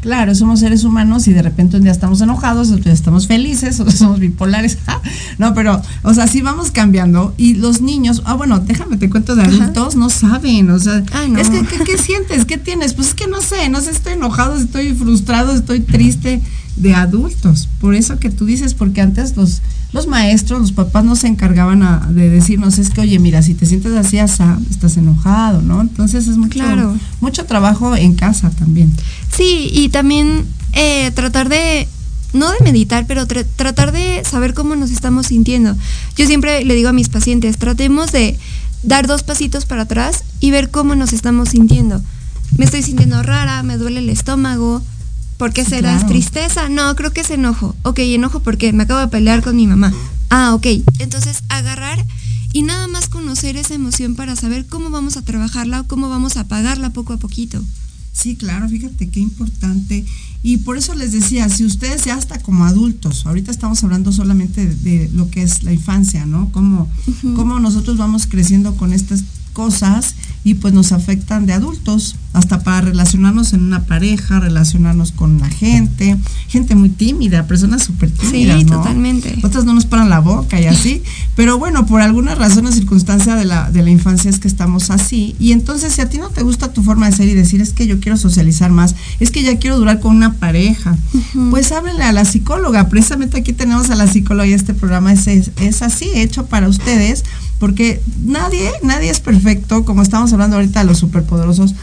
Claro, 0.00 0.34
somos 0.34 0.60
seres 0.60 0.84
humanos 0.84 1.28
y 1.28 1.32
de 1.32 1.42
repente 1.42 1.76
un 1.76 1.82
día 1.82 1.92
estamos 1.92 2.20
enojados, 2.20 2.70
otro 2.70 2.84
día 2.84 2.92
estamos 2.92 3.26
felices, 3.26 3.80
otro 3.80 3.92
somos 3.92 4.18
bipolares. 4.18 4.78
no, 5.38 5.54
pero, 5.54 5.80
o 6.02 6.14
sea, 6.14 6.26
sí 6.26 6.40
vamos 6.40 6.70
cambiando 6.70 7.34
y 7.36 7.54
los 7.54 7.80
niños, 7.80 8.22
ah, 8.24 8.34
bueno, 8.34 8.60
déjame 8.60 8.96
te 8.96 9.10
cuento 9.10 9.34
de 9.34 9.42
adultos, 9.42 9.96
no 9.96 10.10
saben, 10.10 10.70
o 10.70 10.78
sea, 10.78 11.02
es 11.38 11.50
que, 11.50 11.66
¿qué, 11.66 11.84
qué 11.84 11.98
sientes? 11.98 12.44
¿Qué 12.44 12.58
tienes? 12.58 12.94
Pues 12.94 13.08
es 13.08 13.14
que 13.14 13.26
no 13.26 13.40
sé, 13.40 13.68
no 13.68 13.80
sé, 13.80 13.90
estoy 13.90 14.14
enojado, 14.14 14.56
estoy 14.56 14.94
frustrado, 14.94 15.52
estoy 15.52 15.80
triste 15.80 16.40
de 16.76 16.94
adultos. 16.94 17.68
Por 17.80 17.94
eso 17.94 18.18
que 18.18 18.30
tú 18.30 18.44
dices, 18.46 18.74
porque 18.74 19.00
antes 19.00 19.36
los, 19.36 19.60
los 19.92 20.06
maestros, 20.06 20.60
los 20.60 20.72
papás 20.72 21.04
no 21.04 21.16
se 21.16 21.26
encargaban 21.26 21.82
a- 21.82 22.06
de 22.10 22.30
decirnos, 22.30 22.78
es 22.78 22.90
que, 22.90 23.00
oye, 23.02 23.18
mira, 23.18 23.42
si 23.42 23.54
te 23.54 23.66
sientes 23.66 23.92
así, 23.94 24.18
asá, 24.18 24.58
estás 24.70 24.96
enojado, 24.96 25.62
¿no? 25.62 25.80
Entonces 25.80 26.26
es 26.28 26.36
mucho, 26.36 26.54
Claro. 26.60 26.96
mucho 27.20 27.44
trabajo 27.44 27.96
en 27.96 28.14
casa 28.14 28.50
también. 28.50 28.92
Sí, 29.36 29.68
y 29.72 29.88
también 29.90 30.44
eh, 30.72 31.10
tratar 31.14 31.48
de, 31.48 31.88
no 32.32 32.50
de 32.52 32.58
meditar, 32.62 33.06
pero 33.06 33.26
tra- 33.26 33.44
tratar 33.56 33.92
de 33.92 34.22
saber 34.24 34.54
cómo 34.54 34.76
nos 34.76 34.90
estamos 34.90 35.26
sintiendo. 35.26 35.76
Yo 36.16 36.26
siempre 36.26 36.64
le 36.64 36.74
digo 36.74 36.88
a 36.88 36.92
mis 36.92 37.08
pacientes, 37.08 37.56
tratemos 37.58 38.12
de 38.12 38.38
dar 38.82 39.06
dos 39.06 39.22
pasitos 39.24 39.66
para 39.66 39.82
atrás 39.82 40.24
y 40.40 40.50
ver 40.52 40.70
cómo 40.70 40.94
nos 40.94 41.12
estamos 41.12 41.50
sintiendo. 41.50 42.00
Me 42.56 42.64
estoy 42.64 42.82
sintiendo 42.82 43.22
rara, 43.22 43.62
me 43.62 43.76
duele 43.76 43.98
el 44.00 44.08
estómago. 44.08 44.82
¿Por 45.40 45.54
qué 45.54 45.64
Sí, 45.64 45.70
será? 45.70 45.92
¿Es 45.92 46.00
claro. 46.00 46.08
tristeza? 46.12 46.68
No, 46.68 46.94
creo 46.96 47.12
que 47.14 47.22
es 47.22 47.30
enojo. 47.30 47.74
Ok, 47.82 47.98
enojo 48.00 48.40
porque 48.40 48.74
me 48.74 48.82
acabo 48.82 49.00
de 49.00 49.08
pelear 49.08 49.42
con 49.42 49.56
mi 49.56 49.66
mamá. 49.66 49.90
Ah, 50.28 50.54
ok. 50.54 50.66
Entonces, 50.98 51.42
agarrar 51.48 52.04
y 52.52 52.62
nada 52.62 52.88
más 52.88 53.08
conocer 53.08 53.56
esa 53.56 53.72
emoción 53.74 54.16
para 54.16 54.36
saber 54.36 54.66
cómo 54.66 54.90
vamos 54.90 55.16
a 55.16 55.22
trabajarla 55.22 55.80
o 55.80 55.86
cómo 55.86 56.10
vamos 56.10 56.36
a 56.36 56.40
apagarla 56.40 56.90
poco 56.90 57.14
a 57.14 57.16
poquito. 57.16 57.64
Sí, 58.12 58.36
claro, 58.36 58.68
fíjate 58.68 59.08
qué 59.08 59.20
importante. 59.20 60.04
Y 60.42 60.58
por 60.58 60.76
eso 60.76 60.94
les 60.94 61.12
decía, 61.12 61.48
si 61.48 61.64
ustedes 61.64 62.04
ya 62.04 62.16
hasta 62.16 62.38
como 62.40 62.66
adultos, 62.66 63.24
ahorita 63.24 63.50
estamos 63.50 63.82
hablando 63.82 64.12
solamente 64.12 64.66
de, 64.66 64.74
de 64.74 65.10
lo 65.14 65.30
que 65.30 65.42
es 65.42 65.62
la 65.62 65.72
infancia, 65.72 66.26
¿no? 66.26 66.50
Cómo, 66.52 66.86
cómo 67.34 67.60
nosotros 67.60 67.96
vamos 67.96 68.26
creciendo 68.26 68.76
con 68.76 68.92
estas 68.92 69.22
cosas 69.52 70.14
y 70.42 70.54
pues 70.54 70.72
nos 70.72 70.92
afectan 70.92 71.44
de 71.44 71.52
adultos, 71.52 72.16
hasta 72.32 72.62
para 72.62 72.80
relacionarnos 72.80 73.52
en 73.52 73.62
una 73.62 73.84
pareja, 73.84 74.40
relacionarnos 74.40 75.12
con 75.12 75.38
la 75.38 75.48
gente, 75.50 76.16
gente 76.48 76.74
muy 76.74 76.88
tímida, 76.88 77.46
personas 77.46 77.82
súper 77.82 78.10
tímidas, 78.10 78.58
Sí, 78.60 78.64
¿no? 78.64 78.78
totalmente. 78.78 79.38
Otras 79.42 79.64
no 79.66 79.74
nos 79.74 79.84
paran 79.84 80.08
la 80.08 80.20
boca 80.20 80.58
y 80.58 80.64
así, 80.66 81.02
pero 81.36 81.58
bueno, 81.58 81.84
por 81.86 82.00
alguna 82.00 82.34
razón 82.34 82.64
o 82.66 82.72
circunstancia 82.72 83.34
de 83.34 83.44
la, 83.44 83.70
de 83.70 83.82
la 83.82 83.90
infancia 83.90 84.30
es 84.30 84.38
que 84.38 84.48
estamos 84.48 84.90
así. 84.90 85.34
Y 85.38 85.52
entonces, 85.52 85.92
si 85.92 86.00
a 86.00 86.08
ti 86.08 86.16
no 86.18 86.30
te 86.30 86.42
gusta 86.42 86.72
tu 86.72 86.82
forma 86.82 87.10
de 87.10 87.16
ser 87.16 87.28
y 87.28 87.34
decir, 87.34 87.60
es 87.60 87.74
que 87.74 87.86
yo 87.86 88.00
quiero 88.00 88.16
socializar 88.16 88.70
más, 88.70 88.94
es 89.18 89.30
que 89.30 89.42
ya 89.42 89.58
quiero 89.58 89.76
durar 89.76 90.00
con 90.00 90.16
una 90.16 90.34
pareja, 90.34 90.96
pues 91.50 91.70
háblenle 91.72 92.04
a 92.04 92.12
la 92.12 92.24
psicóloga. 92.24 92.88
Precisamente 92.88 93.38
aquí 93.38 93.52
tenemos 93.52 93.90
a 93.90 93.94
la 93.94 94.06
psicóloga 94.06 94.46
y 94.46 94.52
este 94.54 94.72
programa 94.72 95.12
es, 95.12 95.26
es, 95.26 95.50
es 95.56 95.82
así, 95.82 96.08
hecho 96.14 96.46
para 96.46 96.68
ustedes, 96.68 97.24
porque 97.60 98.02
nadie, 98.24 98.72
nadie 98.82 99.10
es 99.10 99.20
perfecto, 99.20 99.84
como 99.84 100.02
estamos 100.02 100.32
hablando 100.32 100.56
ahorita 100.56 100.80
de 100.80 100.86
los 100.86 100.98
superpoderosos. 100.98 101.74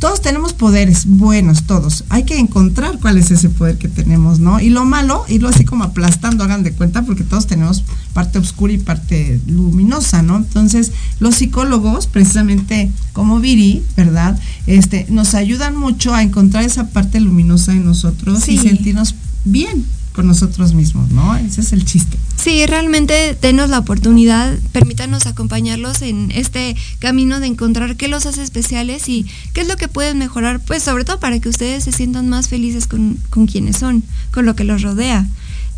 Todos 0.00 0.22
tenemos 0.22 0.52
poderes 0.52 1.06
buenos, 1.06 1.64
todos. 1.64 2.04
Hay 2.08 2.22
que 2.22 2.38
encontrar 2.38 2.98
cuál 3.00 3.18
es 3.18 3.32
ese 3.32 3.50
poder 3.50 3.78
que 3.78 3.88
tenemos, 3.88 4.38
¿no? 4.38 4.60
Y 4.60 4.70
lo 4.70 4.84
malo, 4.84 5.24
irlo 5.28 5.48
así 5.48 5.64
como 5.64 5.82
aplastando, 5.84 6.44
hagan 6.44 6.62
de 6.62 6.72
cuenta, 6.72 7.02
porque 7.02 7.24
todos 7.24 7.48
tenemos 7.48 7.82
parte 8.12 8.38
oscura 8.38 8.72
y 8.72 8.78
parte 8.78 9.40
luminosa, 9.46 10.22
¿no? 10.22 10.36
Entonces, 10.36 10.92
los 11.18 11.34
psicólogos, 11.34 12.06
precisamente 12.06 12.90
como 13.12 13.40
Viri, 13.40 13.82
¿verdad? 13.96 14.38
Este, 14.68 15.04
nos 15.10 15.34
ayudan 15.34 15.76
mucho 15.76 16.14
a 16.14 16.22
encontrar 16.22 16.62
esa 16.62 16.90
parte 16.90 17.20
luminosa 17.20 17.72
en 17.72 17.84
nosotros 17.84 18.48
y 18.48 18.56
sentirnos 18.56 19.16
bien 19.44 19.84
con 20.18 20.26
nosotros 20.26 20.74
mismos, 20.74 21.12
¿no? 21.12 21.36
Ese 21.36 21.60
es 21.60 21.72
el 21.72 21.84
chiste. 21.84 22.18
Sí, 22.34 22.66
realmente 22.66 23.38
denos 23.40 23.70
la 23.70 23.78
oportunidad, 23.78 24.52
permítanos 24.72 25.28
acompañarlos 25.28 26.02
en 26.02 26.32
este 26.32 26.74
camino 26.98 27.38
de 27.38 27.46
encontrar 27.46 27.94
qué 27.94 28.08
los 28.08 28.26
hace 28.26 28.42
especiales 28.42 29.08
y 29.08 29.26
qué 29.52 29.60
es 29.60 29.68
lo 29.68 29.76
que 29.76 29.86
pueden 29.86 30.18
mejorar, 30.18 30.58
pues 30.58 30.82
sobre 30.82 31.04
todo 31.04 31.20
para 31.20 31.38
que 31.38 31.48
ustedes 31.48 31.84
se 31.84 31.92
sientan 31.92 32.28
más 32.28 32.48
felices 32.48 32.88
con, 32.88 33.16
con 33.30 33.46
quienes 33.46 33.76
son, 33.76 34.02
con 34.32 34.44
lo 34.44 34.56
que 34.56 34.64
los 34.64 34.82
rodea. 34.82 35.24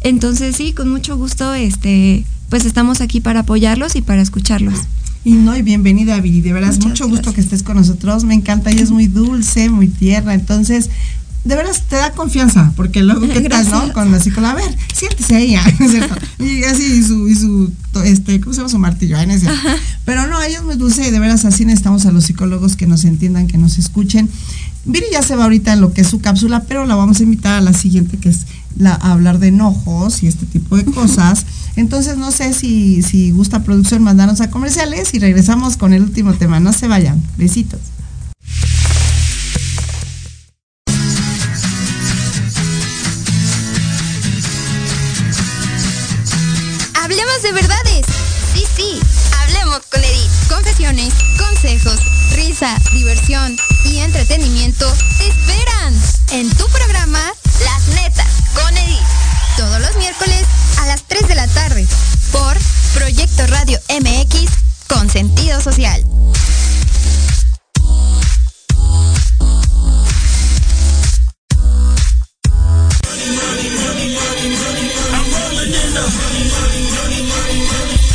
Entonces 0.00 0.56
sí, 0.56 0.72
con 0.72 0.88
mucho 0.88 1.18
gusto, 1.18 1.52
este, 1.52 2.24
pues 2.48 2.64
estamos 2.64 3.02
aquí 3.02 3.20
para 3.20 3.40
apoyarlos 3.40 3.94
y 3.94 4.00
para 4.00 4.22
escucharlos. 4.22 4.78
Y 5.22 5.32
no, 5.32 5.54
y 5.54 5.60
bienvenida, 5.60 6.18
Viri. 6.18 6.40
De 6.40 6.54
veras, 6.54 6.76
Muchas 6.76 6.88
mucho 6.88 7.08
gusto 7.08 7.34
que 7.34 7.42
estés 7.42 7.62
con 7.62 7.76
nosotros. 7.76 8.24
Me 8.24 8.32
encanta, 8.32 8.70
ella 8.70 8.82
es 8.82 8.90
muy 8.90 9.06
dulce, 9.06 9.68
muy 9.68 9.88
tierna. 9.88 10.32
Entonces, 10.32 10.88
de 11.44 11.56
veras 11.56 11.82
te 11.88 11.96
da 11.96 12.12
confianza, 12.12 12.72
porque 12.76 13.02
luego, 13.02 13.26
¿qué 13.28 13.40
tal, 13.48 13.68
no? 13.70 13.92
Con 13.92 14.12
la 14.12 14.20
psicóloga, 14.20 14.52
a 14.52 14.56
ver, 14.56 14.76
siéntese 14.92 15.36
ahí, 15.36 15.56
¿no 15.78 15.86
es 15.86 15.92
cierto? 15.92 16.14
Y 16.38 16.64
así, 16.64 16.84
y 16.84 17.02
su, 17.02 17.28
y 17.28 17.34
su, 17.34 17.72
este, 18.04 18.40
¿cómo 18.40 18.52
se 18.52 18.58
llama 18.58 18.68
su 18.68 18.78
martillo? 18.78 19.16
Ay, 19.16 19.26
no 19.26 19.32
es 19.32 19.40
cierto. 19.40 19.58
Pero 20.04 20.26
no, 20.26 20.42
ella 20.42 20.58
es 20.58 20.64
muy 20.64 20.76
dulce 20.76 21.06
y 21.06 21.10
de 21.10 21.18
veras 21.18 21.44
así 21.44 21.64
necesitamos 21.64 22.04
a 22.06 22.12
los 22.12 22.24
psicólogos 22.24 22.76
que 22.76 22.86
nos 22.86 23.04
entiendan, 23.04 23.46
que 23.46 23.58
nos 23.58 23.78
escuchen. 23.78 24.28
Viri 24.84 25.06
ya 25.12 25.22
se 25.22 25.36
va 25.36 25.44
ahorita 25.44 25.72
en 25.72 25.80
lo 25.80 25.92
que 25.92 26.02
es 26.02 26.08
su 26.08 26.20
cápsula, 26.20 26.64
pero 26.66 26.86
la 26.86 26.94
vamos 26.94 27.20
a 27.20 27.22
invitar 27.22 27.54
a 27.54 27.60
la 27.60 27.72
siguiente, 27.72 28.18
que 28.18 28.30
es 28.30 28.46
la, 28.76 28.94
a 28.94 29.12
hablar 29.12 29.38
de 29.38 29.48
enojos 29.48 30.22
y 30.22 30.26
este 30.26 30.46
tipo 30.46 30.76
de 30.76 30.84
cosas. 30.84 31.46
Entonces, 31.76 32.16
no 32.16 32.30
sé 32.30 32.52
si, 32.52 33.02
si 33.02 33.30
gusta 33.30 33.62
producción 33.62 34.02
mandarnos 34.02 34.40
a 34.40 34.50
comerciales 34.50 35.14
y 35.14 35.18
regresamos 35.18 35.76
con 35.76 35.92
el 35.92 36.02
último 36.02 36.34
tema. 36.34 36.60
No 36.60 36.72
se 36.72 36.88
vayan. 36.88 37.22
Besitos. 37.36 37.80
Diversión 52.92 53.56
y 53.86 54.00
entretenimiento 54.00 54.86
te 55.16 55.28
esperan 55.28 55.94
en 56.32 56.50
tu 56.50 56.66
programa 56.68 57.32
Las 57.64 57.88
Netas 57.94 58.26
con 58.52 58.76
Edith. 58.76 58.98
Todos 59.56 59.80
los 59.80 59.96
miércoles 59.96 60.44
a 60.78 60.84
las 60.84 61.02
3 61.04 61.26
de 61.28 61.34
la 61.36 61.46
tarde 61.48 61.86
por 62.30 62.58
Proyecto 62.92 63.46
Radio 63.46 63.80
MX 63.88 64.50
con 64.88 65.08
sentido 65.08 65.58
social. 65.62 66.04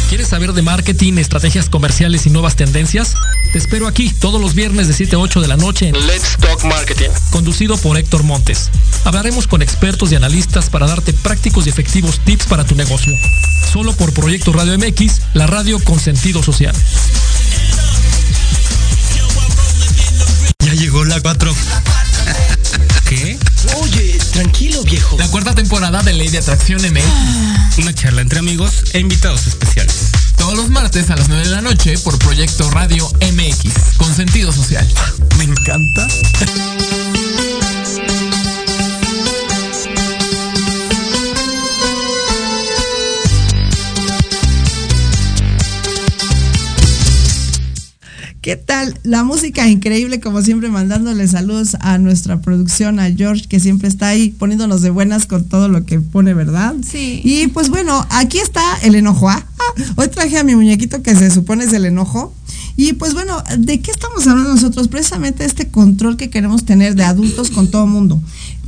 ¿Quieres 0.10 0.28
saber 0.28 0.54
de 0.54 0.62
marketing, 0.62 1.14
estrategias 1.18 1.68
comerciales 1.68 2.28
y 2.28 2.30
nuevas 2.30 2.56
tendencias? 2.56 3.16
Te 3.56 3.60
espero 3.60 3.88
aquí 3.88 4.10
todos 4.20 4.41
los 4.41 4.53
viernes 4.53 4.89
de 4.89 4.93
7 4.93 5.16
a 5.16 5.20
8 5.20 5.39
de 5.39 5.47
la 5.47 5.56
noche 5.56 5.88
en 5.88 6.08
Let's 6.08 6.36
Talk 6.41 6.66
Marketing, 6.66 7.08
conducido 7.30 7.78
por 7.78 7.97
Héctor 7.97 8.24
Montes. 8.24 8.70
Hablaremos 9.06 9.47
con 9.47 9.62
expertos 9.62 10.12
y 10.12 10.16
analistas 10.16 10.70
para 10.70 10.88
darte 10.88 11.14
prácticos 11.14 11.66
y 11.66 11.70
efectivos 11.70 12.20
tips 12.26 12.47
para 12.47 12.66
tu 12.66 12.76
negocio. 12.76 13.14
Solo 13.72 13.93
por 13.93 14.12
Proyecto 14.12 14.51
Radio 14.51 14.78
MX, 14.78 15.22
la 15.36 15.47
radio 15.47 15.82
con 15.86 16.01
sentido 16.01 16.43
social. 16.43 16.76
Ya 20.60 20.74
llegó 20.74 21.06
la 21.06 21.22
4. 21.22 21.56
¿Qué? 23.08 23.39
Oye, 23.78 24.20
tranquilo, 24.34 24.84
viejo. 24.84 25.16
La 25.18 25.30
cuarta 25.30 25.56
temporada 25.56 26.03
de 26.03 26.12
Ley 26.12 26.28
de 26.28 26.39
Atracción 26.39 26.82
MX. 26.82 27.78
Una 27.78 27.93
charla 27.93 28.20
entre 28.20 28.39
amigos 28.39 28.84
e 28.91 28.99
invitados 28.99 29.47
especiales. 29.47 30.05
Todos 30.38 30.56
los 30.56 30.70
martes 30.70 31.10
a 31.10 31.16
las 31.16 31.28
9 31.30 31.44
de 31.44 31.52
la 31.52 31.62
noche 31.62 31.98
por 32.00 32.18
Proyecto 32.20 32.70
Radio 32.70 33.08
MX, 33.22 33.98
con 33.98 34.14
sentido 34.14 34.52
social. 34.52 34.88
Me 35.38 35.46
encanta. 35.46 36.08
¿Qué 48.46 48.58
tal? 48.58 49.00
La 49.02 49.24
música 49.24 49.68
increíble, 49.68 50.20
como 50.20 50.39
siempre, 50.43 50.70
mandándole 50.70 51.28
saludos 51.28 51.76
a 51.80 51.98
nuestra 51.98 52.41
producción, 52.41 53.00
a 53.00 53.10
George, 53.10 53.48
que 53.48 53.60
siempre 53.60 53.88
está 53.88 54.10
ahí 54.10 54.30
poniéndonos 54.30 54.84
de 54.84 54.91
buenas 54.91 55.26
con 55.26 55.46
todo 55.46 55.68
lo 55.68 55.84
que 55.84 56.00
pone, 56.00 56.36
¿verdad? 56.36 56.76
Sí. 56.88 57.22
Y 57.24 57.48
pues 57.48 57.72
bueno, 57.72 58.06
aquí 58.12 58.38
está 58.38 58.62
el 58.84 58.93
enojo. 58.93 59.30
Ah, 59.30 59.43
ah, 59.58 59.82
hoy 59.96 60.10
traje 60.10 60.38
a 60.38 60.43
mi 60.43 60.56
muñequito 60.56 61.02
que 61.02 61.16
se 61.16 61.32
supone 61.32 61.64
es 61.64 61.74
el 61.74 61.86
enojo. 61.86 62.36
Y 62.78 62.94
pues 62.94 63.14
bueno, 63.14 63.42
¿de 63.58 63.80
qué 63.80 63.90
estamos 63.90 64.28
hablando 64.28 64.54
nosotros? 64.54 64.90
Precisamente 64.90 65.46
este 65.46 65.70
control 65.70 66.18
que 66.18 66.30
queremos 66.30 66.66
tener 66.66 66.96
de 66.96 67.06
adultos 67.06 67.50
con 67.50 67.70
todo 67.72 67.88
mundo. 67.88 68.22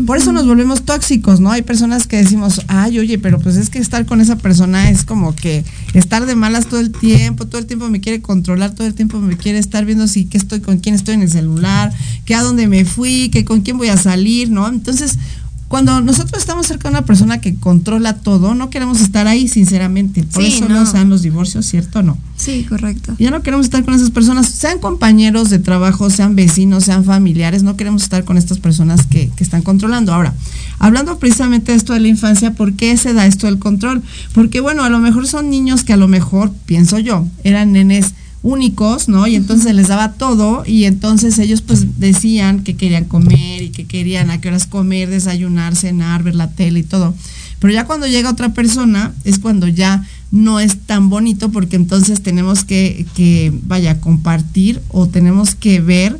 Por 0.05 0.17
eso 0.17 0.31
nos 0.31 0.47
volvemos 0.47 0.83
tóxicos, 0.83 1.41
¿no? 1.41 1.51
Hay 1.51 1.61
personas 1.63 2.07
que 2.07 2.15
decimos, 2.17 2.61
ay, 2.67 2.99
oye, 2.99 3.19
pero 3.19 3.39
pues 3.39 3.57
es 3.57 3.69
que 3.69 3.79
estar 3.79 4.05
con 4.05 4.21
esa 4.21 4.37
persona 4.37 4.89
es 4.89 5.03
como 5.03 5.35
que 5.35 5.65
estar 5.93 6.25
de 6.25 6.35
malas 6.35 6.67
todo 6.67 6.79
el 6.79 6.91
tiempo, 6.91 7.47
todo 7.47 7.59
el 7.59 7.65
tiempo 7.65 7.89
me 7.89 7.99
quiere 7.99 8.21
controlar, 8.21 8.73
todo 8.73 8.87
el 8.87 8.93
tiempo 8.93 9.19
me 9.19 9.35
quiere 9.35 9.57
estar 9.57 9.83
viendo 9.83 10.07
si 10.07 10.23
qué 10.25 10.37
estoy, 10.37 10.61
con 10.61 10.77
quién 10.77 10.95
estoy 10.95 11.15
en 11.15 11.23
el 11.23 11.31
celular, 11.31 11.91
que 12.23 12.33
a 12.33 12.43
dónde 12.43 12.67
me 12.67 12.85
fui, 12.85 13.29
que 13.29 13.43
con 13.43 13.61
quién 13.61 13.77
voy 13.77 13.89
a 13.89 13.97
salir, 13.97 14.49
¿no? 14.49 14.69
Entonces, 14.69 15.17
cuando 15.67 15.99
nosotros 15.99 16.39
estamos 16.41 16.65
cerca 16.65 16.87
de 16.87 16.93
una 16.95 17.05
persona 17.05 17.41
que 17.41 17.55
controla 17.55 18.13
todo, 18.13 18.55
no 18.55 18.69
queremos 18.69 19.01
estar 19.01 19.27
ahí, 19.27 19.49
sinceramente. 19.49 20.23
Por 20.23 20.43
Sí, 20.43 20.53
eso 20.53 20.69
no. 20.69 20.75
no 20.75 20.85
se 20.85 20.93
dan 20.93 21.09
los 21.09 21.23
divorcios, 21.23 21.65
¿cierto 21.65 21.99
o 21.99 22.03
no? 22.03 22.17
Sí, 22.37 22.63
correcto. 22.63 23.15
Ya 23.17 23.31
no 23.31 23.41
queremos 23.41 23.65
estar 23.65 23.83
con 23.83 23.95
esas 23.95 24.11
personas, 24.11 24.47
sean 24.47 24.79
compañeros 24.79 25.49
de 25.49 25.59
trabajo, 25.59 26.09
sean 26.09 26.35
vecinos, 26.35 26.85
sean 26.85 27.03
familiares, 27.03 27.63
no 27.63 27.75
queremos 27.75 28.03
estar 28.03 28.23
con 28.23 28.37
estas 28.37 28.59
personas 28.59 29.07
que, 29.07 29.29
que 29.35 29.43
están 29.43 29.63
controlando. 29.63 30.13
Ahora, 30.13 30.33
hablando 30.77 31.17
precisamente 31.17 31.71
de 31.71 31.77
esto 31.77 31.93
de 31.93 31.99
la 31.99 32.07
infancia, 32.07 32.53
¿por 32.53 32.73
qué 32.73 32.95
se 32.95 33.13
da 33.13 33.25
esto 33.25 33.47
del 33.47 33.57
control? 33.57 34.03
Porque 34.33 34.61
bueno, 34.61 34.83
a 34.83 34.89
lo 34.89 34.99
mejor 34.99 35.27
son 35.27 35.49
niños 35.49 35.83
que 35.83 35.93
a 35.93 35.97
lo 35.97 36.07
mejor, 36.07 36.51
pienso 36.65 36.99
yo, 36.99 37.25
eran 37.43 37.71
nenes 37.71 38.13
únicos, 38.43 39.09
¿no? 39.09 39.27
Y 39.27 39.35
entonces 39.35 39.65
se 39.65 39.73
les 39.73 39.87
daba 39.87 40.13
todo 40.13 40.63
y 40.65 40.85
entonces 40.85 41.39
ellos 41.39 41.61
pues 41.61 41.99
decían 41.99 42.63
que 42.63 42.75
querían 42.75 43.05
comer 43.05 43.63
y 43.63 43.69
que 43.69 43.85
querían 43.85 44.29
a 44.29 44.39
qué 44.39 44.47
horas 44.49 44.67
comer, 44.67 45.09
desayunar, 45.09 45.75
cenar, 45.75 46.23
ver 46.23 46.35
la 46.35 46.51
tele 46.51 46.79
y 46.79 46.83
todo. 46.83 47.13
Pero 47.59 47.73
ya 47.73 47.85
cuando 47.85 48.07
llega 48.07 48.29
otra 48.29 48.53
persona 48.53 49.13
es 49.23 49.39
cuando 49.39 49.67
ya 49.67 50.05
no 50.31 50.59
es 50.59 50.79
tan 50.81 51.09
bonito 51.09 51.51
porque 51.51 51.75
entonces 51.75 52.21
tenemos 52.21 52.63
que, 52.63 53.05
que 53.15 53.53
vaya, 53.63 53.99
compartir 53.99 54.81
o 54.89 55.07
tenemos 55.07 55.55
que 55.55 55.79
ver 55.79 56.19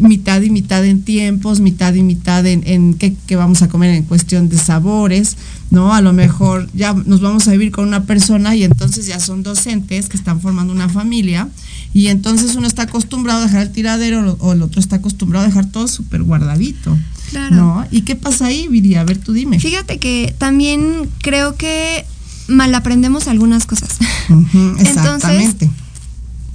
mitad 0.00 0.42
y 0.42 0.50
mitad 0.50 0.84
en 0.84 1.02
tiempos, 1.02 1.60
mitad 1.60 1.94
y 1.94 2.02
mitad 2.02 2.44
en, 2.46 2.62
en 2.66 2.94
qué, 2.94 3.14
qué 3.26 3.36
vamos 3.36 3.62
a 3.62 3.68
comer 3.68 3.94
en 3.94 4.02
cuestión 4.02 4.48
de 4.48 4.58
sabores, 4.58 5.36
¿no? 5.70 5.94
A 5.94 6.00
lo 6.00 6.12
mejor 6.12 6.68
ya 6.74 6.94
nos 6.94 7.20
vamos 7.20 7.46
a 7.48 7.52
vivir 7.52 7.70
con 7.70 7.86
una 7.86 8.04
persona 8.04 8.56
y 8.56 8.64
entonces 8.64 9.06
ya 9.06 9.20
son 9.20 9.42
docentes 9.42 10.08
que 10.08 10.16
están 10.16 10.40
formando 10.40 10.72
una 10.72 10.88
familia 10.88 11.48
y 11.92 12.08
entonces 12.08 12.56
uno 12.56 12.66
está 12.66 12.82
acostumbrado 12.82 13.40
a 13.40 13.46
dejar 13.46 13.62
el 13.62 13.72
tiradero 13.72 14.36
o 14.40 14.52
el 14.52 14.62
otro 14.62 14.80
está 14.80 14.96
acostumbrado 14.96 15.44
a 15.44 15.48
dejar 15.48 15.66
todo 15.66 15.86
súper 15.86 16.22
guardadito. 16.22 16.96
Claro. 17.30 17.56
¿No? 17.56 17.86
¿Y 17.90 18.02
qué 18.02 18.16
pasa 18.16 18.46
ahí, 18.46 18.68
Viri? 18.68 18.94
A 18.94 19.04
ver, 19.04 19.18
tú 19.18 19.32
dime. 19.32 19.58
Fíjate 19.58 19.98
que 19.98 20.34
también 20.38 21.08
creo 21.22 21.56
que 21.56 22.04
mal 22.48 22.74
aprendemos 22.74 23.28
algunas 23.28 23.66
cosas. 23.66 23.98
Exactamente. 24.78 25.70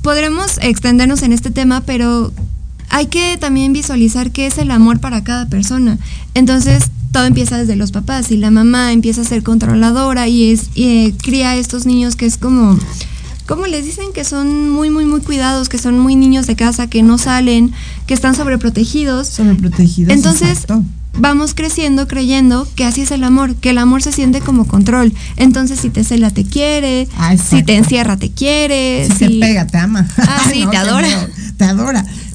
Podremos 0.02 0.58
extendernos 0.62 1.24
en 1.24 1.34
este 1.34 1.52
tema, 1.52 1.82
pero 1.82 2.34
hay 2.90 3.08
que 3.08 3.38
también 3.38 3.74
visualizar 3.74 4.32
qué 4.32 4.48
es 4.48 4.58
el 4.58 4.72
amor 4.72 5.00
para 5.00 5.24
cada 5.24 5.48
persona. 5.48 5.98
Entonces, 6.34 6.92
todo 7.12 7.26
empieza 7.26 7.58
desde 7.58 7.76
los 7.76 7.92
papás 7.92 8.32
y 8.32 8.38
la 8.38 8.52
mamá 8.52 8.94
empieza 8.94 9.22
a 9.22 9.26
ser 9.26 9.44
controladora 9.44 10.28
y 10.28 10.52
es 10.52 10.70
y, 10.76 10.86
eh, 10.86 11.14
cría 11.22 11.52
a 11.52 11.56
estos 11.56 11.86
niños 11.86 12.16
que 12.16 12.26
es 12.26 12.38
como 12.38 12.78
como 13.50 13.66
les 13.66 13.84
dicen 13.84 14.14
que 14.14 14.24
son 14.24 14.70
muy 14.70 14.92
muy 14.92 15.06
muy 15.06 15.22
cuidados, 15.22 15.70
que 15.70 15.80
son 15.80 15.98
muy 15.98 16.16
niños 16.16 16.46
de 16.46 16.56
casa, 16.56 16.86
que 16.86 17.02
no 17.02 17.18
salen, 17.18 17.74
que 18.06 18.14
están 18.14 18.36
sobreprotegidos. 18.36 19.28
Sobreprotegidos. 19.28 20.14
Entonces, 20.14 20.50
exacto. 20.52 20.84
vamos 21.18 21.56
creciendo 21.56 22.08
creyendo 22.08 22.68
que 22.76 22.86
así 22.86 23.02
es 23.02 23.10
el 23.10 23.24
amor, 23.24 23.56
que 23.56 23.72
el 23.72 23.80
amor 23.80 24.04
se 24.04 24.12
siente 24.12 24.42
como 24.42 24.68
control. 24.68 25.14
Entonces, 25.36 25.80
si 25.80 25.90
te 25.90 26.04
cela, 26.04 26.30
te 26.30 26.44
quiere. 26.44 27.08
Ah, 27.18 27.36
si 27.38 27.64
te 27.64 27.76
encierra, 27.76 28.18
te 28.18 28.30
quiere. 28.30 29.08
Si 29.18 29.26
te 29.26 29.40
pega, 29.40 29.66
te 29.66 29.80
ama. 29.80 30.08
Ah, 30.18 30.44
sí, 30.54 30.62
No, 30.66 30.70
te 30.70 30.78
adora. 30.78 31.28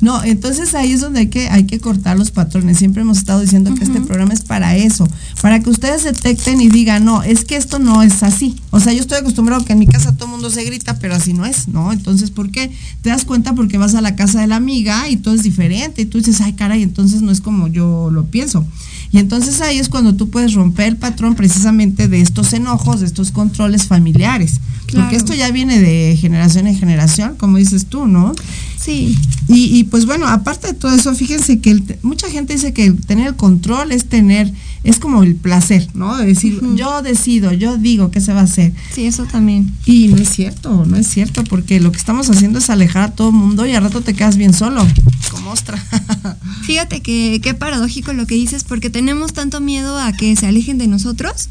No, 0.00 0.22
entonces 0.22 0.74
ahí 0.74 0.92
es 0.92 1.00
donde 1.00 1.20
hay 1.20 1.26
que, 1.28 1.48
hay 1.48 1.64
que 1.64 1.80
cortar 1.80 2.18
los 2.18 2.30
patrones. 2.30 2.78
Siempre 2.78 3.02
hemos 3.02 3.18
estado 3.18 3.40
diciendo 3.40 3.74
que 3.74 3.84
este 3.84 4.00
programa 4.00 4.34
es 4.34 4.42
para 4.42 4.76
eso, 4.76 5.08
para 5.40 5.60
que 5.60 5.70
ustedes 5.70 6.04
detecten 6.04 6.60
y 6.60 6.68
digan, 6.68 7.04
no, 7.04 7.22
es 7.22 7.44
que 7.44 7.56
esto 7.56 7.78
no 7.78 8.02
es 8.02 8.22
así. 8.22 8.56
O 8.70 8.80
sea, 8.80 8.92
yo 8.92 9.00
estoy 9.00 9.18
acostumbrado 9.18 9.64
que 9.64 9.72
en 9.72 9.78
mi 9.78 9.86
casa 9.86 10.12
todo 10.12 10.26
el 10.26 10.32
mundo 10.32 10.50
se 10.50 10.64
grita, 10.64 10.98
pero 10.98 11.14
así 11.14 11.32
no 11.32 11.46
es, 11.46 11.68
¿no? 11.68 11.92
Entonces, 11.92 12.30
¿por 12.30 12.50
qué? 12.50 12.70
Te 13.02 13.10
das 13.10 13.24
cuenta 13.24 13.54
porque 13.54 13.78
vas 13.78 13.94
a 13.94 14.00
la 14.00 14.14
casa 14.14 14.40
de 14.40 14.46
la 14.46 14.56
amiga 14.56 15.08
y 15.08 15.16
todo 15.16 15.34
es 15.34 15.42
diferente. 15.42 16.02
Y 16.02 16.06
tú 16.06 16.18
dices, 16.18 16.40
ay, 16.40 16.52
caray, 16.52 16.82
entonces 16.82 17.22
no 17.22 17.32
es 17.32 17.40
como 17.40 17.68
yo 17.68 18.10
lo 18.10 18.26
pienso. 18.26 18.66
Y 19.14 19.18
entonces 19.18 19.60
ahí 19.60 19.78
es 19.78 19.88
cuando 19.88 20.16
tú 20.16 20.28
puedes 20.28 20.54
romper 20.54 20.88
el 20.88 20.96
patrón 20.96 21.36
precisamente 21.36 22.08
de 22.08 22.20
estos 22.20 22.52
enojos, 22.52 22.98
de 22.98 23.06
estos 23.06 23.30
controles 23.30 23.84
familiares. 23.86 24.58
Claro. 24.86 25.04
Porque 25.04 25.16
esto 25.16 25.34
ya 25.34 25.52
viene 25.52 25.78
de 25.78 26.16
generación 26.20 26.66
en 26.66 26.76
generación, 26.76 27.36
como 27.36 27.58
dices 27.58 27.86
tú, 27.86 28.08
¿no? 28.08 28.34
Sí. 28.76 29.16
Y, 29.46 29.78
y 29.78 29.84
pues 29.84 30.04
bueno, 30.04 30.26
aparte 30.26 30.66
de 30.66 30.74
todo 30.74 30.92
eso, 30.92 31.14
fíjense 31.14 31.60
que 31.60 31.70
el 31.70 31.84
mucha 32.02 32.28
gente 32.28 32.54
dice 32.54 32.72
que 32.72 32.86
el 32.86 33.00
tener 33.00 33.28
el 33.28 33.36
control 33.36 33.92
es 33.92 34.06
tener, 34.06 34.52
es 34.82 34.98
como 34.98 35.22
el 35.22 35.36
placer, 35.36 35.88
¿no? 35.94 36.16
De 36.16 36.26
decir, 36.26 36.60
yo 36.74 37.00
decido, 37.00 37.52
yo 37.52 37.76
digo 37.78 38.10
qué 38.10 38.20
se 38.20 38.32
va 38.32 38.40
a 38.40 38.44
hacer. 38.44 38.72
Sí, 38.92 39.06
eso 39.06 39.24
también. 39.24 39.72
Y 39.86 40.08
no 40.08 40.16
es 40.16 40.28
cierto, 40.28 40.84
no 40.86 40.96
es 40.96 41.06
cierto, 41.06 41.44
porque 41.44 41.78
lo 41.78 41.92
que 41.92 41.98
estamos 41.98 42.28
haciendo 42.30 42.58
es 42.58 42.68
alejar 42.68 43.02
a 43.04 43.10
todo 43.12 43.28
el 43.28 43.34
mundo 43.34 43.64
y 43.64 43.74
al 43.74 43.82
rato 43.84 44.00
te 44.00 44.12
quedas 44.12 44.36
bien 44.36 44.52
solo, 44.52 44.86
como 45.30 45.52
ostra. 45.52 45.82
Fíjate 46.62 47.00
que 47.00 47.40
qué 47.42 47.54
paradójico 47.54 48.12
lo 48.12 48.26
que 48.26 48.34
dices, 48.34 48.64
porque 48.64 48.90
tenemos 48.90 49.03
tanto 49.32 49.60
miedo 49.60 49.98
a 49.98 50.12
que 50.12 50.34
se 50.36 50.46
alejen 50.46 50.78
de 50.78 50.86
nosotros, 50.86 51.48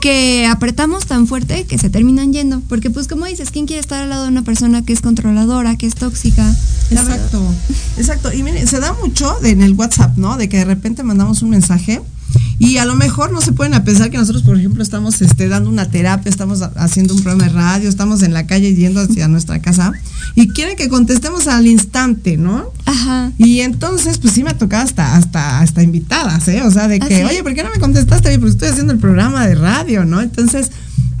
que 0.00 0.46
apretamos 0.46 1.06
tan 1.06 1.26
fuerte 1.26 1.64
que 1.64 1.78
se 1.78 1.90
terminan 1.90 2.32
yendo. 2.32 2.60
Porque 2.68 2.90
pues 2.90 3.06
como 3.08 3.26
dices, 3.26 3.50
¿quién 3.50 3.66
quiere 3.66 3.80
estar 3.80 4.02
al 4.02 4.08
lado 4.10 4.24
de 4.24 4.28
una 4.30 4.42
persona 4.42 4.82
que 4.84 4.92
es 4.92 5.00
controladora, 5.00 5.76
que 5.76 5.86
es 5.86 5.94
tóxica? 5.94 6.54
Exacto, 6.90 7.42
exacto. 7.98 8.32
Y 8.32 8.42
miren, 8.42 8.66
se 8.66 8.80
da 8.80 8.92
mucho 8.94 9.38
de- 9.42 9.50
en 9.50 9.62
el 9.62 9.74
WhatsApp, 9.74 10.16
¿no? 10.16 10.36
De 10.36 10.48
que 10.48 10.58
de 10.58 10.64
repente 10.64 11.02
mandamos 11.02 11.42
un 11.42 11.50
mensaje 11.50 12.00
y 12.58 12.76
a 12.76 12.84
lo 12.84 12.94
mejor 12.94 13.32
no 13.32 13.40
se 13.40 13.52
pueden 13.52 13.74
a 13.74 13.84
pensar 13.84 14.10
que 14.10 14.18
nosotros, 14.18 14.42
por 14.42 14.56
ejemplo, 14.58 14.82
estamos 14.82 15.22
este, 15.22 15.48
dando 15.48 15.70
una 15.70 15.90
terapia, 15.90 16.28
estamos 16.28 16.60
ha- 16.62 16.72
haciendo 16.76 17.14
un 17.14 17.22
programa 17.22 17.44
de 17.44 17.50
radio, 17.54 17.88
estamos 17.88 18.22
en 18.22 18.32
la 18.34 18.46
calle 18.46 18.74
yendo 18.74 19.00
hacia 19.00 19.28
nuestra 19.28 19.60
casa 19.60 19.92
y 20.34 20.48
quieren 20.48 20.76
que 20.76 20.88
contestemos 20.88 21.48
al 21.48 21.66
instante, 21.66 22.36
¿no? 22.36 22.64
Ajá. 22.86 23.32
Y 23.38 23.60
entonces, 23.60 24.18
pues 24.18 24.34
sí 24.34 24.44
me 24.44 24.50
ha 24.50 24.58
tocado 24.58 24.84
hasta, 24.84 25.16
hasta, 25.16 25.60
hasta 25.60 25.82
invitadas, 25.82 26.46
¿eh? 26.48 26.62
O 26.62 26.70
sea, 26.70 26.86
de 26.88 27.00
que, 27.00 27.22
¿Ah, 27.22 27.28
oye, 27.30 27.42
¿por 27.42 27.54
qué 27.54 27.62
no 27.62 27.70
me 27.74 27.80
contestaste? 27.80 28.28
Oye, 28.28 28.38
pues 28.38 28.52
estoy 28.52 28.68
haciendo 28.68 28.92
el 28.92 28.98
programa 28.98 29.46
de 29.46 29.54
radio, 29.54 30.04
¿no? 30.04 30.20
Entonces, 30.20 30.70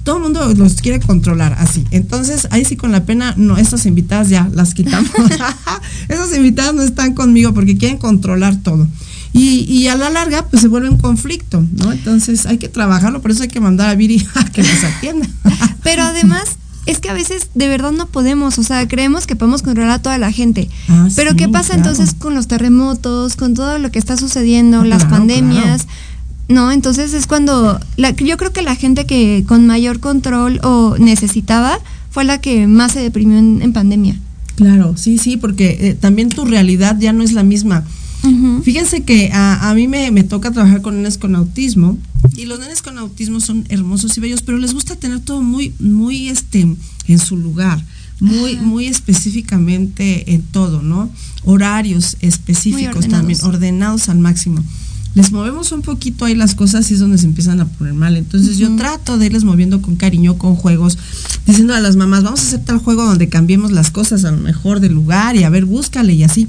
todo 0.04 0.16
el 0.16 0.22
mundo 0.22 0.54
los 0.54 0.74
quiere 0.74 1.00
controlar 1.00 1.54
así. 1.58 1.84
Entonces, 1.90 2.48
ahí 2.50 2.64
sí 2.64 2.76
con 2.76 2.92
la 2.92 3.04
pena, 3.04 3.34
no, 3.36 3.56
estas 3.58 3.86
invitadas 3.86 4.28
ya 4.28 4.48
las 4.52 4.74
quitamos. 4.74 5.10
Esas 6.08 6.34
invitadas 6.36 6.74
no 6.74 6.82
están 6.82 7.14
conmigo 7.14 7.52
porque 7.54 7.76
quieren 7.76 7.98
controlar 7.98 8.56
todo. 8.56 8.86
Y, 9.32 9.60
y 9.72 9.86
a 9.88 9.94
la 9.96 10.10
larga, 10.10 10.46
pues 10.48 10.62
se 10.62 10.68
vuelve 10.68 10.90
un 10.90 10.98
conflicto, 10.98 11.64
¿no? 11.76 11.92
Entonces 11.92 12.46
hay 12.46 12.58
que 12.58 12.68
trabajarlo, 12.68 13.22
por 13.22 13.30
eso 13.30 13.42
hay 13.42 13.48
que 13.48 13.60
mandar 13.60 13.88
a 13.88 13.94
Viri 13.94 14.26
a 14.34 14.44
que 14.44 14.62
nos 14.62 14.84
atienda. 14.84 15.28
Pero 15.84 16.02
además, 16.02 16.56
es 16.86 16.98
que 16.98 17.10
a 17.10 17.14
veces 17.14 17.48
de 17.54 17.68
verdad 17.68 17.92
no 17.92 18.06
podemos, 18.06 18.58
o 18.58 18.62
sea, 18.64 18.88
creemos 18.88 19.26
que 19.26 19.36
podemos 19.36 19.62
controlar 19.62 19.92
a 19.92 20.02
toda 20.02 20.18
la 20.18 20.32
gente. 20.32 20.68
Ah, 20.88 21.08
Pero 21.14 21.30
sí, 21.32 21.36
¿qué 21.36 21.48
pasa 21.48 21.74
claro. 21.74 21.90
entonces 21.90 22.14
con 22.18 22.34
los 22.34 22.48
terremotos, 22.48 23.36
con 23.36 23.54
todo 23.54 23.78
lo 23.78 23.90
que 23.92 23.98
está 24.00 24.16
sucediendo, 24.16 24.82
las 24.84 25.04
Claro, 25.04 25.18
pandemias? 25.18 25.86
No, 26.48 26.72
entonces 26.72 27.14
es 27.14 27.28
cuando 27.28 27.78
la, 27.96 28.10
yo 28.10 28.36
creo 28.36 28.52
que 28.52 28.62
la 28.62 28.74
gente 28.74 29.06
que 29.06 29.44
con 29.46 29.68
mayor 29.68 30.00
control 30.00 30.58
o 30.64 30.96
necesitaba 30.98 31.78
fue 32.10 32.24
la 32.24 32.40
que 32.40 32.66
más 32.66 32.90
se 32.92 33.00
deprimió 33.00 33.38
en, 33.38 33.62
en 33.62 33.72
pandemia. 33.72 34.16
Claro, 34.56 34.96
sí, 34.96 35.16
sí, 35.18 35.36
porque 35.36 35.78
eh, 35.80 35.94
también 35.94 36.28
tu 36.28 36.44
realidad 36.44 36.96
ya 36.98 37.12
no 37.12 37.22
es 37.22 37.32
la 37.34 37.44
misma. 37.44 37.84
Fíjense 38.62 39.02
que 39.02 39.30
a, 39.32 39.70
a 39.70 39.74
mí 39.74 39.88
me, 39.88 40.10
me 40.10 40.24
toca 40.24 40.50
trabajar 40.50 40.82
con 40.82 40.96
nenes 40.96 41.16
con 41.16 41.34
autismo 41.34 41.98
y 42.36 42.44
los 42.44 42.60
nenes 42.60 42.82
con 42.82 42.98
autismo 42.98 43.40
son 43.40 43.64
hermosos 43.68 44.16
y 44.16 44.20
bellos, 44.20 44.42
pero 44.42 44.58
les 44.58 44.74
gusta 44.74 44.96
tener 44.96 45.20
todo 45.20 45.42
muy, 45.42 45.72
muy 45.78 46.28
este, 46.28 46.60
en 47.06 47.18
su 47.18 47.36
lugar, 47.36 47.82
muy, 48.20 48.56
muy 48.56 48.86
específicamente 48.86 50.34
en 50.34 50.42
todo, 50.42 50.82
¿no? 50.82 51.10
Horarios 51.44 52.16
específicos 52.20 52.96
ordenados. 52.96 53.10
también, 53.10 53.38
ordenados 53.42 54.08
al 54.08 54.18
máximo. 54.18 54.62
Les 55.14 55.32
movemos 55.32 55.72
un 55.72 55.82
poquito 55.82 56.24
ahí 56.24 56.36
las 56.36 56.54
cosas 56.54 56.88
y 56.90 56.94
es 56.94 57.00
donde 57.00 57.18
se 57.18 57.26
empiezan 57.26 57.60
a 57.60 57.66
poner 57.66 57.94
mal. 57.94 58.16
Entonces 58.16 58.58
yo 58.58 58.74
trato 58.76 59.18
de 59.18 59.26
irles 59.26 59.42
moviendo 59.42 59.82
con 59.82 59.96
cariño, 59.96 60.38
con 60.38 60.54
juegos, 60.54 60.98
diciendo 61.46 61.74
a 61.74 61.80
las 61.80 61.96
mamás, 61.96 62.22
vamos 62.22 62.40
a 62.40 62.42
hacer 62.44 62.64
tal 62.64 62.78
juego 62.78 63.04
donde 63.04 63.28
cambiemos 63.28 63.72
las 63.72 63.90
cosas 63.90 64.24
a 64.24 64.30
lo 64.30 64.36
mejor 64.36 64.78
de 64.78 64.88
lugar 64.88 65.34
y 65.34 65.42
a 65.42 65.50
ver, 65.50 65.64
búscale 65.64 66.12
y 66.12 66.22
así. 66.22 66.46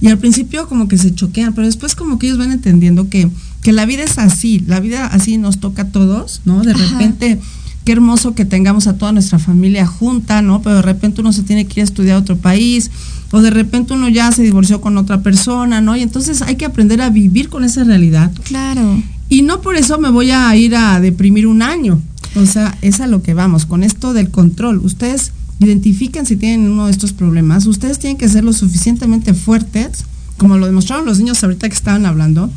Y 0.00 0.08
al 0.08 0.18
principio 0.18 0.68
como 0.68 0.88
que 0.88 0.98
se 0.98 1.14
choquean, 1.14 1.54
pero 1.54 1.66
después 1.66 1.94
como 1.94 2.18
que 2.18 2.26
ellos 2.26 2.38
van 2.38 2.52
entendiendo 2.52 3.08
que, 3.08 3.28
que 3.62 3.72
la 3.72 3.86
vida 3.86 4.02
es 4.02 4.18
así, 4.18 4.62
la 4.66 4.80
vida 4.80 5.06
así 5.06 5.38
nos 5.38 5.58
toca 5.58 5.82
a 5.82 5.88
todos, 5.88 6.42
¿no? 6.44 6.62
De 6.62 6.72
Ajá. 6.72 6.84
repente, 6.84 7.38
qué 7.84 7.92
hermoso 7.92 8.34
que 8.34 8.44
tengamos 8.44 8.86
a 8.88 8.98
toda 8.98 9.12
nuestra 9.12 9.38
familia 9.38 9.86
junta, 9.86 10.42
¿no? 10.42 10.60
Pero 10.60 10.76
de 10.76 10.82
repente 10.82 11.22
uno 11.22 11.32
se 11.32 11.42
tiene 11.42 11.66
que 11.66 11.80
ir 11.80 11.82
a 11.82 11.84
estudiar 11.84 12.16
a 12.16 12.20
otro 12.20 12.36
país, 12.36 12.90
o 13.30 13.40
de 13.40 13.50
repente 13.50 13.94
uno 13.94 14.08
ya 14.08 14.30
se 14.32 14.42
divorció 14.42 14.80
con 14.80 14.98
otra 14.98 15.22
persona, 15.22 15.80
¿no? 15.80 15.96
Y 15.96 16.02
entonces 16.02 16.42
hay 16.42 16.56
que 16.56 16.66
aprender 16.66 17.00
a 17.00 17.10
vivir 17.10 17.48
con 17.48 17.64
esa 17.64 17.84
realidad. 17.84 18.30
Claro. 18.44 19.02
Y 19.28 19.42
no 19.42 19.60
por 19.60 19.76
eso 19.76 19.98
me 19.98 20.10
voy 20.10 20.30
a 20.30 20.54
ir 20.56 20.76
a 20.76 21.00
deprimir 21.00 21.46
un 21.46 21.62
año. 21.62 22.00
O 22.36 22.44
sea, 22.44 22.76
es 22.82 23.00
a 23.00 23.06
lo 23.06 23.22
que 23.22 23.34
vamos, 23.34 23.64
con 23.66 23.82
esto 23.82 24.12
del 24.12 24.30
control. 24.30 24.78
Ustedes 24.78 25.32
identifiquen 25.58 26.26
si 26.26 26.36
tienen 26.36 26.70
uno 26.70 26.86
de 26.86 26.92
estos 26.92 27.12
problemas. 27.12 27.66
Ustedes 27.66 27.98
tienen 27.98 28.18
que 28.18 28.28
ser 28.28 28.44
lo 28.44 28.52
suficientemente 28.52 29.34
fuertes, 29.34 30.04
como 30.36 30.58
lo 30.58 30.66
demostraron 30.66 31.06
los 31.06 31.18
niños 31.18 31.42
ahorita 31.42 31.68
que 31.68 31.74
estaban 31.74 32.06
hablando, 32.06 32.50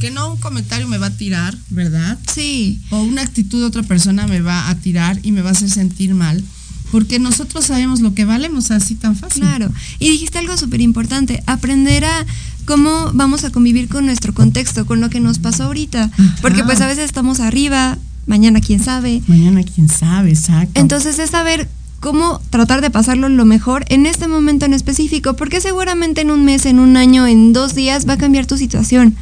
que 0.00 0.10
no 0.10 0.32
un 0.32 0.38
comentario 0.38 0.88
me 0.88 0.98
va 0.98 1.06
a 1.08 1.16
tirar, 1.16 1.56
¿verdad? 1.68 2.18
Sí. 2.32 2.80
O 2.90 3.02
una 3.02 3.20
actitud 3.22 3.60
de 3.60 3.66
otra 3.66 3.82
persona 3.82 4.26
me 4.26 4.40
va 4.40 4.70
a 4.70 4.74
tirar 4.74 5.20
y 5.22 5.30
me 5.30 5.42
va 5.42 5.50
a 5.50 5.52
hacer 5.52 5.70
sentir 5.70 6.14
mal. 6.14 6.42
Porque 6.90 7.20
nosotros 7.20 7.66
sabemos 7.66 8.00
lo 8.00 8.14
que 8.14 8.24
valemos 8.24 8.70
así 8.72 8.94
tan 8.96 9.14
fácil. 9.14 9.42
Claro. 9.42 9.70
Y 10.00 10.08
dijiste 10.08 10.38
algo 10.38 10.56
súper 10.56 10.80
importante, 10.80 11.42
aprender 11.46 12.04
a 12.04 12.26
cómo 12.64 13.10
vamos 13.12 13.44
a 13.44 13.50
convivir 13.50 13.88
con 13.88 14.06
nuestro 14.06 14.34
contexto, 14.34 14.86
con 14.86 15.00
lo 15.00 15.10
que 15.10 15.20
nos 15.20 15.38
pasó 15.38 15.64
ahorita. 15.64 16.10
Porque 16.40 16.64
pues 16.64 16.80
a 16.80 16.86
veces 16.86 17.04
estamos 17.04 17.38
arriba, 17.38 17.98
mañana 18.26 18.60
quién 18.60 18.82
sabe. 18.82 19.22
Mañana 19.28 19.62
quién 19.62 19.88
sabe, 19.88 20.30
exacto. 20.30 20.80
Entonces 20.80 21.18
es 21.18 21.30
saber 21.30 21.68
cómo 22.00 22.40
tratar 22.50 22.80
de 22.80 22.90
pasarlo 22.90 23.28
lo 23.28 23.44
mejor 23.44 23.84
en 23.88 24.06
este 24.06 24.26
momento 24.26 24.64
en 24.64 24.74
específico, 24.74 25.34
porque 25.34 25.60
seguramente 25.60 26.22
en 26.22 26.30
un 26.30 26.44
mes, 26.44 26.66
en 26.66 26.80
un 26.80 26.96
año, 26.96 27.26
en 27.26 27.52
dos 27.52 27.74
días 27.74 28.08
va 28.08 28.14
a 28.14 28.18
cambiar 28.18 28.46
tu 28.46 28.56
situación. 28.56 29.14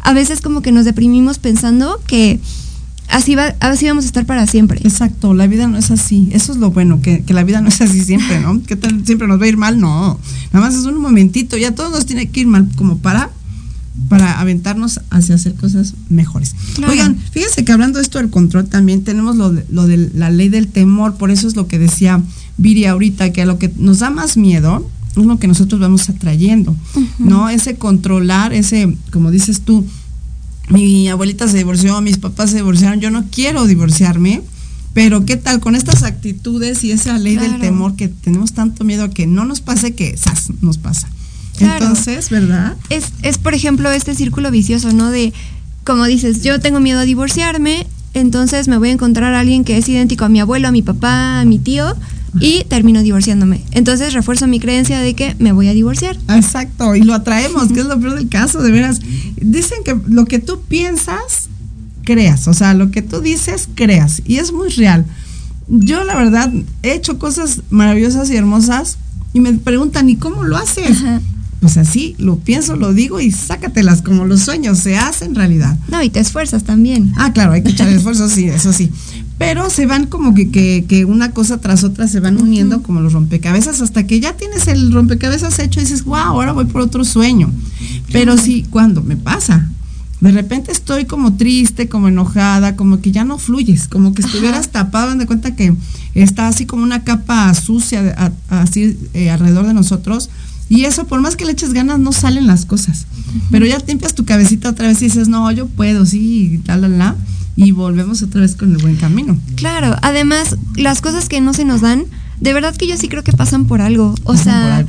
A 0.00 0.12
veces 0.14 0.40
como 0.40 0.62
que 0.62 0.72
nos 0.72 0.84
deprimimos 0.84 1.38
pensando 1.38 2.00
que 2.06 2.40
así, 3.08 3.34
va, 3.34 3.54
así 3.60 3.86
vamos 3.86 4.04
a 4.04 4.06
estar 4.06 4.26
para 4.26 4.46
siempre. 4.46 4.80
Exacto, 4.82 5.34
la 5.34 5.46
vida 5.46 5.68
no 5.68 5.76
es 5.78 5.90
así. 5.90 6.28
Eso 6.32 6.52
es 6.52 6.58
lo 6.58 6.70
bueno, 6.70 7.00
que, 7.02 7.22
que 7.22 7.34
la 7.34 7.44
vida 7.44 7.60
no 7.60 7.68
es 7.68 7.80
así 7.80 8.02
siempre, 8.02 8.40
¿no? 8.40 8.62
¿Qué 8.66 8.76
tal? 8.76 9.04
Siempre 9.06 9.28
nos 9.28 9.40
va 9.40 9.44
a 9.44 9.48
ir 9.48 9.58
mal, 9.58 9.78
no. 9.78 10.18
Nada 10.52 10.66
más 10.66 10.74
es 10.74 10.84
un 10.84 10.98
momentito, 10.98 11.56
ya 11.56 11.74
todos 11.74 11.92
nos 11.92 12.06
tiene 12.06 12.30
que 12.30 12.40
ir 12.40 12.46
mal 12.46 12.66
como 12.76 12.98
para 12.98 13.30
para 14.08 14.40
aventarnos 14.40 15.00
hacia 15.10 15.34
hacer 15.34 15.54
cosas 15.54 15.94
mejores. 16.08 16.54
Claro. 16.74 16.92
Oigan, 16.92 17.16
fíjense 17.30 17.64
que 17.64 17.72
hablando 17.72 17.98
de 17.98 18.04
esto 18.04 18.18
del 18.18 18.30
control 18.30 18.66
también 18.66 19.04
tenemos 19.04 19.36
lo 19.36 19.52
de, 19.52 19.64
lo 19.70 19.86
de 19.86 20.10
la 20.14 20.30
ley 20.30 20.48
del 20.48 20.68
temor, 20.68 21.16
por 21.16 21.30
eso 21.30 21.46
es 21.46 21.56
lo 21.56 21.66
que 21.66 21.78
decía 21.78 22.22
Viri 22.56 22.86
ahorita, 22.86 23.32
que 23.32 23.42
a 23.42 23.46
lo 23.46 23.58
que 23.58 23.72
nos 23.76 24.00
da 24.00 24.10
más 24.10 24.36
miedo 24.36 24.88
es 25.16 25.24
lo 25.26 25.38
que 25.38 25.46
nosotros 25.46 25.80
vamos 25.80 26.08
atrayendo, 26.08 26.74
¿no? 27.18 27.50
Ese 27.50 27.76
controlar, 27.76 28.54
ese, 28.54 28.96
como 29.10 29.30
dices 29.30 29.60
tú, 29.60 29.84
mi 30.70 31.08
abuelita 31.08 31.48
se 31.48 31.58
divorció, 31.58 32.00
mis 32.00 32.18
papás 32.18 32.50
se 32.50 32.56
divorciaron, 32.56 33.00
yo 33.00 33.10
no 33.10 33.26
quiero 33.30 33.66
divorciarme, 33.66 34.42
pero 34.94 35.26
¿qué 35.26 35.36
tal 35.36 35.60
con 35.60 35.74
estas 35.74 36.02
actitudes 36.02 36.82
y 36.84 36.92
esa 36.92 37.18
ley 37.18 37.36
del 37.36 37.58
temor 37.60 37.94
que 37.94 38.08
tenemos 38.08 38.52
tanto 38.52 38.84
miedo 38.84 39.04
a 39.04 39.10
que 39.10 39.26
no 39.26 39.44
nos 39.44 39.60
pase 39.60 39.94
que 39.94 40.16
¡zas! 40.16 40.48
nos 40.62 40.78
pasa? 40.78 41.08
Claro. 41.56 41.86
Entonces, 41.86 42.30
¿verdad? 42.30 42.76
Es, 42.88 43.12
es, 43.22 43.38
por 43.38 43.54
ejemplo, 43.54 43.90
este 43.90 44.14
círculo 44.14 44.50
vicioso, 44.50 44.92
¿no? 44.92 45.10
De, 45.10 45.32
como 45.84 46.04
dices, 46.04 46.42
yo 46.42 46.60
tengo 46.60 46.80
miedo 46.80 47.00
a 47.00 47.04
divorciarme, 47.04 47.86
entonces 48.14 48.68
me 48.68 48.78
voy 48.78 48.90
a 48.90 48.92
encontrar 48.92 49.34
a 49.34 49.40
alguien 49.40 49.64
que 49.64 49.76
es 49.76 49.88
idéntico 49.88 50.24
a 50.24 50.28
mi 50.28 50.40
abuelo, 50.40 50.68
a 50.68 50.72
mi 50.72 50.82
papá, 50.82 51.40
a 51.40 51.44
mi 51.44 51.58
tío, 51.58 51.96
y 52.40 52.64
termino 52.64 53.02
divorciándome. 53.02 53.62
Entonces 53.72 54.14
refuerzo 54.14 54.46
mi 54.46 54.58
creencia 54.58 55.00
de 55.00 55.14
que 55.14 55.36
me 55.38 55.52
voy 55.52 55.68
a 55.68 55.74
divorciar. 55.74 56.16
Exacto, 56.28 56.94
y 56.94 57.02
lo 57.02 57.14
atraemos, 57.14 57.68
que 57.72 57.80
es 57.80 57.86
lo 57.86 58.00
peor 58.00 58.14
del 58.14 58.28
caso, 58.28 58.62
de 58.62 58.70
veras. 58.70 59.00
Dicen 59.36 59.78
que 59.84 59.98
lo 60.06 60.24
que 60.24 60.38
tú 60.38 60.60
piensas, 60.62 61.48
creas, 62.04 62.48
o 62.48 62.54
sea, 62.54 62.74
lo 62.74 62.90
que 62.90 63.02
tú 63.02 63.20
dices, 63.20 63.68
creas, 63.74 64.22
y 64.24 64.38
es 64.38 64.52
muy 64.52 64.70
real. 64.70 65.04
Yo, 65.68 66.04
la 66.04 66.16
verdad, 66.16 66.50
he 66.82 66.92
hecho 66.92 67.18
cosas 67.18 67.62
maravillosas 67.70 68.30
y 68.30 68.36
hermosas, 68.36 68.98
y 69.34 69.40
me 69.40 69.52
preguntan, 69.54 70.08
¿y 70.08 70.16
cómo 70.16 70.44
lo 70.44 70.56
haces? 70.56 71.02
Pues 71.62 71.76
así, 71.76 72.16
lo 72.18 72.38
pienso, 72.40 72.74
lo 72.74 72.92
digo 72.92 73.20
y 73.20 73.30
sácatelas 73.30 74.02
como 74.02 74.24
los 74.26 74.40
sueños, 74.40 74.78
se 74.80 74.98
hacen 74.98 75.34
realidad. 75.36 75.78
No, 75.88 76.02
y 76.02 76.10
te 76.10 76.18
esfuerzas 76.18 76.64
también. 76.64 77.12
Ah, 77.16 77.32
claro, 77.32 77.52
hay 77.52 77.62
que 77.62 77.70
echar 77.70 77.88
esfuerzo, 77.88 78.28
sí, 78.28 78.46
eso 78.48 78.72
sí. 78.72 78.90
Pero 79.38 79.70
se 79.70 79.86
van 79.86 80.06
como 80.08 80.34
que, 80.34 80.50
que, 80.50 80.84
que 80.88 81.04
una 81.04 81.30
cosa 81.30 81.60
tras 81.60 81.84
otra 81.84 82.08
se 82.08 82.18
van 82.18 82.42
uniendo 82.42 82.82
como 82.82 83.00
los 83.00 83.12
rompecabezas 83.12 83.80
hasta 83.80 84.06
que 84.08 84.18
ya 84.18 84.36
tienes 84.36 84.66
el 84.66 84.92
rompecabezas 84.92 85.56
hecho 85.60 85.78
y 85.78 85.84
dices, 85.84 86.02
wow, 86.04 86.16
ahora 86.16 86.50
voy 86.52 86.64
por 86.64 86.80
otro 86.80 87.04
sueño. 87.04 87.48
Pero 88.12 88.36
sí, 88.36 88.66
cuando 88.68 89.00
me 89.02 89.16
pasa, 89.16 89.68
de 90.20 90.32
repente 90.32 90.72
estoy 90.72 91.04
como 91.04 91.34
triste, 91.34 91.88
como 91.88 92.08
enojada, 92.08 92.74
como 92.74 93.00
que 93.00 93.12
ya 93.12 93.22
no 93.24 93.38
fluyes, 93.38 93.86
como 93.86 94.14
que 94.14 94.22
estuvieras 94.22 94.70
tapado, 94.70 95.08
dan 95.10 95.18
de 95.18 95.26
cuenta 95.26 95.54
que 95.54 95.72
está 96.14 96.48
así 96.48 96.66
como 96.66 96.82
una 96.82 97.04
capa 97.04 97.54
sucia 97.54 98.02
de- 98.02 98.10
a- 98.12 98.32
así 98.48 98.98
eh, 99.14 99.30
alrededor 99.30 99.66
de 99.66 99.74
nosotros. 99.74 100.28
Y 100.72 100.86
eso, 100.86 101.06
por 101.06 101.20
más 101.20 101.36
que 101.36 101.44
le 101.44 101.52
eches 101.52 101.74
ganas, 101.74 101.98
no 101.98 102.12
salen 102.12 102.46
las 102.46 102.64
cosas. 102.64 103.04
Pero 103.50 103.66
ya 103.66 103.76
limpias 103.86 104.14
tu 104.14 104.24
cabecita 104.24 104.70
otra 104.70 104.86
vez 104.86 105.02
y 105.02 105.04
dices, 105.04 105.28
no, 105.28 105.52
yo 105.52 105.66
puedo, 105.66 106.06
sí, 106.06 106.62
la, 106.64 106.78
la, 106.78 106.88
la. 106.88 107.16
Y 107.56 107.72
volvemos 107.72 108.22
otra 108.22 108.40
vez 108.40 108.56
con 108.56 108.72
el 108.72 108.78
buen 108.78 108.96
camino. 108.96 109.38
Claro, 109.56 109.94
además, 110.00 110.56
las 110.74 111.02
cosas 111.02 111.28
que 111.28 111.42
no 111.42 111.52
se 111.52 111.66
nos 111.66 111.82
dan, 111.82 112.06
de 112.40 112.54
verdad 112.54 112.74
que 112.74 112.86
yo 112.86 112.96
sí 112.96 113.08
creo 113.08 113.22
que 113.22 113.34
pasan 113.34 113.66
por 113.66 113.82
algo. 113.82 114.14
O 114.24 114.32
Pasan 114.32 114.44
sea, 114.44 114.86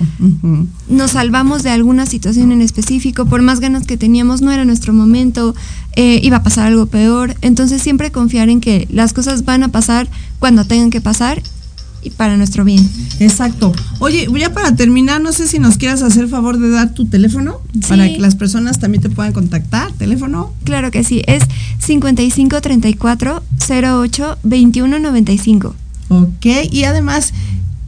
nos 0.88 1.12
salvamos 1.12 1.64
de 1.64 1.72
alguna 1.72 2.06
situación 2.06 2.54
en 2.54 2.62
específico, 2.62 3.26
por 3.26 3.42
más 3.42 3.60
ganas 3.60 3.86
que 3.86 3.98
teníamos, 3.98 4.42
no 4.42 4.54
era 4.54 4.64
nuestro 4.64 4.94
momento, 4.94 5.54
eh, 5.98 6.22
iba 6.24 6.38
a 6.38 6.44
pasar 6.44 6.68
algo 6.68 6.86
peor. 6.86 7.36
Entonces 7.42 7.82
siempre 7.82 8.10
confiar 8.10 8.48
en 8.48 8.62
que 8.62 8.88
las 8.90 9.12
cosas 9.12 9.44
van 9.44 9.64
a 9.64 9.68
pasar 9.68 10.08
cuando 10.40 10.64
tengan 10.64 10.92
que 10.92 11.02
pasar 11.02 11.44
y 12.04 12.10
para 12.10 12.38
nuestro 12.38 12.64
bien. 12.66 12.88
Exacto. 13.20 13.74
Oye, 13.99 14.28
ya 14.38 14.54
para 14.54 14.76
terminar, 14.76 15.22
no 15.22 15.32
sé 15.32 15.47
si 15.47 15.60
nos 15.60 15.78
quieras 15.78 16.01
hacer 16.01 16.28
favor 16.28 16.58
de 16.60 16.70
dar 16.70 16.93
tu 16.93 17.06
teléfono 17.06 17.62
para 17.88 18.08
que 18.08 18.20
las 18.20 18.36
personas 18.36 18.80
también 18.80 19.01
te 19.01 19.10
puedan 19.10 19.34
contactar. 19.34 19.91
¿Teléfono? 19.93 20.54
Claro 20.64 20.91
que 20.91 21.04
sí, 21.04 21.22
es 21.28 21.43
5534 21.80 23.43
08 23.70 24.38
2195. 24.43 25.76
Ok, 26.10 26.45
y 26.72 26.84
además 26.84 27.34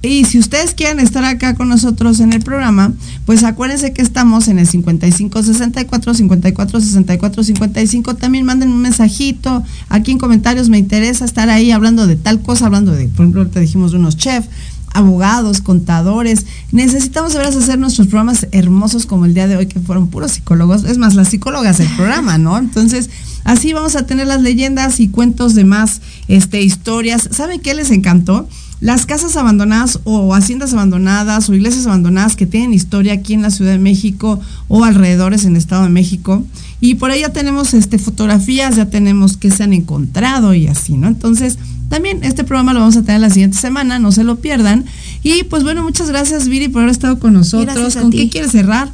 y 0.07 0.25
si 0.25 0.39
ustedes 0.39 0.73
quieren 0.73 0.99
estar 0.99 1.23
acá 1.25 1.55
con 1.55 1.69
nosotros 1.69 2.19
en 2.19 2.33
el 2.33 2.41
programa, 2.41 2.93
pues 3.25 3.43
acuérdense 3.43 3.93
que 3.93 4.01
estamos 4.01 4.47
en 4.47 4.59
el 4.59 4.67
55 4.67 5.43
64 5.43 6.13
54 6.13 6.81
64 6.81 7.43
55. 7.43 8.15
También 8.15 8.45
manden 8.45 8.69
un 8.69 8.81
mensajito. 8.81 9.63
Aquí 9.89 10.11
en 10.11 10.17
comentarios 10.17 10.69
me 10.69 10.77
interesa 10.77 11.25
estar 11.25 11.49
ahí 11.49 11.71
hablando 11.71 12.07
de 12.07 12.15
tal 12.15 12.41
cosa, 12.41 12.65
hablando 12.67 12.91
de, 12.91 13.07
por 13.07 13.25
ejemplo, 13.25 13.47
te 13.47 13.59
dijimos 13.59 13.91
de 13.91 13.97
unos 13.97 14.17
chefs 14.17 14.49
abogados, 14.95 15.59
contadores. 15.61 16.45
Necesitamos 16.71 17.33
de 17.33 17.39
veras 17.39 17.55
hacer 17.55 17.77
nuestros 17.77 18.07
programas 18.07 18.47
hermosos 18.51 19.05
como 19.05 19.25
el 19.25 19.33
día 19.33 19.47
de 19.47 19.57
hoy, 19.57 19.67
que 19.67 19.79
fueron 19.79 20.07
puros 20.07 20.31
psicólogos. 20.31 20.85
Es 20.85 20.97
más, 20.97 21.15
las 21.15 21.27
psicólogas 21.27 21.77
del 21.79 21.89
programa, 21.89 22.37
¿no? 22.37 22.57
Entonces, 22.57 23.09
así 23.43 23.73
vamos 23.73 23.97
a 23.97 24.05
tener 24.05 24.25
las 24.25 24.41
leyendas 24.41 25.01
y 25.01 25.09
cuentos 25.09 25.53
de 25.53 25.65
más 25.65 26.01
este, 26.29 26.61
historias. 26.61 27.27
¿Saben 27.31 27.59
qué 27.59 27.73
les 27.73 27.91
encantó? 27.91 28.47
Las 28.81 29.05
casas 29.05 29.37
abandonadas 29.37 29.99
o 30.03 30.33
haciendas 30.35 30.73
abandonadas 30.73 31.49
o 31.49 31.53
iglesias 31.53 31.85
abandonadas 31.87 32.35
que 32.35 32.45
tienen 32.45 32.73
historia 32.73 33.13
aquí 33.13 33.33
en 33.33 33.41
la 33.41 33.49
Ciudad 33.49 33.71
de 33.71 33.79
México 33.79 34.39
o 34.67 34.83
alrededores 34.83 35.45
en 35.45 35.51
el 35.51 35.57
Estado 35.57 35.83
de 35.83 35.89
México. 35.89 36.43
Y 36.81 36.95
por 36.95 37.11
ahí 37.11 37.21
ya 37.21 37.29
tenemos 37.29 37.73
este, 37.73 37.97
fotografías, 37.97 38.75
ya 38.75 38.89
tenemos 38.89 39.37
que 39.37 39.49
se 39.49 39.63
han 39.63 39.73
encontrado 39.73 40.53
y 40.53 40.67
así, 40.67 40.97
¿no? 40.97 41.07
Entonces, 41.07 41.57
también 41.89 42.23
este 42.23 42.43
programa 42.43 42.73
lo 42.73 42.81
vamos 42.81 42.97
a 42.97 43.03
tener 43.03 43.21
la 43.21 43.29
siguiente 43.29 43.57
semana, 43.57 43.97
no 43.99 44.11
se 44.11 44.23
lo 44.23 44.37
pierdan. 44.37 44.85
Y 45.23 45.43
pues 45.43 45.63
bueno, 45.63 45.83
muchas 45.83 46.09
gracias 46.09 46.47
Viri 46.47 46.67
por 46.67 46.81
haber 46.81 46.91
estado 46.91 47.19
con 47.19 47.33
nosotros. 47.33 47.95
¿Con 47.95 48.11
qué 48.11 48.29
quieres 48.29 48.51
cerrar? 48.51 48.91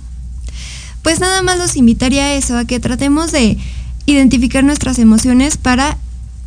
Pues 1.02 1.20
nada 1.20 1.42
más 1.42 1.58
los 1.58 1.76
invitaría 1.76 2.26
a 2.26 2.34
eso, 2.34 2.58
a 2.58 2.66
que 2.66 2.80
tratemos 2.80 3.32
de 3.32 3.58
identificar 4.06 4.64
nuestras 4.64 5.00
emociones 5.00 5.58
para 5.58 5.98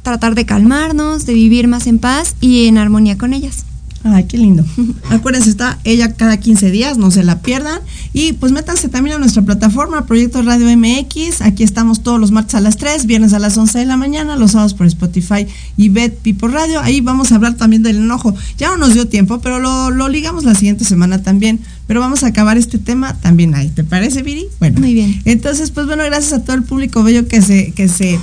tratar 0.05 0.37
de 0.37 0.47
calmarnos, 0.47 1.27
de 1.27 1.35
vivir 1.35 1.67
más 1.67 1.89
en 1.89 1.99
paz 1.99 2.37
y 2.41 2.67
en 2.67 2.79
armonía 2.79 3.19
con 3.19 3.33
ellas. 3.33 3.65
Ay, 4.07 4.25
qué 4.25 4.37
lindo. 4.37 4.67
Acuérdense, 5.11 5.49
está 5.49 5.79
ella 5.83 6.13
cada 6.13 6.37
15 6.37 6.71
días, 6.71 6.99
no 6.99 7.11
se 7.11 7.25
la 7.25 7.41
pierdan. 7.41 7.81
Y 8.13 8.35
pues 8.35 8.53
métanse 8.53 8.91
también 8.91 9.17
a 9.17 9.19
nuestra 9.19 9.41
plataforma, 9.43 10.07
Proyecto 10.07 10.43
Radio 10.43 10.67
MX. 10.77 11.41
Aquí 11.41 11.63
estamos 11.63 12.03
todos 12.03 12.21
los 12.21 12.31
martes 12.31 12.55
a 12.55 12.61
las 12.61 12.77
3, 12.77 13.07
viernes 13.07 13.33
a 13.33 13.39
las 13.39 13.57
11 13.57 13.79
de 13.79 13.87
la 13.87 13.97
mañana, 13.97 14.37
los 14.37 14.53
sábados 14.53 14.75
por 14.75 14.87
Spotify 14.87 15.47
y 15.79 15.89
Bet 15.89 16.19
Pipo 16.19 16.49
Radio. 16.49 16.81
Ahí 16.81 17.01
vamos 17.01 17.33
a 17.33 17.37
hablar 17.37 17.55
también 17.55 17.83
del 17.83 17.97
enojo. 17.97 18.35
Ya 18.59 18.69
no 18.69 18.77
nos 18.77 18.93
dio 18.93 19.09
tiempo, 19.09 19.41
pero 19.41 19.59
lo, 19.59 19.91
lo 19.91 20.11
ligamos 20.11 20.45
la 20.45 20.55
siguiente 20.55 20.85
semana 20.85 21.23
también. 21.23 21.61
Pero 21.87 22.01
vamos 22.01 22.25
a 22.25 22.27
acabar 22.27 22.59
este 22.59 22.79
tema 22.79 23.15
también 23.15 23.55
ahí. 23.55 23.71
¿Te 23.71 23.85
parece, 23.85 24.23
Viri? 24.23 24.47
Bueno. 24.59 24.81
Muy 24.81 24.93
bien. 24.93 25.23
Entonces, 25.25 25.71
pues 25.71 25.87
bueno, 25.87 26.05
gracias 26.05 26.35
a 26.35 26.45
todo 26.45 26.57
el 26.57 26.63
público 26.63 27.03
bello 27.03 27.27
que 27.27 27.41
se, 27.41 27.73
que 27.73 27.89
se 27.89 28.19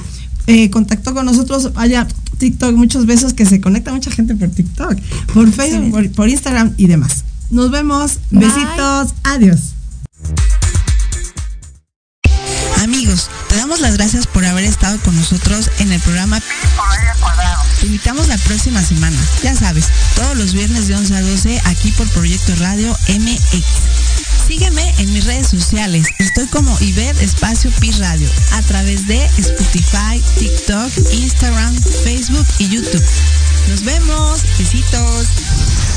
eh, 0.47 0.69
contactó 0.69 1.13
con 1.13 1.25
nosotros 1.25 1.71
allá 1.75 2.07
TikTok, 2.37 2.75
muchos 2.75 3.05
besos 3.05 3.33
que 3.33 3.45
se 3.45 3.61
conecta 3.61 3.93
mucha 3.93 4.11
gente 4.11 4.35
por 4.35 4.49
TikTok, 4.49 4.99
por 5.33 5.51
Facebook, 5.51 5.91
por, 5.91 6.11
por 6.11 6.29
Instagram 6.29 6.73
y 6.77 6.87
demás. 6.87 7.23
Nos 7.51 7.69
vemos, 7.69 8.19
Bye. 8.31 8.47
besitos, 8.47 9.13
adiós. 9.23 9.59
Amigos, 12.81 13.29
te 13.47 13.57
damos 13.57 13.79
las 13.79 13.95
gracias 13.95 14.25
por 14.25 14.43
haber 14.43 14.63
estado 14.63 14.97
con 14.99 15.15
nosotros 15.15 15.69
en 15.79 15.91
el 15.91 15.99
programa 16.01 16.41
Te 17.79 17.85
invitamos 17.85 18.27
la 18.27 18.37
próxima 18.39 18.81
semana. 18.81 19.17
Ya 19.43 19.55
sabes, 19.55 19.85
todos 20.15 20.35
los 20.35 20.53
viernes 20.53 20.87
de 20.87 20.95
11 20.95 21.15
a 21.15 21.21
12 21.21 21.61
aquí 21.65 21.91
por 21.91 22.07
Proyecto 22.09 22.55
Radio 22.55 22.91
MX. 23.07 24.20
Sígueme 24.51 24.93
en 24.97 25.13
mis 25.13 25.23
redes 25.23 25.47
sociales. 25.47 26.07
Estoy 26.19 26.45
como 26.47 26.77
Ivette 26.81 27.21
Espacio 27.21 27.71
Pi 27.79 27.89
Radio 27.91 28.27
a 28.51 28.61
través 28.63 29.07
de 29.07 29.23
Spotify, 29.37 30.21
TikTok, 30.37 30.91
Instagram, 31.13 31.73
Facebook 32.03 32.45
y 32.59 32.67
YouTube. 32.67 33.05
Nos 33.69 33.81
vemos. 33.85 34.43
Besitos. 34.59 35.90